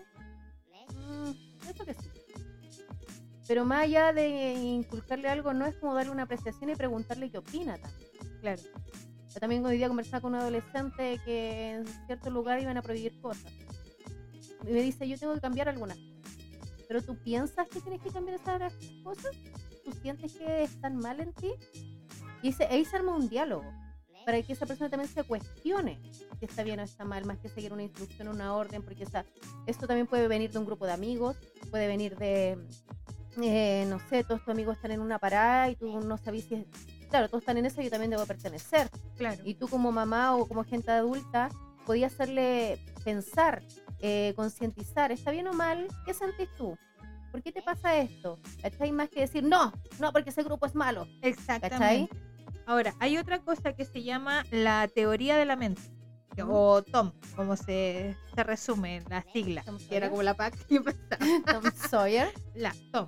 Mm, 0.96 1.70
eso 1.70 1.86
que 1.86 1.94
sí. 1.94 2.10
Pero 3.48 3.64
más 3.64 3.84
allá 3.84 4.12
de 4.12 4.54
inculcarle 4.54 5.30
algo, 5.30 5.54
no 5.54 5.66
es 5.66 5.76
como 5.78 5.96
darle 5.96 6.12
una 6.12 6.24
apreciación 6.24 6.70
y 6.70 6.76
preguntarle 6.76 7.32
qué 7.32 7.38
opina 7.38 7.78
también. 7.78 8.10
Claro. 8.42 8.62
Yo 9.34 9.40
también 9.40 9.66
hoy 9.66 9.78
día 9.78 9.88
conversaba 9.88 10.22
con 10.22 10.34
un 10.34 10.40
adolescente 10.40 11.20
que 11.24 11.72
en 11.72 11.88
cierto 12.08 12.30
lugar 12.30 12.62
iban 12.62 12.78
a 12.78 12.82
prohibir 12.82 13.20
cosas. 13.22 13.52
Y 14.64 14.72
me 14.72 14.82
dice, 14.82 15.08
yo 15.08 15.18
tengo 15.18 15.34
que 15.34 15.42
cambiar 15.42 15.70
algunas 15.70 15.98
cosas. 15.98 16.38
Pero 16.88 17.02
tú 17.02 17.18
piensas 17.18 17.68
que 17.70 17.80
tienes 17.80 18.02
que 18.02 18.10
cambiar 18.10 18.40
esas 18.40 18.74
cosas? 19.04 19.36
¿Tú 19.88 19.94
sientes 20.02 20.34
que 20.34 20.64
están 20.64 20.98
mal 20.98 21.22
en 21.22 21.32
ti? 21.32 21.54
Y 22.42 22.50
ese, 22.50 22.66
ahí 22.66 22.84
se 22.84 22.98
arma 22.98 23.16
un 23.16 23.30
diálogo 23.30 23.64
para 24.26 24.42
que 24.42 24.52
esa 24.52 24.66
persona 24.66 24.90
también 24.90 25.10
se 25.10 25.24
cuestione 25.24 25.98
si 26.38 26.44
está 26.44 26.62
bien 26.64 26.82
o 26.82 26.84
está 26.84 27.06
mal, 27.06 27.24
más 27.24 27.38
que 27.38 27.48
seguir 27.48 27.72
una 27.72 27.84
instrucción, 27.84 28.28
una 28.28 28.54
orden, 28.54 28.84
porque 28.84 29.04
esa, 29.04 29.24
esto 29.66 29.88
también 29.88 30.06
puede 30.06 30.28
venir 30.28 30.52
de 30.52 30.60
un 30.60 30.66
grupo 30.66 30.86
de 30.86 30.92
amigos, 30.92 31.38
puede 31.72 31.88
venir 31.88 32.18
de, 32.18 32.58
eh, 33.42 33.86
no 33.88 33.98
sé, 34.10 34.26
todos 34.26 34.42
tus 34.42 34.50
amigos 34.50 34.76
están 34.76 34.92
en 34.92 35.00
una 35.00 35.20
parada 35.20 35.70
y 35.70 35.78
tú 35.78 36.02
no 36.02 36.18
sabes 36.18 36.44
si 36.44 36.56
es... 36.56 36.66
Claro, 37.10 37.30
todos 37.30 37.44
están 37.44 37.56
en 37.56 37.66
eso, 37.66 37.82
yo 37.82 37.90
también 37.90 38.12
debo 38.12 38.26
pertenecer. 38.26 38.90
Claro. 39.16 39.42
Y 39.46 39.54
tú 39.54 39.70
como 39.70 39.94
mamá 39.94 40.36
o 40.36 40.50
como 40.50 40.66
gente 40.66 40.92
adulta 40.92 41.48
podías 41.86 42.12
hacerle 42.12 42.78
pensar, 43.06 43.64
eh, 44.02 44.34
concientizar, 44.36 45.14
¿está 45.14 45.32
bien 45.32 45.48
o 45.48 45.54
mal? 45.54 45.88
¿Qué 46.06 46.14
sentís 46.14 46.50
tú? 46.58 46.78
¿Por 47.32 47.42
qué 47.44 47.52
te 47.52 47.62
pasa 47.62 47.98
esto? 47.98 48.40
¿Cachai? 48.62 48.92
Más 48.92 49.10
que 49.10 49.22
decir, 49.22 49.44
no, 49.44 49.72
no, 50.00 50.12
porque 50.12 50.30
ese 50.30 50.44
grupo 50.44 50.66
es 50.66 50.76
malo. 50.76 51.08
Exactamente. 51.22 52.16
Ahora, 52.66 52.94
hay 53.00 53.18
otra 53.18 53.40
cosa 53.40 53.74
que 53.74 53.86
se 53.86 54.04
llama 54.04 54.44
la 54.52 54.88
teoría 54.88 55.38
de 55.38 55.46
la 55.46 55.56
mente. 55.56 55.82
O 56.48 56.84
TOM, 56.84 57.12
como 57.36 57.56
se, 57.56 58.16
se 58.36 58.44
resume 58.44 58.98
en 58.98 59.06
la 59.10 59.24
sigla. 59.34 59.64
Tom 59.64 59.80
Que 59.90 59.98
era 59.98 60.10
como 60.10 60.22
la 60.22 60.36
PAC. 60.36 60.56
Tom 61.52 61.64
Sawyer. 61.90 62.32
La 62.54 62.76
TOM. 62.92 63.08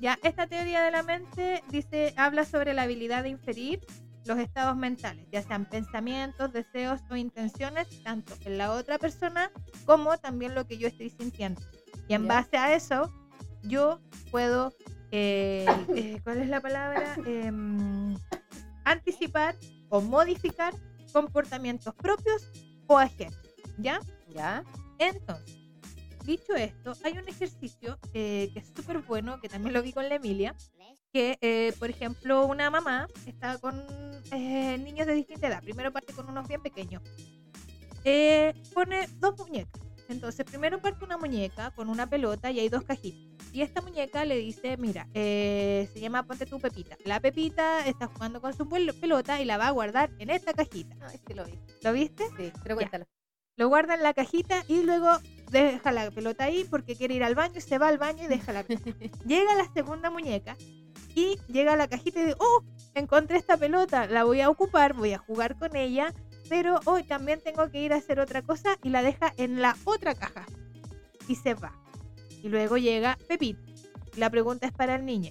Ya, 0.00 0.16
esta 0.22 0.46
teoría 0.46 0.82
de 0.82 0.92
la 0.92 1.02
mente 1.02 1.64
dice, 1.72 2.14
habla 2.16 2.44
sobre 2.44 2.72
la 2.74 2.82
habilidad 2.82 3.24
de 3.24 3.30
inferir 3.30 3.84
los 4.26 4.38
estados 4.38 4.76
mentales, 4.76 5.26
ya 5.32 5.42
sean 5.42 5.64
pensamientos, 5.64 6.52
deseos 6.52 7.00
o 7.10 7.16
intenciones, 7.16 7.88
tanto 8.04 8.34
en 8.44 8.58
la 8.58 8.72
otra 8.72 8.98
persona 8.98 9.50
como 9.86 10.18
también 10.18 10.54
lo 10.54 10.66
que 10.66 10.76
yo 10.78 10.86
estoy 10.86 11.08
sintiendo. 11.10 11.60
Y 12.08 12.14
en 12.14 12.22
Ya. 12.22 12.28
base 12.28 12.56
a 12.58 12.74
eso, 12.74 13.10
yo 13.62 14.00
puedo, 14.30 14.72
eh, 15.10 15.66
eh, 15.94 16.20
¿cuál 16.22 16.38
es 16.38 16.48
la 16.48 16.60
palabra? 16.60 17.16
Em, 17.26 18.16
anticipar 18.84 19.56
o 19.88 20.00
modificar 20.00 20.74
comportamientos 21.12 21.94
propios 21.94 22.50
o 22.86 22.98
ajenos. 22.98 23.38
¿Ya? 23.78 24.00
¿Ya? 24.34 24.64
Entonces, 24.98 25.56
dicho 26.24 26.54
esto, 26.54 26.94
hay 27.04 27.18
un 27.18 27.28
ejercicio 27.28 27.98
eh, 28.12 28.50
que 28.52 28.60
es 28.60 28.72
súper 28.74 28.98
bueno, 28.98 29.40
que 29.40 29.48
también 29.48 29.72
lo 29.72 29.82
vi 29.82 29.92
con 29.92 30.08
la 30.08 30.16
Emilia, 30.16 30.54
que, 31.12 31.74
por 31.78 31.88
ejemplo, 31.88 32.46
una 32.46 32.70
mamá 32.70 33.08
está 33.26 33.58
con 33.58 33.86
niños 34.30 35.06
de 35.06 35.14
distinta 35.14 35.48
edad. 35.48 35.62
Primero 35.62 35.90
parte 35.92 36.12
con 36.12 36.28
unos 36.28 36.46
bien 36.46 36.60
pequeños. 36.60 37.02
Pone 38.74 39.08
dos 39.18 39.38
muñecas. 39.38 39.87
Entonces, 40.08 40.44
primero 40.44 40.80
parte 40.80 41.04
una 41.04 41.18
muñeca 41.18 41.70
con 41.72 41.88
una 41.88 42.08
pelota 42.08 42.50
y 42.50 42.60
hay 42.60 42.68
dos 42.68 42.82
cajitas. 42.84 43.20
Y 43.52 43.62
esta 43.62 43.80
muñeca 43.80 44.24
le 44.24 44.36
dice, 44.36 44.76
mira, 44.76 45.06
eh, 45.14 45.88
se 45.92 46.00
llama 46.00 46.22
Ponte 46.24 46.46
tu 46.46 46.58
Pepita. 46.60 46.96
La 47.04 47.20
Pepita 47.20 47.86
está 47.86 48.06
jugando 48.06 48.40
con 48.40 48.54
su 48.54 48.66
pel- 48.66 48.98
pelota 49.00 49.40
y 49.40 49.44
la 49.44 49.56
va 49.58 49.68
a 49.68 49.70
guardar 49.70 50.10
en 50.18 50.30
esta 50.30 50.52
cajita. 50.54 50.96
Ay, 51.08 51.18
sí 51.26 51.34
lo 51.34 51.44
vi. 51.44 51.58
¿Lo 51.82 51.92
viste? 51.92 52.24
Sí, 52.36 52.52
pero 52.62 52.74
cuéntalo. 52.76 53.06
lo 53.56 53.68
guarda 53.68 53.94
en 53.94 54.02
la 54.02 54.14
cajita 54.14 54.64
y 54.68 54.82
luego 54.82 55.08
deja 55.50 55.92
la 55.92 56.10
pelota 56.10 56.44
ahí 56.44 56.64
porque 56.70 56.94
quiere 56.94 57.14
ir 57.14 57.24
al 57.24 57.34
baño 57.34 57.54
y 57.56 57.60
se 57.60 57.78
va 57.78 57.88
al 57.88 57.98
baño 57.98 58.24
y 58.24 58.26
deja 58.28 58.52
la 58.52 58.62
pelota. 58.64 58.90
llega 59.26 59.54
la 59.54 59.72
segunda 59.72 60.10
muñeca 60.10 60.56
y 61.14 61.38
llega 61.48 61.72
a 61.72 61.76
la 61.76 61.88
cajita 61.88 62.20
y 62.20 62.24
dice, 62.24 62.36
oh, 62.38 62.62
encontré 62.94 63.38
esta 63.38 63.56
pelota, 63.56 64.06
la 64.06 64.24
voy 64.24 64.40
a 64.42 64.50
ocupar, 64.50 64.92
voy 64.94 65.12
a 65.14 65.18
jugar 65.18 65.58
con 65.58 65.74
ella, 65.74 66.12
pero 66.48 66.80
hoy 66.84 67.02
también 67.02 67.40
tengo 67.40 67.70
que 67.70 67.82
ir 67.82 67.92
a 67.92 67.96
hacer 67.96 68.20
otra 68.20 68.42
cosa 68.42 68.76
y 68.82 68.90
la 68.90 69.02
deja 69.02 69.32
en 69.36 69.60
la 69.60 69.76
otra 69.84 70.14
caja 70.14 70.46
y 71.28 71.36
se 71.36 71.54
va. 71.54 71.72
Y 72.42 72.48
luego 72.48 72.76
llega 72.76 73.18
Pepita. 73.28 73.60
La 74.16 74.30
pregunta 74.30 74.66
es 74.66 74.72
para 74.72 74.96
el 74.96 75.04
niño. 75.04 75.30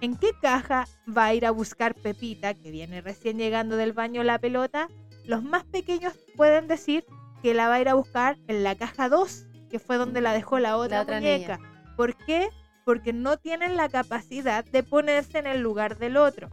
¿En 0.00 0.16
qué 0.16 0.30
caja 0.40 0.86
va 1.06 1.26
a 1.26 1.34
ir 1.34 1.46
a 1.46 1.50
buscar 1.50 1.94
Pepita, 1.94 2.54
que 2.54 2.70
viene 2.70 3.00
recién 3.00 3.38
llegando 3.38 3.76
del 3.76 3.92
baño 3.92 4.22
la 4.22 4.38
pelota? 4.38 4.88
Los 5.24 5.42
más 5.42 5.64
pequeños 5.64 6.14
pueden 6.36 6.66
decir 6.66 7.04
que 7.42 7.54
la 7.54 7.68
va 7.68 7.74
a 7.74 7.80
ir 7.80 7.88
a 7.88 7.94
buscar 7.94 8.38
en 8.48 8.64
la 8.64 8.74
caja 8.74 9.08
2, 9.08 9.46
que 9.70 9.78
fue 9.78 9.96
donde 9.96 10.20
la 10.20 10.32
dejó 10.32 10.58
la 10.58 10.76
otra, 10.76 11.02
otra 11.02 11.20
muñeca. 11.20 11.58
¿Por 11.96 12.16
qué? 12.16 12.48
Porque 12.84 13.12
no 13.12 13.38
tienen 13.38 13.76
la 13.76 13.88
capacidad 13.88 14.64
de 14.64 14.82
ponerse 14.82 15.38
en 15.38 15.46
el 15.46 15.60
lugar 15.60 15.98
del 15.98 16.16
otro. 16.16 16.50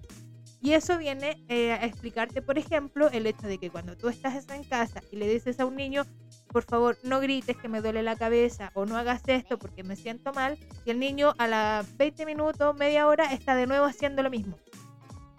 Y 0.62 0.74
eso 0.74 0.99
viene 0.99 1.43
eh, 1.49 1.72
a 1.72 1.86
explicarte, 1.86 2.43
por 2.43 2.59
ejemplo, 2.59 3.09
el 3.09 3.26
hecho 3.26 3.47
de 3.47 3.57
que 3.57 3.72
cuando 3.72 3.97
tú 3.97 4.09
estás 4.09 4.47
en 4.49 4.64
casa 4.64 5.01
y 5.12 5.16
le 5.16 5.28
dices 5.28 5.59
a 5.59 5.66
un 5.66 5.76
niño, 5.76 6.05
por 6.49 6.64
favor, 6.64 6.97
no 7.03 7.20
grites 7.20 7.57
que 7.57 7.68
me 7.68 7.82
duele 7.82 8.03
la 8.03 8.16
cabeza 8.16 8.72
o 8.76 8.86
no 8.86 8.95
hagas 8.95 9.24
esto 9.26 9.57
porque 9.57 9.84
me 9.84 9.95
siento 9.95 10.34
mal, 10.34 10.59
y 10.86 10.91
el 10.91 10.99
niño 10.99 11.34
a 11.39 11.47
las 11.47 11.97
20 11.97 12.28
minutos, 12.28 12.76
media 12.78 13.07
hora, 13.07 13.34
está 13.34 13.55
de 13.55 13.66
nuevo 13.66 13.86
haciendo 13.86 14.22
lo 14.22 14.30
mismo. 14.30 14.57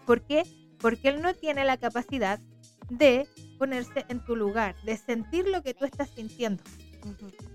¿Por 0.07 0.23
qué? 0.23 0.43
Porque 0.81 1.11
él 1.11 1.23
no 1.23 1.35
tiene 1.35 1.65
la 1.65 1.77
capacidad 1.77 2.41
de 2.91 3.29
ponerse 3.59 4.05
en 4.09 4.25
tu 4.25 4.35
lugar, 4.35 4.75
de 4.83 4.97
sentir 4.97 5.47
lo 5.47 5.63
que 5.63 5.73
tú 5.73 5.85
estás 5.85 6.11
sintiendo. 6.11 6.65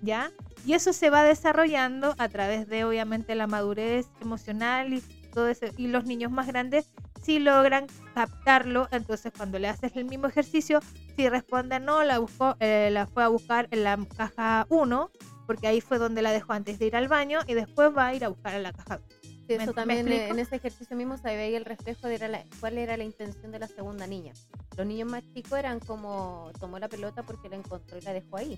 ¿ya? 0.02 0.32
Y 0.66 0.74
eso 0.74 0.94
se 0.94 1.10
va 1.10 1.24
desarrollando 1.24 2.16
a 2.18 2.30
través 2.30 2.68
de, 2.68 2.84
obviamente, 2.84 3.36
la 3.36 3.48
madurez 3.48 4.08
emocional 4.22 4.94
y 4.94 5.02
todo 5.34 5.48
eso. 5.48 5.66
Y 5.78 5.88
los 5.88 6.06
niños 6.06 6.32
más 6.32 6.48
grandes 6.48 6.90
sí 7.28 7.40
logran 7.40 7.88
captarlo, 8.16 8.88
entonces 8.90 9.34
cuando 9.36 9.60
le 9.60 9.68
haces 9.68 9.92
el 9.98 10.06
mismo 10.06 10.28
ejercicio, 10.28 10.80
si 11.18 11.28
responde 11.28 11.78
no, 11.82 12.02
la, 12.06 12.20
buscó, 12.20 12.56
eh, 12.62 12.88
la 12.90 13.06
fue 13.06 13.22
a 13.22 13.28
buscar 13.28 13.68
en 13.72 13.84
la 13.84 14.00
caja 14.16 14.66
1, 14.70 15.12
porque 15.46 15.68
ahí 15.68 15.82
fue 15.82 15.98
donde 15.98 16.22
la 16.22 16.32
dejó 16.32 16.54
antes 16.54 16.80
de 16.80 16.86
ir 16.86 16.96
al 16.96 17.10
baño, 17.10 17.40
y 17.46 17.54
después 17.54 17.90
va 17.96 18.08
a 18.08 18.16
ir 18.16 18.24
a 18.24 18.30
buscar 18.30 18.54
en 18.56 18.64
la 18.64 18.72
caja 18.72 19.00
2. 19.00 19.08
Sí, 19.22 19.58
¿Me- 19.58 19.64
eso 19.64 19.74
también 19.74 20.08
eh, 20.08 20.30
en 20.30 20.40
ese 20.40 20.56
ejercicio 20.56 20.96
mismo 20.96 21.18
se 21.18 21.36
veía 21.36 21.58
el 21.58 21.66
reflejo 21.66 22.08
de 22.08 22.16
era 22.16 22.30
la- 22.30 22.46
cuál 22.62 22.78
era 22.78 22.96
la 22.96 23.04
intención 23.04 23.52
de 23.52 23.60
la 23.60 23.68
segunda 23.68 24.08
niña. 24.08 24.32
Los 24.78 24.88
niños 24.88 25.10
más 25.12 25.24
chicos 25.34 25.60
eran 25.60 25.80
como 25.82 26.50
tomó 26.62 26.80
la 26.80 26.88
pelota 26.88 27.24
porque 27.24 27.50
la 27.50 27.58
encontró 27.58 27.98
y 27.98 28.02
la 28.02 28.14
dejó 28.14 28.38
ahí, 28.38 28.58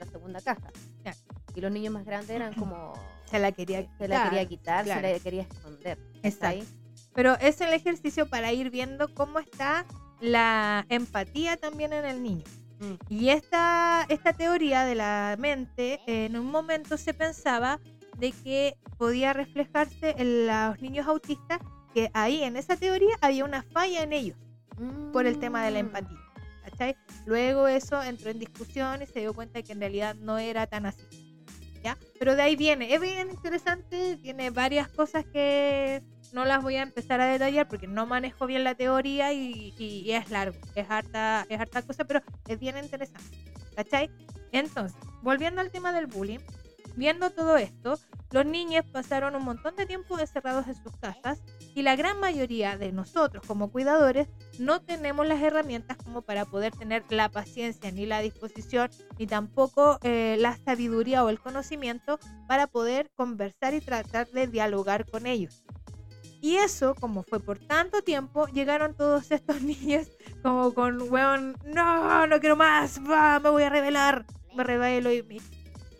la 0.00 0.06
segunda 0.06 0.40
caja. 0.40 0.70
Claro. 1.02 1.18
Y 1.54 1.60
los 1.60 1.70
niños 1.70 1.94
más 1.94 2.04
grandes 2.04 2.30
eran 2.30 2.52
como 2.58 2.94
Se 3.30 3.38
la 3.38 3.52
quería 3.52 3.86
se 3.96 4.08
la 4.08 4.24
quería 4.24 4.44
quitar, 4.48 4.84
claro. 4.84 5.06
se 5.06 5.12
la 5.14 5.18
quería 5.20 5.42
esconder. 5.42 5.98
Exacto. 6.24 6.46
¿ahí? 6.48 6.87
Pero 7.18 7.36
es 7.40 7.60
el 7.60 7.72
ejercicio 7.72 8.28
para 8.30 8.52
ir 8.52 8.70
viendo 8.70 9.12
cómo 9.12 9.40
está 9.40 9.84
la 10.20 10.86
empatía 10.88 11.56
también 11.56 11.92
en 11.92 12.04
el 12.04 12.22
niño. 12.22 12.44
Mm. 12.78 12.94
Y 13.12 13.30
esta, 13.30 14.06
esta 14.08 14.34
teoría 14.34 14.84
de 14.84 14.94
la 14.94 15.34
mente, 15.36 15.98
en 16.06 16.36
un 16.36 16.46
momento 16.46 16.96
se 16.96 17.14
pensaba 17.14 17.80
de 18.18 18.30
que 18.30 18.76
podía 18.98 19.32
reflejarse 19.32 20.14
en 20.16 20.46
los 20.46 20.80
niños 20.80 21.08
autistas, 21.08 21.58
que 21.92 22.08
ahí 22.14 22.44
en 22.44 22.56
esa 22.56 22.76
teoría 22.76 23.16
había 23.20 23.44
una 23.44 23.64
falla 23.64 24.04
en 24.04 24.12
ellos 24.12 24.38
por 25.12 25.26
el 25.26 25.40
tema 25.40 25.64
de 25.64 25.72
la 25.72 25.82
Mm. 25.82 25.86
empatía. 25.86 26.18
¿cachai? 26.70 26.96
Luego 27.26 27.66
eso 27.66 28.00
entró 28.00 28.30
en 28.30 28.38
discusión 28.38 29.02
y 29.02 29.06
se 29.06 29.18
dio 29.18 29.34
cuenta 29.34 29.60
que 29.62 29.72
en 29.72 29.80
realidad 29.80 30.14
no 30.14 30.38
era 30.38 30.68
tan 30.68 30.86
así. 30.86 31.02
¿ya? 31.82 31.96
Pero 32.18 32.36
de 32.36 32.42
ahí 32.42 32.54
viene, 32.56 32.94
es 32.94 33.00
bien 33.00 33.30
interesante, 33.30 34.16
tiene 34.22 34.50
varias 34.50 34.88
cosas 34.88 35.24
que, 35.26 36.02
no 36.32 36.44
las 36.44 36.62
voy 36.62 36.76
a 36.76 36.82
empezar 36.82 37.20
a 37.20 37.26
detallar 37.26 37.68
porque 37.68 37.86
no 37.86 38.06
manejo 38.06 38.46
bien 38.46 38.64
la 38.64 38.74
teoría 38.74 39.32
y, 39.32 40.10
es 40.10 40.30
largo, 40.30 40.58
es 40.74 40.90
harta, 40.90 41.46
es 41.48 41.60
harta 41.60 41.82
cosa, 41.82 42.04
pero 42.04 42.22
es 42.46 42.58
bien 42.58 42.76
interesante. 42.78 43.36
¿Cachai? 43.74 44.10
Entonces, 44.52 44.98
volviendo 45.22 45.60
al 45.60 45.70
tema 45.70 45.92
del 45.92 46.06
bullying, 46.06 46.40
viendo 46.96 47.30
todo 47.30 47.56
esto, 47.56 47.98
los 48.30 48.44
niños 48.44 48.84
pasaron 48.92 49.36
un 49.36 49.44
montón 49.44 49.76
de 49.76 49.86
tiempo 49.86 50.18
encerrados 50.18 50.66
en 50.66 50.74
sus 50.74 50.94
casas 50.96 51.40
y 51.74 51.82
la 51.82 51.96
gran 51.96 52.20
mayoría 52.20 52.76
de 52.76 52.92
nosotros 52.92 53.42
como 53.46 53.70
cuidadores 53.70 54.28
no 54.58 54.82
tenemos 54.82 55.26
las 55.26 55.40
herramientas 55.40 55.96
como 55.96 56.22
para 56.22 56.44
poder 56.44 56.74
tener 56.74 57.04
la 57.08 57.30
paciencia 57.30 57.90
ni 57.90 58.04
la 58.04 58.20
disposición 58.20 58.90
ni 59.18 59.26
tampoco 59.26 59.98
eh, 60.02 60.36
la 60.40 60.58
sabiduría 60.58 61.24
o 61.24 61.30
el 61.30 61.40
conocimiento 61.40 62.18
para 62.46 62.66
poder 62.66 63.10
conversar 63.14 63.74
y 63.74 63.80
tratar 63.80 64.28
de 64.28 64.46
dialogar 64.46 65.08
con 65.08 65.26
ellos. 65.26 65.62
Y 66.40 66.56
eso, 66.56 66.94
como 66.94 67.22
fue 67.22 67.40
por 67.40 67.58
tanto 67.58 68.02
tiempo, 68.02 68.46
llegaron 68.46 68.94
todos 68.94 69.30
estos 69.30 69.60
niños 69.62 70.08
como 70.42 70.72
con, 70.72 71.10
weón, 71.10 71.56
no, 71.64 72.26
no 72.26 72.40
quiero 72.40 72.56
más, 72.56 73.00
va, 73.00 73.40
me 73.40 73.50
voy 73.50 73.64
a 73.64 73.70
rebelar, 73.70 74.24
me 74.54 74.64
revelo 74.64 75.12
y 75.12 75.22
me... 75.22 75.38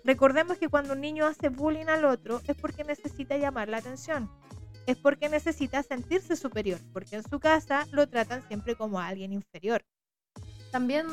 Recordemos 0.04 0.56
que 0.58 0.68
cuando 0.68 0.94
un 0.94 1.00
niño 1.00 1.26
hace 1.26 1.48
bullying 1.48 1.86
al 1.86 2.04
otro 2.04 2.40
es 2.46 2.56
porque 2.56 2.84
necesita 2.84 3.36
llamar 3.36 3.68
la 3.68 3.78
atención, 3.78 4.30
es 4.86 4.96
porque 4.96 5.28
necesita 5.28 5.82
sentirse 5.82 6.34
superior, 6.34 6.80
porque 6.94 7.16
en 7.16 7.28
su 7.28 7.40
casa 7.40 7.86
lo 7.90 8.08
tratan 8.08 8.46
siempre 8.48 8.74
como 8.74 8.98
a 8.98 9.08
alguien 9.08 9.32
inferior. 9.32 9.84
También, 10.70 11.06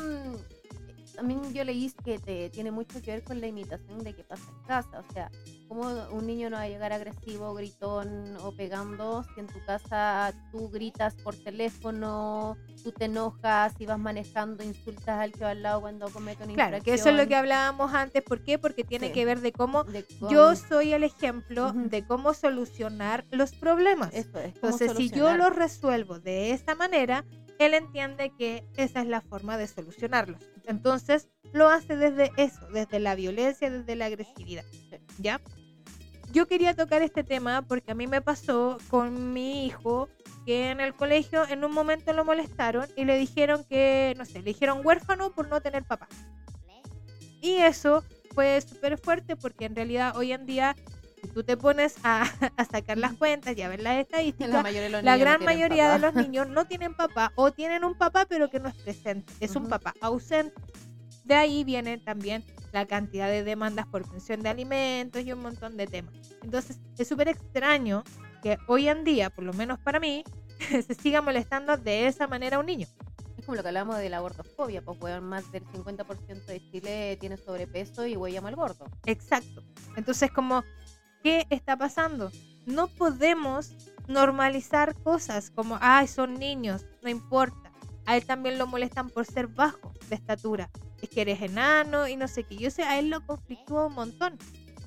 también 1.14 1.52
yo 1.52 1.64
leí 1.64 1.92
que 2.04 2.18
te, 2.18 2.48
tiene 2.50 2.70
mucho 2.70 3.02
que 3.02 3.10
ver 3.10 3.22
con 3.22 3.40
la 3.40 3.48
imitación 3.48 4.02
de 4.02 4.14
qué 4.14 4.22
pasa 4.22 4.44
en 4.50 4.66
casa. 4.66 4.98
O 4.98 5.12
sea, 5.12 5.30
cómo 5.68 5.82
un 6.12 6.26
niño 6.26 6.50
no 6.50 6.56
va 6.56 6.62
a 6.62 6.68
llegar 6.68 6.92
agresivo, 6.92 7.54
gritón 7.54 8.36
o 8.42 8.52
pegando 8.52 9.24
si 9.34 9.40
en 9.40 9.46
tu 9.46 9.64
casa 9.64 10.32
tú 10.52 10.68
gritas 10.70 11.14
por 11.16 11.34
teléfono, 11.36 12.56
tú 12.82 12.92
te 12.92 13.06
enojas 13.06 13.74
y 13.78 13.86
vas 13.86 13.98
manejando, 13.98 14.62
insultas 14.64 15.20
al 15.20 15.32
que 15.32 15.40
va 15.44 15.50
al 15.50 15.62
lado 15.62 15.80
cuando 15.80 16.08
comete 16.10 16.44
una 16.44 16.54
Claro, 16.54 16.82
que 16.82 16.94
eso 16.94 17.10
es 17.10 17.16
lo 17.16 17.26
que 17.26 17.36
hablábamos 17.36 17.92
antes, 17.94 18.22
¿por 18.22 18.42
qué? 18.42 18.58
Porque 18.58 18.84
tiene 18.84 19.08
Sí. 19.08 19.12
que 19.12 19.24
ver 19.24 19.40
de 19.40 19.52
cómo 19.52 19.84
de 19.84 20.04
yo 20.30 20.54
soy 20.56 20.92
el 20.92 21.04
ejemplo 21.04 21.72
de 21.72 22.06
cómo 22.06 22.34
solucionar 22.34 23.24
los 23.30 23.52
problemas. 23.52 24.12
Eso 24.14 24.38
es. 24.38 24.54
Entonces, 24.54 24.92
si 24.96 25.08
yo 25.10 25.26
solucionar. 25.26 25.38
lo 25.38 25.50
resuelvo 25.50 26.20
de 26.20 26.52
esa 26.52 26.74
manera, 26.74 27.24
él 27.58 27.74
entiende 27.74 28.32
que 28.36 28.64
esa 28.76 29.00
es 29.00 29.06
la 29.06 29.20
forma 29.20 29.56
de 29.56 29.66
solucionarlos. 29.66 30.40
Entonces, 30.66 31.28
lo 31.52 31.68
hace 31.68 31.96
desde 31.96 32.32
eso, 32.36 32.66
desde 32.72 32.98
la 32.98 33.14
violencia, 33.14 33.70
desde 33.70 33.96
la 33.96 34.06
agresividad. 34.06 34.64
¿Ya? 35.18 35.40
Yo 36.32 36.46
quería 36.46 36.74
tocar 36.74 37.02
este 37.02 37.24
tema 37.24 37.62
porque 37.62 37.92
a 37.92 37.94
mí 37.94 38.06
me 38.06 38.20
pasó 38.20 38.78
con 38.90 39.32
mi 39.32 39.66
hijo 39.66 40.08
que 40.44 40.70
en 40.70 40.80
el 40.80 40.94
colegio 40.94 41.46
en 41.48 41.64
un 41.64 41.72
momento 41.72 42.12
lo 42.12 42.24
molestaron 42.24 42.86
y 42.96 43.04
le 43.04 43.16
dijeron 43.18 43.64
que, 43.64 44.14
no 44.16 44.24
sé, 44.24 44.38
le 44.38 44.52
dijeron 44.52 44.80
huérfano 44.84 45.30
por 45.34 45.48
no 45.48 45.60
tener 45.60 45.84
papá. 45.84 46.08
Y 47.40 47.56
eso 47.56 48.04
fue 48.34 48.60
súper 48.60 48.98
fuerte 48.98 49.36
porque 49.36 49.64
en 49.64 49.74
realidad 49.74 50.16
hoy 50.16 50.32
en 50.32 50.46
día, 50.46 50.76
si 51.26 51.32
tú 51.32 51.42
te 51.42 51.56
pones 51.56 51.96
a, 52.04 52.22
a 52.56 52.64
sacar 52.64 52.98
las 52.98 53.14
cuentas 53.14 53.56
y 53.56 53.62
a 53.62 53.68
ver 53.68 53.80
las 53.80 53.98
estadísticas, 53.98 54.48
La, 54.50 54.62
mayoría 54.62 54.82
de 54.82 55.02
la 55.02 55.16
no 55.16 55.18
gran 55.18 55.38
tienen 55.38 55.44
mayoría 55.44 55.90
de 55.92 55.98
papá. 56.00 56.12
los 56.18 56.24
niños 56.26 56.48
no 56.48 56.64
tienen 56.66 56.94
papá 56.94 57.32
o 57.34 57.50
tienen 57.52 57.84
un 57.84 57.94
papá 57.96 58.26
pero 58.28 58.48
que 58.50 58.60
no 58.60 58.68
es 58.68 58.74
presente, 58.76 59.32
es 59.40 59.54
un 59.56 59.62
Ujú. 59.62 59.70
papá 59.70 59.94
ausente. 60.00 60.54
De 61.24 61.34
ahí 61.34 61.64
viene 61.64 61.98
también 61.98 62.44
la 62.72 62.86
cantidad 62.86 63.28
de 63.28 63.42
demandas 63.42 63.86
por 63.86 64.08
pensión 64.08 64.42
de 64.42 64.48
alimentos 64.48 65.22
y 65.22 65.32
un 65.32 65.42
montón 65.42 65.76
de 65.76 65.86
temas. 65.86 66.14
Entonces 66.42 66.78
es 66.98 67.08
súper 67.08 67.28
extraño 67.28 68.04
que 68.42 68.58
hoy 68.68 68.88
en 68.88 69.02
día, 69.02 69.30
por 69.30 69.42
lo 69.44 69.52
menos 69.52 69.78
para 69.80 69.98
mí, 69.98 70.22
se 70.86 70.94
siga 70.94 71.20
molestando 71.22 71.76
de 71.76 72.06
esa 72.06 72.26
manera 72.28 72.56
a 72.58 72.60
un 72.60 72.66
niño. 72.66 72.86
Es 73.36 73.44
como 73.44 73.56
lo 73.56 73.62
que 73.62 73.68
hablamos 73.68 73.98
de 73.98 74.08
la 74.08 74.20
gordofobia, 74.20 74.82
pues 74.82 74.98
weón, 75.00 75.24
más 75.24 75.50
del 75.52 75.64
50% 75.66 76.46
de 76.46 76.60
Chile 76.70 77.16
tiene 77.20 77.36
sobrepeso 77.36 78.06
y 78.06 78.16
huella 78.16 78.40
mal 78.40 78.54
gordo. 78.56 78.86
Exacto. 79.04 79.62
Entonces 79.96 80.30
como, 80.30 80.64
¿qué 81.26 81.44
está 81.50 81.76
pasando? 81.76 82.30
No 82.66 82.86
podemos 82.86 83.72
normalizar 84.06 84.94
cosas 85.02 85.50
como, 85.50 85.76
ay, 85.80 86.06
son 86.06 86.34
niños, 86.34 86.86
no 87.02 87.10
importa. 87.10 87.72
A 88.04 88.16
él 88.16 88.24
también 88.24 88.58
lo 88.58 88.68
molestan 88.68 89.10
por 89.10 89.26
ser 89.26 89.48
bajo 89.48 89.92
de 90.08 90.14
estatura. 90.14 90.70
Es 91.02 91.08
que 91.08 91.22
eres 91.22 91.42
enano 91.42 92.06
y 92.06 92.14
no 92.14 92.28
sé 92.28 92.44
qué. 92.44 92.56
Yo 92.56 92.70
sé, 92.70 92.84
a 92.84 93.00
él 93.00 93.10
lo 93.10 93.26
conflictúa 93.26 93.86
un 93.86 93.94
montón. 93.94 94.38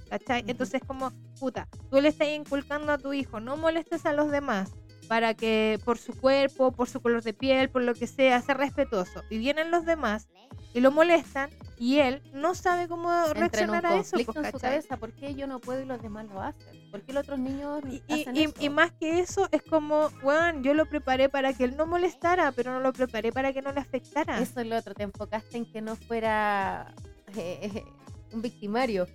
¿Cachai? 0.10 0.46
Entonces 0.48 0.82
como, 0.88 1.12
puta, 1.38 1.68
tú 1.92 2.00
le 2.00 2.08
estás 2.08 2.30
inculcando 2.30 2.94
a 2.94 2.98
tu 2.98 3.12
hijo, 3.12 3.42
no 3.42 3.58
molestes 3.58 4.06
a 4.06 4.14
los 4.14 4.32
demás 4.32 4.72
para 5.10 5.34
que 5.34 5.80
por 5.84 5.98
su 5.98 6.14
cuerpo, 6.16 6.72
por 6.72 6.88
su 6.88 7.02
color 7.02 7.24
de 7.24 7.34
piel, 7.34 7.68
por 7.70 7.82
lo 7.82 7.96
que 7.96 8.06
sea, 8.06 8.40
sea 8.42 8.54
respetuoso. 8.54 9.24
Y 9.32 9.40
vienen 9.40 9.72
los 9.72 9.84
demás 9.84 10.30
y 10.72 10.82
lo 10.82 10.92
molestan 10.92 11.50
y 11.80 11.98
él 11.98 12.22
no 12.32 12.54
sabe 12.54 12.88
cómo 12.88 13.12
en 13.12 13.30
un 13.30 13.34
reaccionar 13.34 13.86
a 13.88 13.96
eso. 13.96 14.12
conflicto 14.12 14.34
pues, 14.34 14.46
en 14.46 14.52
su 14.52 14.60
cabeza, 14.60 14.98
¿por 14.98 15.12
qué 15.14 15.34
yo 15.34 15.48
no 15.48 15.60
puedo 15.60 15.82
y 15.82 15.86
los 15.86 16.00
demás 16.00 16.28
lo 16.28 16.40
hacen? 16.40 16.92
¿Por 16.92 17.02
qué 17.02 17.14
los 17.14 17.24
otros 17.24 17.40
niños 17.40 17.82
Y, 17.90 18.04
hacen 18.22 18.36
y- 18.38 18.44
eso? 18.44 18.54
y 18.60 18.70
más 18.70 18.92
que 18.92 19.20
eso, 19.20 19.48
es 19.52 19.64
como, 19.64 20.10
weón, 20.22 20.62
yo 20.62 20.76
lo 20.76 20.86
preparé 20.86 21.28
para 21.28 21.54
que 21.54 21.64
él 21.64 21.76
no 21.76 21.88
molestara, 21.88 22.52
pero 22.52 22.72
no 22.72 22.80
lo 22.80 22.94
preparé 22.94 23.32
para 23.32 23.52
que 23.52 23.64
no 23.64 23.72
le 23.72 23.80
afectara. 23.80 24.40
Eso 24.40 24.60
es 24.62 24.68
lo 24.68 24.78
otro, 24.78 24.94
te 24.94 25.02
enfocaste 25.04 25.58
en 25.58 25.66
que 25.66 25.82
no 25.82 25.96
fuera 25.96 26.94
eh, 27.36 27.84
un 28.32 28.44
victimario, 28.44 29.08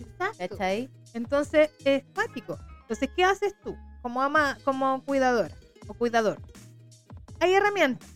Exacto. 0.00 0.56
¿cachai? 0.56 0.88
Entonces, 1.12 1.68
es 1.84 2.04
cuático. 2.14 2.58
Entonces, 2.80 3.10
¿qué 3.14 3.24
haces 3.24 3.54
tú 3.62 3.76
como 4.02 4.22
ama, 4.22 4.58
como 4.64 5.02
cuidadora 5.04 5.54
o 5.86 5.94
cuidador? 5.94 6.38
Hay 7.40 7.54
herramientas. 7.54 8.08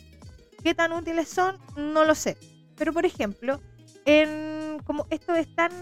¿Qué 0.62 0.74
tan 0.74 0.92
útiles 0.92 1.28
son? 1.28 1.58
No 1.76 2.04
lo 2.04 2.14
sé. 2.14 2.36
Pero, 2.76 2.92
por 2.92 3.06
ejemplo, 3.06 3.60
en, 4.04 4.80
como 4.84 5.06
esto 5.10 5.34
es 5.34 5.54
tan 5.54 5.72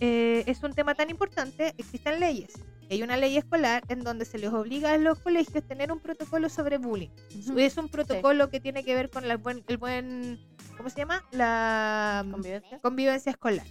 eh, 0.00 0.44
es 0.46 0.62
un 0.62 0.72
tema 0.74 0.94
tan 0.94 1.10
importante, 1.10 1.74
existen 1.78 2.20
leyes. 2.20 2.52
Hay 2.90 3.02
una 3.02 3.16
ley 3.16 3.36
escolar 3.36 3.82
en 3.88 4.04
donde 4.04 4.24
se 4.24 4.38
les 4.38 4.52
obliga 4.52 4.92
a 4.92 4.98
los 4.98 5.18
colegios 5.18 5.56
a 5.56 5.66
tener 5.66 5.90
un 5.90 6.00
protocolo 6.00 6.48
sobre 6.48 6.78
bullying. 6.78 7.08
Es 7.56 7.76
un 7.78 7.88
protocolo 7.88 8.50
que 8.50 8.60
tiene 8.60 8.84
que 8.84 8.94
ver 8.94 9.10
con 9.10 9.26
la 9.26 9.36
buen, 9.36 9.64
el 9.68 9.78
buen, 9.78 10.38
¿cómo 10.76 10.90
se 10.90 10.98
llama? 10.98 11.24
La 11.30 12.26
¿Convivencia? 12.30 12.78
convivencia 12.80 13.30
escolar. 13.30 13.66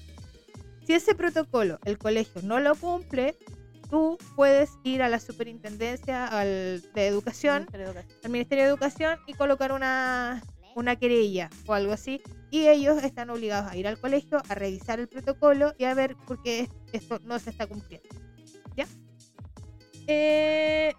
Si 0.86 0.94
ese 0.94 1.16
protocolo 1.16 1.80
el 1.86 1.98
colegio 1.98 2.42
no 2.42 2.60
lo 2.60 2.76
cumple, 2.76 3.38
tú 3.94 4.18
puedes 4.36 4.72
ir 4.84 5.04
a 5.04 5.08
la 5.08 5.20
superintendencia 5.20 6.26
al- 6.26 6.82
de 6.96 7.06
educación, 7.06 7.68
Ministerio 7.72 7.86
de 7.86 7.92
Educación. 7.92 8.20
al 8.24 8.32
Ministerio 8.32 8.64
de 8.64 8.70
Educación 8.72 9.20
y 9.28 9.34
colocar 9.36 9.72
una, 9.72 10.42
una 10.74 10.96
querella 10.96 11.52
o 11.68 11.76
algo 11.76 11.94
así. 11.94 12.20
Y 12.50 12.68
ellos 12.70 13.04
están 13.04 13.30
obligados 13.30 13.72
a 13.72 13.78
ir 13.78 13.88
al 13.88 14.00
colegio 14.00 14.42
a 14.50 14.56
revisar 14.56 15.00
el 15.00 15.08
protocolo 15.08 15.76
y 15.78 15.84
a 15.84 15.94
ver 15.94 16.16
por 16.26 16.42
qué 16.42 16.70
esto 16.92 17.20
no 17.24 17.38
se 17.38 17.52
está 17.52 17.68
cumpliendo. 17.68 18.10
¿Ya? 18.76 18.88
Eh, 20.08 20.96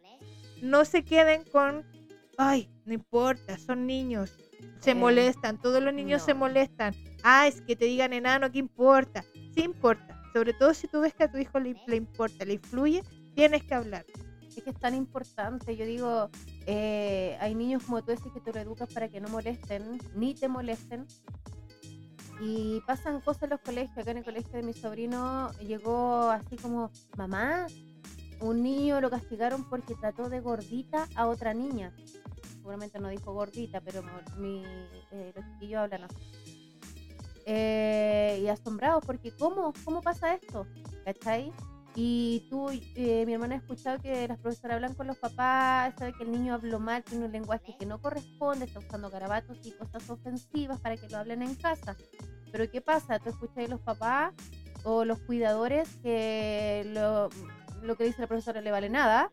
No 0.63 0.85
se 0.85 1.05
queden 1.05 1.45
con, 1.45 1.85
ay, 2.39 2.71
no 2.87 2.95
importa, 2.95 3.59
son 3.59 3.87
niños, 3.87 4.33
se 4.81 4.93
Eh, 4.93 4.95
molestan, 4.95 5.61
todos 5.61 5.83
los 5.83 5.93
niños 5.93 6.23
se 6.23 6.35
molestan. 6.35 6.95
Ah, 7.23 7.47
es 7.47 7.61
que 7.61 7.77
te 7.77 7.85
digan 7.85 8.13
enano, 8.13 8.51
¿qué 8.51 8.59
importa? 8.59 9.25
Sí 9.55 9.63
importa. 9.63 10.23
Sobre 10.33 10.55
todo 10.55 10.73
si 10.73 10.89
tú 10.89 11.01
ves 11.01 11.13
que 11.15 11.25
a 11.25 11.31
tu 11.31 11.39
hijo 11.39 11.61
le, 11.61 11.77
le 11.87 11.97
importa, 11.97 12.45
le 12.45 12.55
influye, 12.55 13.03
tienes 13.35 13.63
que 13.65 13.75
hablar. 13.75 14.05
Es 14.57 14.63
que 14.63 14.71
es 14.71 14.79
tan 14.79 14.95
importante. 14.95 15.77
Yo 15.77 15.85
digo, 15.85 16.31
eh, 16.67 17.37
hay 17.41 17.55
niños 17.55 17.85
como 17.85 18.03
tú 18.03 18.11
decís 18.11 18.33
que 18.33 18.41
tú 18.41 18.51
lo 18.53 18.61
educas 18.61 18.93
para 18.93 19.09
que 19.09 19.21
no 19.21 19.29
molesten, 19.29 19.99
ni 20.15 20.35
te 20.35 20.49
molesten. 20.49 21.07
Y 22.41 22.81
pasan 22.87 23.21
cosas 23.21 23.45
en 23.45 23.51
los 23.51 23.61
colegios. 23.61 23.97
Acá 23.97 24.11
en 24.11 24.19
el 24.19 24.25
colegio 24.25 24.53
de 24.53 24.63
mi 24.63 24.73
sobrino 24.73 25.53
llegó 25.61 26.31
así 26.31 26.57
como, 26.57 26.91
mamá, 27.17 27.67
un 28.41 28.63
niño 28.63 29.01
lo 29.01 29.09
castigaron 29.09 29.69
porque 29.69 29.95
trató 29.95 30.29
de 30.29 30.41
gordita 30.41 31.09
a 31.15 31.29
otra 31.29 31.55
niña. 31.55 31.95
Seguramente 32.57 32.99
no 32.99 33.09
dijo 33.09 33.33
gordita, 33.33 33.81
pero 33.81 34.03
mi, 34.39 34.65
eh, 35.13 35.33
los 35.35 35.45
chiquillos 35.53 35.81
hablan 35.81 36.05
así. 36.05 36.17
Eh, 37.45 38.41
y 38.43 38.49
asombrados 38.49 39.05
porque 39.05 39.33
¿cómo? 39.33 39.73
¿Cómo 39.85 40.01
pasa 40.01 40.35
esto? 40.35 40.67
¿Cachai? 41.05 41.53
Y 41.95 42.47
tú, 42.49 42.71
eh, 42.71 43.25
mi 43.27 43.35
hermana 43.35 43.55
ha 43.55 43.59
escuchado 43.59 43.99
que 44.01 44.27
las 44.27 44.39
profesoras 44.39 44.77
hablan 44.77 44.95
con 44.95 45.07
los 45.07 45.19
papás, 45.19 45.93
sabe 45.99 46.15
que 46.15 46.23
el 46.25 46.33
niño 46.33 46.55
habló 46.55 46.81
mal, 46.81 47.03
tiene 47.05 47.27
un 47.27 47.33
lenguaje 47.33 47.77
que 47.79 47.85
no 47.85 48.01
corresponde, 48.01 48.65
está 48.65 48.79
usando 48.79 49.11
garabatos 49.11 49.59
y 49.65 49.73
cosas 49.73 50.09
ofensivas 50.09 50.81
para 50.81 50.97
que 50.97 51.09
lo 51.11 51.19
hablen 51.19 51.43
en 51.43 51.55
casa. 51.55 51.95
Pero 52.51 52.71
¿qué 52.71 52.81
pasa? 52.81 53.19
Tú 53.19 53.29
escuchas 53.31 53.67
a 53.67 53.69
los 53.69 53.81
papás 53.81 54.33
o 54.85 55.05
los 55.05 55.19
cuidadores 55.21 55.97
que 56.03 56.91
lo, 56.95 57.29
lo 57.83 57.97
que 57.97 58.05
dice 58.05 58.23
la 58.23 58.27
profesora 58.27 58.63
le 58.63 58.71
vale 58.71 58.89
nada, 58.89 59.31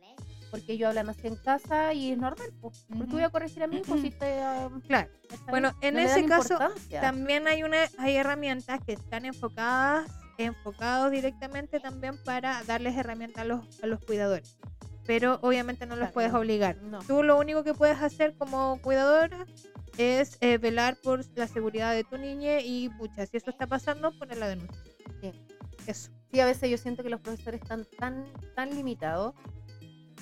porque 0.51 0.73
ellos 0.73 0.89
hablan 0.89 1.09
así 1.09 1.27
en 1.27 1.37
casa 1.37 1.93
y 1.93 2.11
es 2.11 2.17
normal. 2.17 2.49
pues. 2.59 2.85
¿Por 2.89 3.05
qué 3.05 3.11
voy 3.13 3.23
a 3.23 3.29
corregir 3.29 3.63
a 3.63 3.67
mi 3.67 3.77
hijo 3.77 3.97
si 3.97 4.09
te... 4.11 4.41
ah, 4.41 4.69
Claro. 4.85 5.09
Bueno, 5.47 5.71
en 5.81 5.93
No 5.93 5.99
ese 6.01 6.25
caso. 6.25 6.57
También 6.89 7.47
hay 7.47 7.63
una 7.63 7.77
hay 7.99 8.17
herramientas 8.17 8.81
que 8.85 8.93
están 8.93 9.23
enfocadas 9.25 10.09
enfocados 10.39 11.11
directamente 11.11 11.79
también 11.79 12.17
para 12.23 12.63
darles 12.63 12.95
herramientas 12.95 13.41
a 13.41 13.45
los, 13.45 13.83
a 13.83 13.87
los 13.87 13.99
cuidadores. 13.99 14.57
Pero 15.05 15.39
obviamente 15.41 15.85
no 15.85 15.95
los 15.95 16.09
Claro, 16.09 16.13
puedes 16.13 16.33
obligar. 16.33 16.77
No. 16.83 16.99
Tú 16.99 17.23
lo 17.23 17.37
único 17.37 17.63
que 17.63 17.73
puedes 17.73 17.99
hacer 18.01 18.35
como 18.37 18.79
cuidadora 18.81 19.45
es 19.97 20.37
eh, 20.41 20.57
velar 20.57 20.97
por 21.03 21.25
la 21.35 21.47
seguridad 21.47 21.93
de 21.93 22.03
tu 22.03 22.17
niña 22.17 22.61
y 22.61 22.89
pucha, 22.89 23.25
si 23.25 23.37
eso 23.37 23.49
está 23.49 23.67
pasando, 23.67 24.11
poner 24.17 24.37
la 24.37 24.47
denuncia. 24.47 24.81
Sí. 25.21 25.31
Eso. 25.87 26.11
Sí, 26.31 26.39
a 26.39 26.45
veces 26.45 26.69
yo 26.69 26.77
siento 26.77 27.03
que 27.03 27.09
los 27.09 27.21
profesores 27.21 27.61
están 27.61 27.85
tan, 27.97 28.25
tan 28.55 28.69
limitados. 28.75 29.33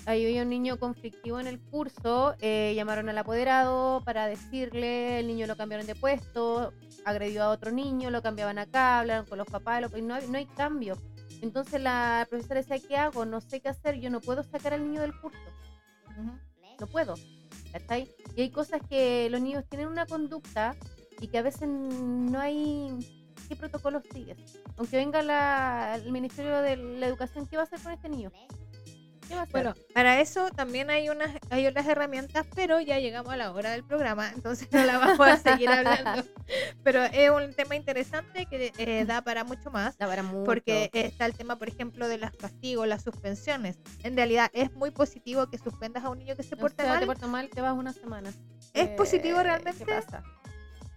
Ahí 0.06 0.24
había 0.26 0.43
un 0.43 0.50
niño 0.50 0.78
conflictivo 0.80 1.39
en 1.39 1.48
el 1.48 1.60
curso, 1.60 2.36
eh, 2.39 2.74
llamaron 2.76 3.10
al 3.10 3.18
apoderado 3.18 4.02
para 4.06 4.28
decirle, 4.28 5.20
el 5.20 5.28
niño 5.28 5.48
lo 5.48 5.58
cambiaron 5.58 5.86
de 5.86 5.95
puesto, 5.95 6.72
agredió 7.04 7.43
a 7.43 7.50
otro 7.50 7.72
niño, 7.72 8.10
lo 8.10 8.22
cambiaban 8.22 8.58
acá, 8.58 9.00
hablaron 9.00 9.26
con 9.26 9.38
los 9.38 9.48
papás, 9.48 9.82
lo- 9.82 9.98
y 9.98 10.02
no, 10.02 10.16
hay- 10.16 10.28
no 10.30 10.38
hay 10.38 10.45
cambio. 10.45 10.98
Entonces 11.41 11.82
la 11.82 12.26
profesora 12.30 12.62
decía, 12.62 12.80
¿qué 12.88 12.95
hago? 12.98 13.26
No 13.26 13.41
sé 13.41 13.60
qué 13.60 13.70
hacer, 13.70 14.00
yo 14.00 14.10
no 14.10 14.22
puedo 14.22 14.43
sacar 14.43 14.74
al 14.74 14.84
niño 14.86 15.02
del 15.02 15.20
curso, 15.20 15.39
no 16.80 16.88
puedo. 16.88 17.16
¿cachai? 17.74 18.10
Y 18.36 18.41
hay 18.41 18.50
cosas 18.50 18.82
que 18.89 19.30
los 19.30 19.41
niños 19.41 19.66
tienen 19.70 19.89
una 19.89 20.06
conducta 20.06 20.74
y 21.20 21.28
que 21.28 21.38
a 21.38 21.41
veces 21.41 21.68
no 21.68 22.39
hay... 22.39 22.98
¿Qué 23.50 23.56
protocolos 23.56 24.04
sigues? 24.14 24.38
Aunque 24.78 24.98
venga 24.98 25.22
la, 25.22 25.95
el 26.04 26.12
Ministerio 26.12 26.62
de 26.62 26.76
la 26.78 27.08
Educación, 27.08 27.45
¿qué 27.45 27.56
va 27.58 27.64
a 27.64 27.66
hacer 27.66 27.80
con 27.82 27.91
este 27.91 28.10
niño? 28.10 28.32
Bueno, 29.51 29.73
para 29.93 30.19
eso 30.19 30.49
también 30.51 30.89
hay 30.89 31.09
unas 31.09 31.32
hay 31.49 31.67
otras 31.67 31.88
herramientas, 31.88 32.45
pero 32.55 32.80
ya 32.80 32.99
llegamos 32.99 33.34
a 33.34 33.38
la 33.38 33.51
hora 33.51 33.71
del 33.71 33.84
programa, 33.84 34.30
entonces 34.36 34.67
no 34.71 34.84
la 34.84 34.97
vamos 34.97 35.19
a 35.19 35.38
seguir 35.38 35.69
hablando. 35.69 36.23
Pero 36.84 37.03
es 37.03 37.30
un 37.30 37.53
tema 37.53 37.75
interesante 37.75 38.45
que 38.45 38.71
eh, 38.78 39.05
da 39.05 39.21
para 39.21 39.43
mucho 39.43 39.69
más. 39.69 39.97
Da 39.97 40.07
para 40.07 40.23
mucho. 40.23 40.45
Porque 40.45 40.89
está 40.93 41.25
el 41.25 41.36
tema, 41.36 41.57
por 41.57 41.67
ejemplo, 41.67 42.07
de 42.07 42.17
los 42.17 42.32
castigos, 42.32 42.88
las 42.88 43.03
suspensiones. 43.03 43.80
En 44.03 44.15
realidad 44.15 44.49
es 44.53 44.73
muy 44.73 44.91
positivo 44.91 45.47
que 45.49 45.57
suspendas 45.57 46.05
a 46.05 46.09
un 46.09 46.19
niño 46.19 46.36
que 46.38 46.43
se 46.43 46.55
O 46.55 46.57
porte 46.57 46.84
sea, 46.84 46.91
mal, 46.93 46.99
te 47.01 47.05
portas 47.05 47.30
mal, 47.30 47.49
te 47.49 47.59
vas 47.61 47.73
una 47.73 47.91
semana. 47.91 48.30
¿Es 48.73 48.88
Eh, 48.89 48.93
positivo 48.95 49.43
realmente? 49.43 49.84
¿Qué 49.84 49.91
pasa? 49.91 50.23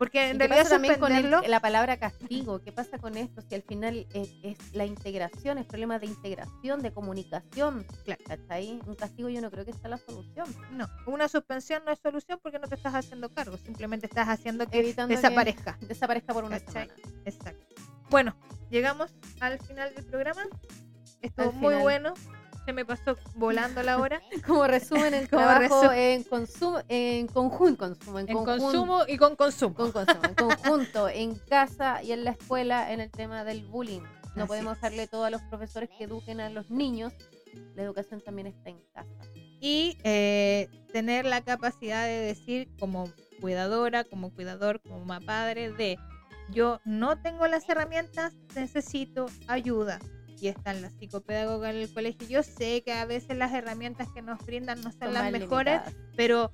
Porque 0.00 0.30
en 0.30 0.36
¿Y 0.36 0.38
qué 0.38 0.48
realidad 0.48 0.70
también 0.70 0.98
con 0.98 1.12
el- 1.12 1.30
la 1.46 1.60
palabra 1.60 1.98
castigo? 1.98 2.58
¿Qué 2.62 2.72
pasa 2.72 2.96
con 2.96 3.18
esto? 3.18 3.42
Si 3.42 3.54
al 3.54 3.60
final 3.60 4.06
es, 4.14 4.30
es 4.42 4.56
la 4.74 4.86
integración, 4.86 5.58
es 5.58 5.66
problema 5.66 5.98
de 5.98 6.06
integración, 6.06 6.80
de 6.80 6.90
comunicación. 6.90 7.84
Claro. 8.06 8.24
¿Cachai? 8.26 8.80
Un 8.86 8.94
castigo 8.94 9.28
yo 9.28 9.42
no 9.42 9.50
creo 9.50 9.66
que 9.66 9.74
sea 9.74 9.90
la 9.90 9.98
solución. 9.98 10.46
no, 10.72 10.88
una 11.04 11.28
suspensión 11.28 11.82
no 11.84 11.92
es 11.92 11.98
solución 11.98 12.40
porque 12.42 12.58
no 12.58 12.66
te 12.66 12.76
estás 12.76 12.94
haciendo 12.94 13.28
cargo, 13.28 13.58
simplemente 13.58 14.06
estás 14.06 14.26
haciendo 14.30 14.66
que 14.66 14.78
Evitando 14.78 15.10
que 15.14 15.16
desaparezca. 15.20 15.76
desaparezca 15.82 16.32
por 16.32 16.44
una 16.44 16.58
¿Cachai? 16.60 16.88
semana. 16.88 17.22
Exacto. 17.26 17.66
Bueno, 18.08 18.34
llegamos 18.70 19.12
al 19.40 19.58
final 19.60 19.94
del 19.94 20.06
programa. 20.06 20.44
Estuvo 21.20 21.52
muy 21.52 21.74
bueno. 21.74 22.14
Se 22.66 22.72
me 22.72 22.84
pasó 22.84 23.16
volando 23.34 23.82
la 23.82 23.98
hora. 23.98 24.20
Como 24.46 24.66
resumen 24.66 25.14
el 25.14 25.28
Como 25.30 25.42
trabajo 25.42 25.82
resu- 25.84 25.94
en 25.96 26.22
consumo, 26.24 26.78
en 26.88 27.26
conjunto, 27.26 27.78
consumo, 27.88 28.18
en, 28.18 28.28
En 28.28 28.34
conjunto, 28.36 28.62
consumo 28.64 29.02
y 29.08 29.16
con 29.16 29.36
consumo. 29.36 29.74
con 29.74 29.92
consumo, 29.92 30.22
en 30.24 30.34
conjunto, 30.34 31.08
en 31.08 31.34
casa 31.34 32.02
y 32.02 32.12
en 32.12 32.24
la 32.24 32.32
escuela 32.32 32.92
en 32.92 33.00
el 33.00 33.10
tema 33.10 33.44
del 33.44 33.64
bullying. 33.66 34.02
No 34.36 34.44
Así 34.44 34.48
podemos 34.48 34.76
es. 34.76 34.82
darle 34.82 35.06
todo 35.08 35.24
a 35.24 35.30
los 35.30 35.42
profesores 35.42 35.90
que 35.98 36.04
eduquen 36.04 36.40
a 36.40 36.50
los 36.50 36.70
niños. 36.70 37.12
La 37.74 37.82
educación 37.82 38.20
también 38.20 38.46
está 38.46 38.70
en 38.70 38.80
casa. 38.94 39.08
y 39.60 39.98
eh, 40.04 40.68
tener 40.92 41.24
la 41.26 41.40
capacidad 41.42 42.04
de 42.06 42.18
decir 42.20 42.68
como 42.78 43.10
cuidadora, 43.40 44.04
como 44.04 44.32
cuidador, 44.32 44.80
como 44.80 45.00
mamá 45.00 45.20
padre, 45.20 45.72
de 45.72 45.98
yo 46.50 46.80
no 46.84 47.20
tengo 47.20 47.46
las 47.46 47.68
herramientas, 47.68 48.32
necesito 48.54 49.26
ayuda. 49.48 49.98
Y 50.40 50.48
están 50.48 50.80
las 50.82 50.92
psicopedagogas 50.94 51.74
en 51.74 51.82
el 51.82 51.92
colegio. 51.92 52.26
Yo 52.28 52.42
sé 52.42 52.82
que 52.82 52.92
a 52.92 53.04
veces 53.04 53.36
las 53.36 53.52
herramientas 53.52 54.08
que 54.14 54.22
nos 54.22 54.44
brindan 54.46 54.80
no 54.80 54.90
son 54.90 55.00
Son 55.00 55.14
las 55.14 55.30
mejores, 55.32 55.80
limitadas. 55.82 55.94
pero 56.16 56.50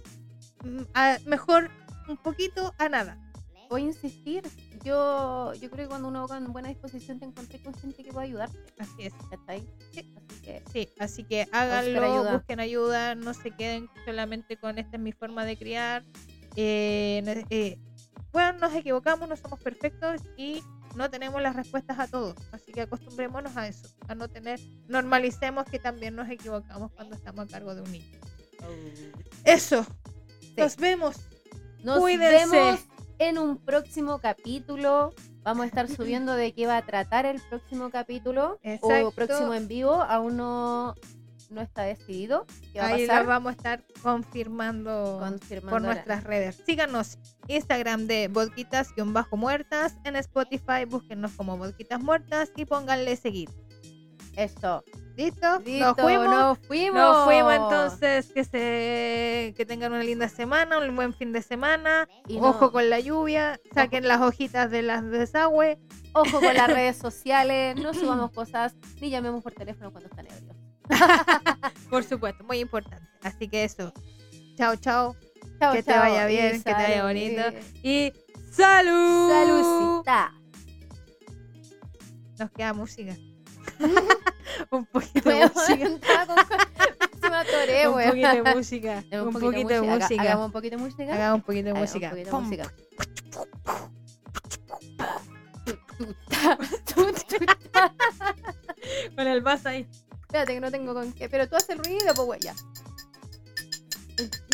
mm, 0.64 0.82
a- 0.94 1.18
mejor 1.26 1.70
un 2.08 2.16
poquito 2.16 2.74
a 2.78 2.88
nada. 2.88 3.18
Voy 3.70 3.82
a 3.82 3.86
insistir. 3.86 4.42
Yo, 4.84 5.52
yo 5.54 5.70
creo 5.70 5.84
que 5.86 5.88
cuando 5.88 6.06
uno 6.08 6.22
va 6.22 6.28
con 6.38 6.52
buena 6.52 6.68
disposición 6.68 7.18
te 7.18 7.24
encontré 7.26 7.60
con 7.60 7.74
gente 7.74 8.04
que 8.04 8.12
puede 8.12 8.26
ayudar. 8.28 8.48
Así 8.78 8.92
es. 9.06 9.12
¿cachai? 9.28 9.66
Así 9.90 10.40
que 10.42 10.62
Sí, 10.72 10.88
así 11.00 11.24
que 11.24 11.46
háganlo, 11.52 12.02
ayuda. 12.02 12.32
busquen 12.36 12.60
ayuda, 12.60 13.14
no 13.16 13.34
se 13.34 13.50
queden 13.50 13.88
solamente 14.04 14.56
con 14.56 14.78
esta 14.78 14.96
es 14.96 15.02
mi 15.02 15.10
forma 15.12 15.44
de 15.44 15.56
criar. 15.56 16.04
Eh, 16.54 17.44
eh, 17.50 17.78
bueno, 18.36 18.58
nos 18.58 18.74
equivocamos, 18.74 19.26
no 19.30 19.34
somos 19.34 19.58
perfectos 19.60 20.20
y 20.36 20.62
no 20.94 21.08
tenemos 21.08 21.40
las 21.40 21.56
respuestas 21.56 21.98
a 21.98 22.06
todos. 22.06 22.34
Así 22.52 22.70
que 22.70 22.82
acostumbrémonos 22.82 23.56
a 23.56 23.66
eso, 23.66 23.88
a 24.08 24.14
no 24.14 24.28
tener, 24.28 24.60
normalicemos 24.88 25.64
que 25.64 25.78
también 25.78 26.14
nos 26.14 26.28
equivocamos 26.28 26.92
cuando 26.92 27.14
estamos 27.16 27.48
a 27.48 27.50
cargo 27.50 27.74
de 27.74 27.80
un 27.80 27.90
niño. 27.92 28.20
Eso, 29.44 29.86
Sí. 30.40 30.52
nos 30.58 30.76
vemos. 30.76 31.16
Nos 31.82 31.98
Cuídense. 31.98 32.54
vemos 32.54 32.80
en 33.18 33.38
un 33.38 33.56
próximo 33.56 34.18
capítulo. 34.18 35.14
Vamos 35.42 35.64
a 35.64 35.66
estar 35.68 35.88
subiendo 35.88 36.34
de 36.34 36.52
qué 36.52 36.66
va 36.66 36.76
a 36.76 36.84
tratar 36.84 37.24
el 37.24 37.40
próximo 37.48 37.88
capítulo 37.88 38.58
Exacto. 38.62 39.08
o 39.08 39.10
próximo 39.12 39.54
en 39.54 39.66
vivo. 39.66 39.94
Aún 39.94 40.36
no, 40.36 40.94
no 41.50 41.60
está 41.60 41.82
decidido 41.82 42.46
qué 42.72 42.80
va 42.80 42.86
a 42.86 42.88
Ahí 42.88 43.06
pasar. 43.06 43.22
lo 43.22 43.28
vamos 43.28 43.50
a 43.50 43.56
estar 43.56 43.84
confirmando. 44.02 45.18
Confirmando 45.20 45.70
por 45.70 45.82
nuestras 45.82 46.24
redes. 46.24 46.62
Síganos 46.66 47.18
Instagram 47.48 48.06
de 48.06 48.28
Vodquitas-Muertas, 48.28 49.96
en 50.04 50.16
Spotify 50.16 50.84
búsquennos 50.88 51.32
como 51.32 51.56
Vodquitas 51.56 52.00
Muertas 52.00 52.50
y 52.56 52.64
pónganle 52.64 53.16
seguir. 53.16 53.48
Eso. 54.36 54.84
¿Listo? 55.16 55.60
Listo, 55.64 55.86
Nos 55.86 55.96
fuimos. 55.96 56.26
Nos 56.28 56.58
fuimos. 56.58 56.94
Nos 57.00 57.24
fuimos 57.24 57.54
entonces, 57.54 58.30
que 58.34 58.44
se 58.44 59.54
que 59.56 59.64
tengan 59.66 59.92
una 59.92 60.02
linda 60.02 60.28
semana, 60.28 60.78
un 60.78 60.94
buen 60.94 61.14
fin 61.14 61.32
de 61.32 61.40
semana. 61.40 62.06
Y 62.28 62.36
no- 62.38 62.50
Ojo 62.50 62.70
con 62.70 62.90
la 62.90 63.00
lluvia, 63.00 63.58
saquen 63.74 64.06
las 64.06 64.20
hojitas 64.20 64.70
de 64.70 64.82
las 64.82 65.02
desagüe. 65.10 65.78
Ojo 66.12 66.38
con 66.40 66.52
las 66.54 66.68
redes 66.68 66.98
sociales. 66.98 67.76
No 67.76 67.94
subamos 67.94 68.30
cosas 68.32 68.74
ni 69.00 69.08
llamemos 69.08 69.42
por 69.42 69.54
teléfono 69.54 69.90
cuando 69.90 70.10
están 70.10 70.26
ebrios. 70.26 70.55
Por 71.90 72.04
supuesto, 72.04 72.44
muy 72.44 72.58
importante. 72.58 73.06
Así 73.22 73.48
que 73.48 73.64
eso. 73.64 73.92
Chao, 74.56 74.76
chao. 74.76 75.16
Chao, 75.58 75.72
Que 75.72 75.82
te 75.82 75.96
vaya 75.96 76.28
y 76.28 76.34
bien, 76.34 76.62
que 76.62 76.64
te 76.64 76.72
vaya 76.72 77.04
bonito. 77.04 77.42
Y 77.82 78.12
salud. 78.50 79.30
Saludcita. 79.30 80.32
Nos 82.38 82.50
queda 82.50 82.74
música. 82.74 83.16
un 84.70 84.86
poquito 84.86 85.28
de 85.28 85.50
música. 85.54 85.88
Se 87.20 87.30
me 87.30 87.36
atoré, 87.36 87.88
un 87.88 87.94
poquito 87.94 88.28
de 88.28 88.54
música. 88.54 89.04
Un 89.12 89.32
poquito 89.32 89.68
de 89.68 89.80
música. 89.82 90.22
Hagamos 90.22 90.46
un 90.46 90.52
poquito 90.52 90.76
de 90.76 90.82
música. 90.82 91.14
Hagamos 91.14 91.36
un 91.36 91.42
poquito 91.42 91.66
de 91.66 91.74
música. 91.74 92.10
Un 92.10 92.14
poquito 92.14 92.24
de 92.24 92.32
música. 92.32 92.74
Con 99.16 99.26
el 99.26 99.40
vaso 99.40 99.68
ahí. 99.68 99.88
Espérate 100.26 100.54
que 100.54 100.60
no 100.60 100.70
tengo 100.72 100.92
con 100.92 101.12
qué. 101.12 101.28
Pero 101.28 101.48
tú 101.48 101.56
haces 101.56 101.70
el 101.70 101.78
ruido, 101.78 102.12
pues 102.14 102.28
weón, 102.28 102.40
ya. 102.40 102.54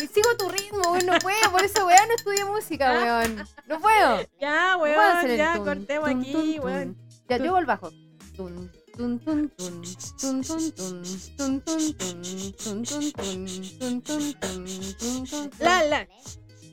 Y 0.01 0.07
sigo 0.07 0.35
tu 0.37 0.49
ritmo, 0.49 0.81
weón, 0.91 1.05
no 1.05 1.17
puedo, 1.19 1.51
por 1.51 1.63
eso 1.63 1.85
weón 1.85 2.07
no 2.07 2.15
estudié 2.15 2.45
música, 2.45 2.91
weón. 2.91 3.43
No 3.65 3.79
puedo. 3.79 4.27
Ya, 4.39 4.77
weón, 4.77 5.37
ya 5.37 5.57
cortemos 5.57 6.09
aquí, 6.09 6.59
weón. 6.59 6.97
Ya, 7.27 7.37
yo 7.37 7.57
el 7.57 7.65
bajo. 7.65 7.89
Tun, 8.35 8.71
tun, 8.95 9.19
tun, 9.19 9.49
tun, 9.49 9.81
tun, 10.19 10.43
tun, 10.43 10.71
tun, 10.73 11.11
tun, 11.37 11.63
tun, 11.63 11.93
tun, 11.93 11.93
tun, 11.93 12.83
tun, 12.83 13.13
tun, 13.13 13.13
tun, 13.13 14.03
tun, 14.03 14.33
tun, 14.39 14.97
tun, 14.99 15.25
tun. 15.25 15.51
La, 15.59 15.83
la. 15.83 16.07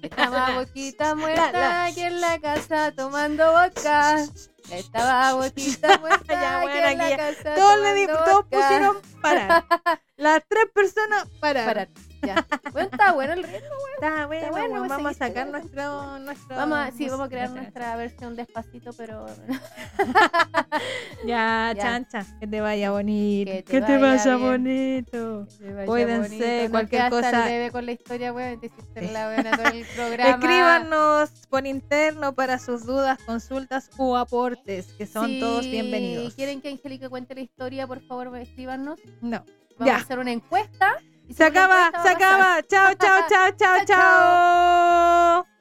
Estaba 0.02 0.58
boquita 0.58 1.14
muerta 1.14 1.84
aquí 1.84 2.00
en 2.00 2.20
la 2.20 2.38
casa 2.40 2.92
tomando 2.92 3.52
vodka. 3.52 4.26
Estaba 4.70 5.34
boquita 5.34 5.98
muerta 6.00 6.60
bueno, 6.62 6.88
en 6.88 6.98
la 6.98 7.16
casa 7.16 7.54
Todos, 7.54 7.80
le 7.80 7.94
di- 7.94 8.06
todos 8.06 8.44
pusieron 8.50 8.96
parar. 9.22 9.64
Las 10.16 10.42
tres 10.48 10.66
personas 10.74 11.26
para. 11.40 11.64
Parar. 11.64 11.88
Ya. 12.22 12.46
Bueno, 12.72 12.88
está 12.92 13.12
bueno 13.12 13.32
el 13.32 13.42
ritmo. 13.42 13.58
Está 13.94 14.26
bueno, 14.26 14.48
bueno, 14.50 14.66
weón, 14.74 14.78
pues 14.78 14.90
vamos 14.90 15.10
a 15.12 15.14
sacar 15.14 15.46
bueno. 15.48 15.58
nuestro, 15.58 16.18
nuestro. 16.20 16.56
Vamos 16.56 16.78
a, 16.78 16.90
sí, 16.92 17.08
vamos 17.08 17.26
a 17.26 17.28
crear 17.30 17.50
nuestra- 17.50 17.62
nuestra 17.62 17.96
versión 17.96 18.36
despacito, 18.36 18.92
pero 18.92 19.26
Ya, 21.26 21.72
Ya. 21.76 21.82
chancha, 21.82 22.26
que 22.38 22.46
te 22.46 22.60
vaya 22.60 22.90
bonito. 22.90 23.50
Que 23.50 23.62
te 23.62 23.72
Que 23.72 23.80
te 23.80 23.98
vaya 23.98 24.36
bonito. 24.36 25.46
que 25.58 25.72
vaya 25.72 25.86
Cuídense, 25.86 26.28
bonito. 26.58 26.70
Cualquier 26.70 27.10
cosa. 27.10 27.44
debe 27.46 27.70
con 27.70 27.86
la 27.86 27.92
historia, 27.92 28.32
weón, 28.32 28.60
te 28.60 28.68
Sí. 28.68 29.08
la 29.12 29.32
buena 29.34 29.50
todo 29.56 29.66
el 29.68 29.84
programa. 29.96 30.30
Escríbanos 30.30 31.30
por 31.48 31.66
interno 31.66 32.34
para 32.34 32.58
sus 32.58 32.84
dudas, 32.86 33.18
consultas 33.24 33.90
o 33.96 34.16
aportes, 34.16 34.86
que 34.98 35.06
son 35.06 35.38
todos 35.40 35.64
Si 35.64 35.70
bienvenidos. 35.70 36.34
quieren 36.34 36.60
que 36.60 36.68
Angélica 36.70 37.08
cuente 37.08 37.34
la 37.34 37.40
historia, 37.40 37.86
por 37.86 38.00
favor, 38.00 38.36
escríbanos. 38.38 38.98
No. 39.20 39.44
Vamos 39.78 39.86
Ya. 39.86 39.96
a 39.96 40.00
hacer 40.00 40.18
una 40.18 40.32
encuesta. 40.32 40.96
Y 41.30 41.34
Se 41.34 41.44
acaba, 41.44 41.92
se 42.02 42.08
acaba. 42.08 42.60
Chao, 42.66 42.92
chao, 42.94 43.20
Chao, 43.28 43.50
chao. 43.56 43.84
chao. 43.86 45.59